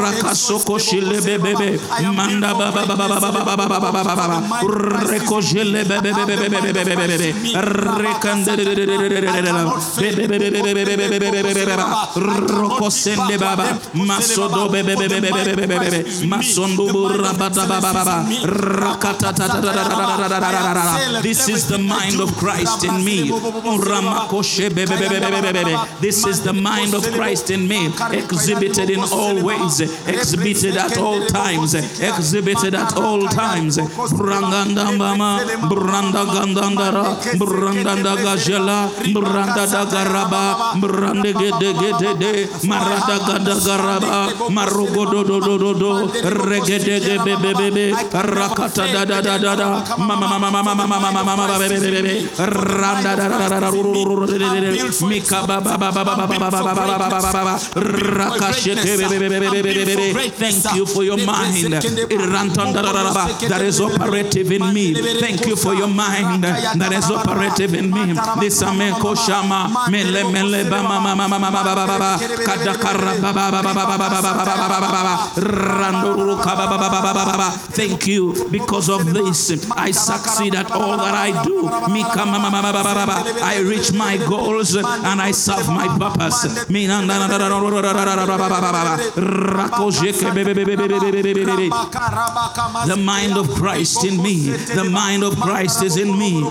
[0.00, 1.80] rakasoko shilebebebe
[2.14, 4.42] manda baba
[5.10, 7.34] reko shilebebebebebebebebe
[8.00, 8.50] rekande
[12.16, 13.64] rokosende baba
[13.94, 18.24] masodo bebebebebebebebe masondo burabata baba
[21.22, 23.18] this is the mind of Christ in me
[26.00, 27.80] this is the mind of Christ in me
[28.12, 33.78] exhibited in all ways exhibited at all times exhibited at all times
[49.98, 51.66] mama mama mama mama mama mama be
[60.38, 66.42] thank you for your mind that is operative in me thank you for your mind
[66.44, 71.38] that is operative in me this amen koshama mele mele ba ma ma ma ma
[71.38, 74.44] ma ba ba ba ba kadakara ba ba ba ba ba ba ba ba ba
[74.44, 78.88] ba ba ba randuru ka ba ba ba ba ba ba ba thank you because
[78.88, 79.40] of this,
[79.76, 81.68] I succeed at all that I do.
[83.52, 86.66] I reach my goals and I serve my purpose.
[92.86, 94.50] The mind of Christ in me.
[94.50, 96.42] The mind of Christ is in me.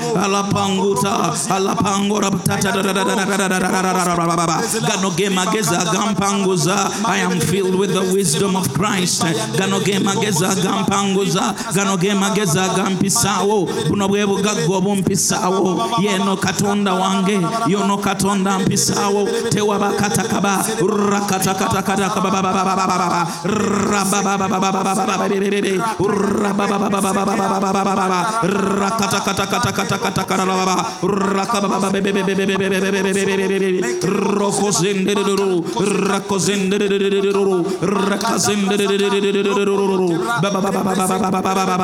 [7.05, 9.23] I am filled with the wisdom of Christ
[12.75, 20.63] gampisawo buno bwe bugagga obumpisawo yeno katonda wange yono katonda mpisawo tewaba katakaba
[21.11, 23.27] rakatakatakatakababababababa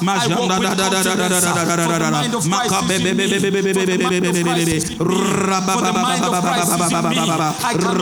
[0.00, 0.88] majanda da
[2.48, 4.78] makabe be be be be be be be be be be be be be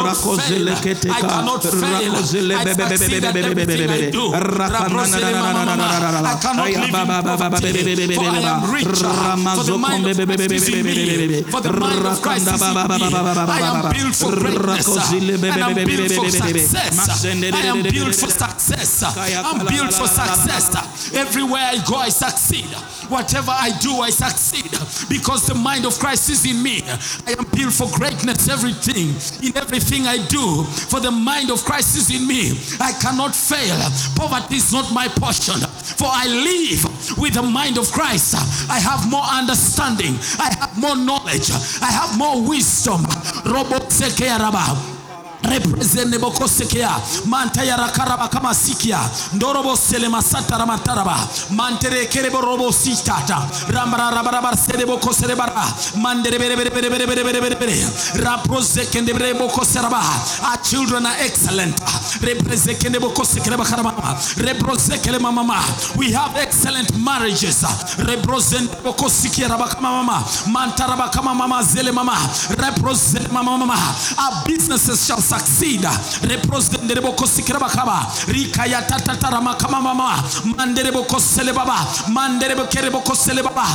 [0.05, 1.43] rakozele keteka
[1.82, 4.20] rakozele be be be be be be be be be be be
[4.57, 5.27] rakanana
[17.57, 19.03] I am built for success.
[19.03, 20.70] I'm built for success.
[21.15, 22.70] Everywhere I go, I succeed.
[23.09, 24.70] Whatever I do, I succeed
[25.09, 26.83] because the mind of Christ is in me.
[27.27, 29.15] I am built for greatness, everything,
[29.47, 30.65] in everything I do.
[30.65, 32.59] For the mind of Christ is in me.
[32.81, 33.78] I cannot fail.
[34.16, 35.61] Poverty is not my portion.
[35.97, 38.35] For I live with the mind of Christ.
[38.70, 40.19] I have more understanding.
[40.39, 41.51] I have more knowledge.
[41.81, 43.07] I have more wisdom.
[43.45, 43.78] Robo
[45.51, 46.90] reprezenebokosekea
[47.24, 48.55] mantayarakarabakama
[49.32, 51.18] ndoroboselemasataramantaraba
[51.51, 55.66] manterekereborobositata rambararabarabarselebokoserebara
[55.97, 60.02] mandereberebereberebereberebere raprozekendebrebokoseraba
[60.43, 61.81] our children are excellent.
[62.20, 63.93] Reprezekenebokosekerebakarama
[64.36, 65.64] rebrozekelemamama
[65.97, 67.64] we have excellent marriages.
[67.98, 72.16] Reprezenbokosikiarabakamamama mantarabakamamama zelemama
[72.59, 73.77] reprezenmamamama
[74.18, 75.85] our businesses shall succeed.
[76.23, 78.07] Reprosdenderebo kosikira bakaba.
[78.27, 80.23] Rikaya tatatara makama mama.
[80.45, 81.77] Manderebo kosele baba.
[82.09, 83.67] Manderebo kerebo kosele baba.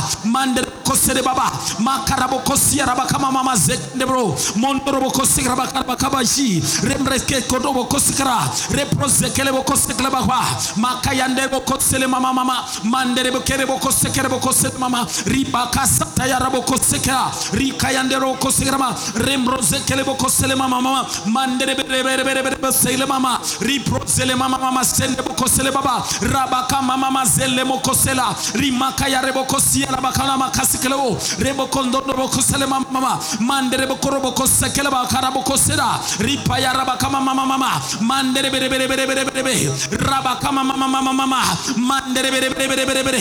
[21.52, 23.38] Manderebe rebe rebe rebe sele mama.
[23.60, 26.02] Riprozele mama mama sende bokosele baba.
[26.22, 28.34] Rabaka mama mama zele mokosela.
[28.54, 31.18] Rimaka ya rebo kosia rabakana makasikelo.
[31.38, 33.18] Rebo kondono bokosele mama mama.
[33.40, 36.00] Mandere bokoro bokosekele bakara bokosera.
[36.20, 37.82] Ripa ya rabaka mama mama mama.
[38.00, 39.70] Mandere bere bere bere bere bere bere.
[39.90, 41.42] Rabaka mama mama mama mama.
[41.76, 43.20] Mandere bere bere bere bere bere.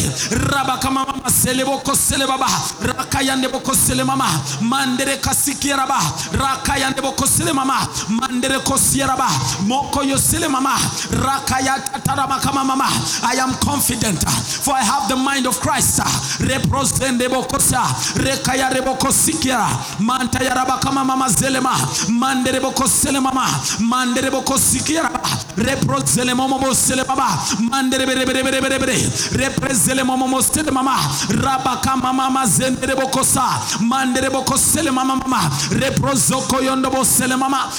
[0.54, 2.48] Rabaka mama mama sele bokosele baba.
[2.82, 4.26] Rakayande bokosele mama.
[4.62, 6.00] Mandere kasikia raba.
[6.32, 7.76] Rakayande bokosele mama.
[8.12, 9.28] Mandere kosia raba.
[9.66, 10.76] Moko yosele mama.
[11.12, 12.86] Rakaya tatarama kama mama.
[13.24, 16.00] I am confident uh, for I have the mind of Christ.
[16.00, 16.06] uh,
[16.46, 17.84] Reprosende bokosa.
[18.16, 19.66] Rekaya rebokosikia.
[20.00, 21.72] Manta yaraba kama mama zelema.
[22.10, 23.46] Mandere bokosele mama.
[23.80, 25.22] Mandere bokosikia raba.
[25.58, 27.28] Reprosele momo bosele baba.
[27.60, 28.96] Mandere bere bere bere bere bere.
[29.32, 30.96] Reprezele momo mosele mama.
[31.30, 33.44] Rabaka mama mama zendere bokosa.
[33.82, 35.50] Mandere bokosele mama mama.
[35.72, 37.70] Reprozoko yondo bosele mama.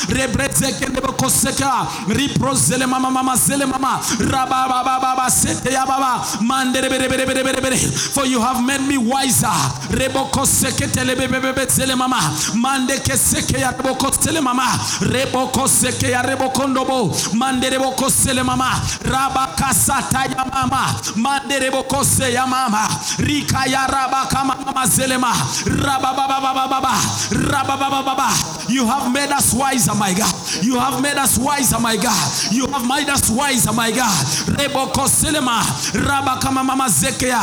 [2.08, 4.00] Riprozele mama mama zele mama.
[5.30, 6.22] Sete ya baba.
[8.14, 9.48] For you have made me wiser.
[11.72, 12.16] Zele mama.
[13.52, 14.66] Ya mama.
[18.32, 18.70] Ya mama.
[20.36, 20.94] Ya mama.
[22.32, 22.88] Ya mama.
[23.18, 23.86] Rika ya
[24.46, 24.72] mama.
[28.68, 30.11] You have made us wiser, my.
[30.60, 32.32] You have made us wiser, my God.
[32.52, 34.12] You have made us wiser, my God.
[34.58, 35.62] Reboko selema.
[36.04, 37.40] Raba kama mama zekeya.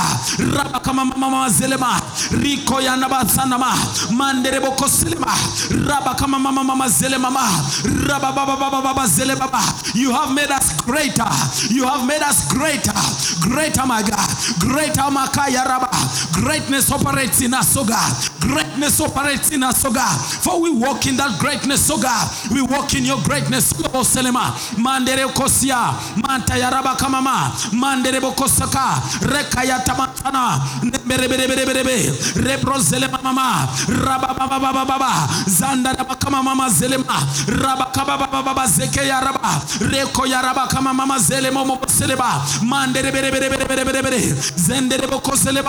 [0.54, 2.00] Raba kama mama zelema.
[2.32, 3.74] Riko ya naba sanama.
[4.12, 5.34] Mande reboko selema.
[5.88, 7.32] Raba kama mama mama zelema.
[7.32, 7.42] ma.
[8.08, 9.62] Raba baba baba baba zele baba.
[9.96, 11.28] You have made us greater.
[11.70, 12.94] You have made us greater.
[13.42, 14.30] Greater, my God.
[14.60, 15.90] Greater, makaya raba.
[16.34, 18.14] Greatness operates in us, oh God.
[18.40, 20.18] Greatness operates in us, oh God.
[20.44, 22.30] For we walk in that greatness, oh God.
[22.52, 24.54] We walk in your greatness, oh Selema.
[24.78, 32.14] Mandere kosia, manta yaraba kamama, mandere bokosaka, reka yatamatana, neberebereberebe,
[32.46, 37.06] rebro zelema mama, raba baba baba baba, zanda raba kama mama zelema,
[37.48, 44.34] raba kaba baba baba zeke yaraba, reko yaraba kama mama zelema momo seleba, mandere berebereberebere,
[44.56, 45.62] zendere bokosele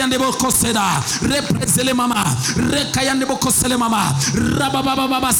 [1.22, 2.24] represele mama,
[2.72, 3.02] reka
[3.78, 4.14] mama,
[4.58, 5.34] raba baba.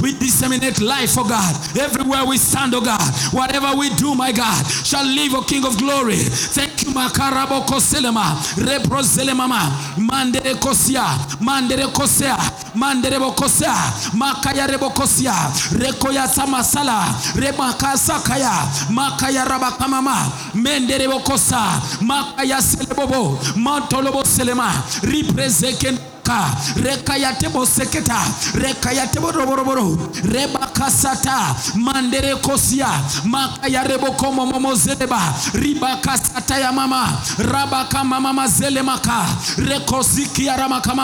[0.00, 3.00] We disseminate life, oh God, everywhere we stand, oh God.
[3.32, 6.16] Whatever we do, my God, shall live, O King of Glory.
[6.16, 8.36] Thank you, Makarabo Koselema,
[9.34, 11.04] Mama, Mandere Kosia,
[11.40, 12.36] Mandere Kosea,
[12.74, 13.74] Mandere Bokosea,
[14.14, 14.66] Makaya
[20.02, 24.72] mama menderebokosa makayaselebobo mantoloboselema
[25.02, 25.98] riprezeken
[26.76, 28.20] rekayateboseketa
[28.54, 32.88] rekayateboroboroboro rebakasata manderekosia
[33.24, 34.32] makayareboko
[35.54, 37.08] ribakasata ya mama
[37.38, 39.26] rabaka mamamazelemaka
[39.56, 40.94] rekosikiaramaka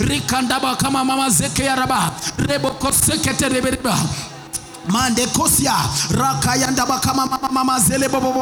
[0.00, 3.98] rikandabaka mamamazekeyaraba rebokosekete reberiba.
[4.88, 5.74] Mande kosia.
[6.10, 8.32] Rakayanda bakama mama mama zele bobo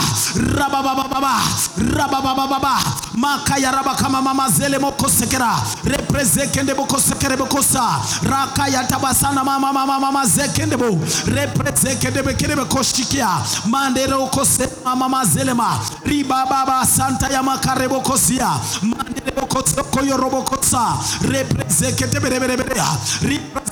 [0.56, 1.40] rababababa
[1.76, 2.78] rababababa
[3.16, 5.56] makaya kama mama zele mokosekera.
[5.84, 10.98] Reprezekende bokosekere bokosa rakaya tabasana mama mama mama zekende bo.
[11.26, 13.28] Reprezekende bekere bekoshikia
[13.66, 18.48] mandere okose mama mama riba ribababa santa ya makare bokosia
[18.82, 22.86] mandere bokosoko yorobokosa reprezekende berebereberea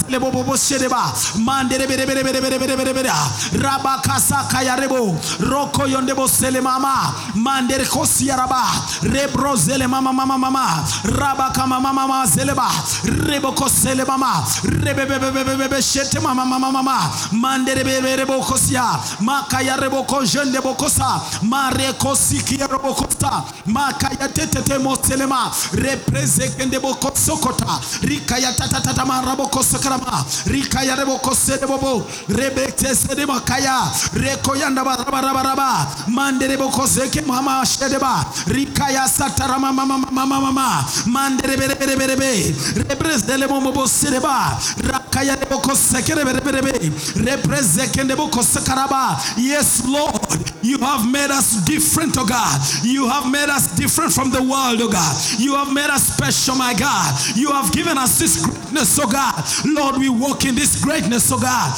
[0.04, 3.14] riprezele bobobo shedeba mandere berebereberebereberea
[3.52, 5.16] rabakasa kaya rebo.
[5.40, 7.14] Roko yondebo sele mama.
[7.34, 8.64] Mandere kosia raba.
[9.02, 10.84] Rebrozele mama mama mama.
[11.04, 12.68] Rabakama mama mama zeleba
[13.04, 14.44] reboko sele mama.
[14.62, 17.10] Rebebebebebebe shete mama mama mama.
[17.32, 18.82] Mandere bebe bokosia
[19.20, 29.62] makaya reboko jende bokosa mare kosiki robokosa makaya tetete moselema reprezekende bokosokota rikaya tatatata maraboko
[29.98, 39.06] sakarama rikaya reboko sede bobo rebekte sede makaya rekoyanda barabaraba mandere bokozeke mama shedeba rikaya
[39.08, 42.52] satarama mama mama mama mama mandere bere bere bere be
[42.82, 46.90] reprezele momo bosereba rakaya reboko sekere bere bere be
[47.24, 52.58] reprezekende boko sakaraba yes lord you have made us different oh god.
[52.82, 55.12] You have made us different from the world oh god.
[55.38, 57.12] You have made us special my god.
[57.36, 59.44] You have given us this greatness oh god.
[59.66, 61.72] Lord we walk in this greatness oh god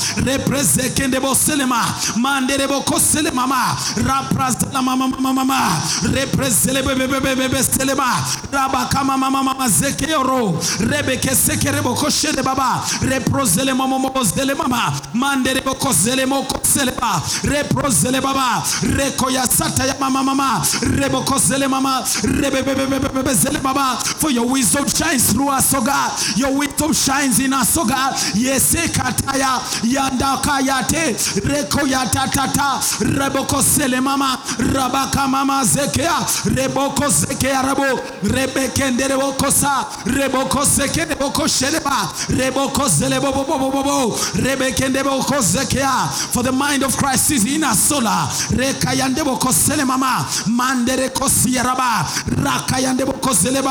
[2.68, 8.04] boko selema ma raprazela mama mama mama reprezele bebe bebe bebe selema
[8.52, 15.60] rabakama mama mama zekeoro rebeke sekere boko shede baba reprozele mama mama zele mama mandere
[15.64, 22.04] boko zele moko seleba reprozele baba reko ya sata ya mama mama reboko zele mama
[22.22, 27.52] rebebebebebe zele baba for your wisdom shines through us oh God your wisdom shines in
[27.52, 27.95] us oh God
[28.34, 37.62] yese kataya yandaka yate reko ya tatata reboko zele mama rabaka mama zekea reboko zekea
[37.62, 45.40] rabo rebekendere boko sa reboko sekende boko sheleba reboko zele bobo bobo bobo rebekende boko
[45.40, 51.08] zekea for the mind of Christ is in us sola rekayande boko sele mama mandere
[51.10, 52.04] kosi raba
[52.42, 53.62] rakayande boko zele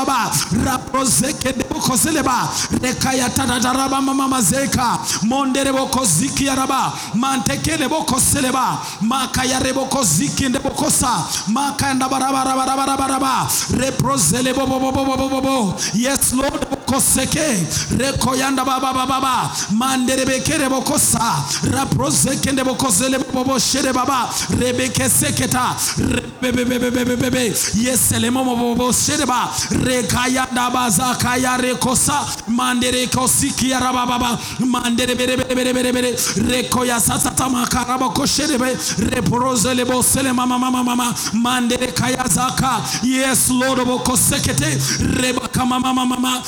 [4.16, 17.66] mamazeka mondereboko ziki yaraba mantekereboko seleba makayareboko ziki ndebokosa makandabarabarabarabaraba reprozelebobobobobobo yes lord boko seke
[17.98, 25.08] rekoyanda baba baba baba mandere bekere boko sa raprozekende boko zele bobo shere baba rebeke
[25.08, 34.06] seketa rebebebebebebe yesele momo bobo shere ba rekayanda baza kaya rekosa mandere kosiki ya raba
[34.06, 38.74] baba mandere bere bere bere bere bere rekoya sasa tama karaba koshere be
[39.10, 44.78] reprozele bo sele mama mama mama mandere kaya zaka yes lord boko sekete
[45.20, 46.42] reba kama mama mama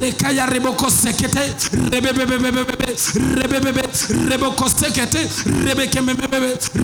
[0.00, 1.40] rekaya reboko sekete
[1.90, 2.96] rebebebebebebe
[3.40, 3.82] rebebebe
[4.30, 5.28] reboko sekete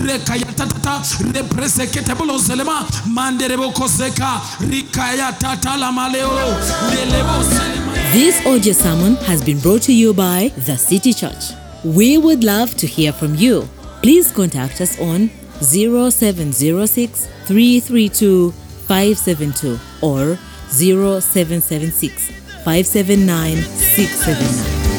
[0.05, 1.01] rekaya tatata
[1.33, 2.13] represekete
[3.07, 6.29] mande reboko seka rikaya tatala maleo.
[6.89, 7.43] Lelebo
[8.11, 11.53] This audio sermon has been brought to you by The City Church.
[11.83, 13.67] We would love to hear from you.
[14.01, 15.29] Please contact us on
[15.63, 18.51] 0706 332
[18.87, 20.37] 572 or
[20.69, 22.31] 0776
[22.63, 24.92] 579 679.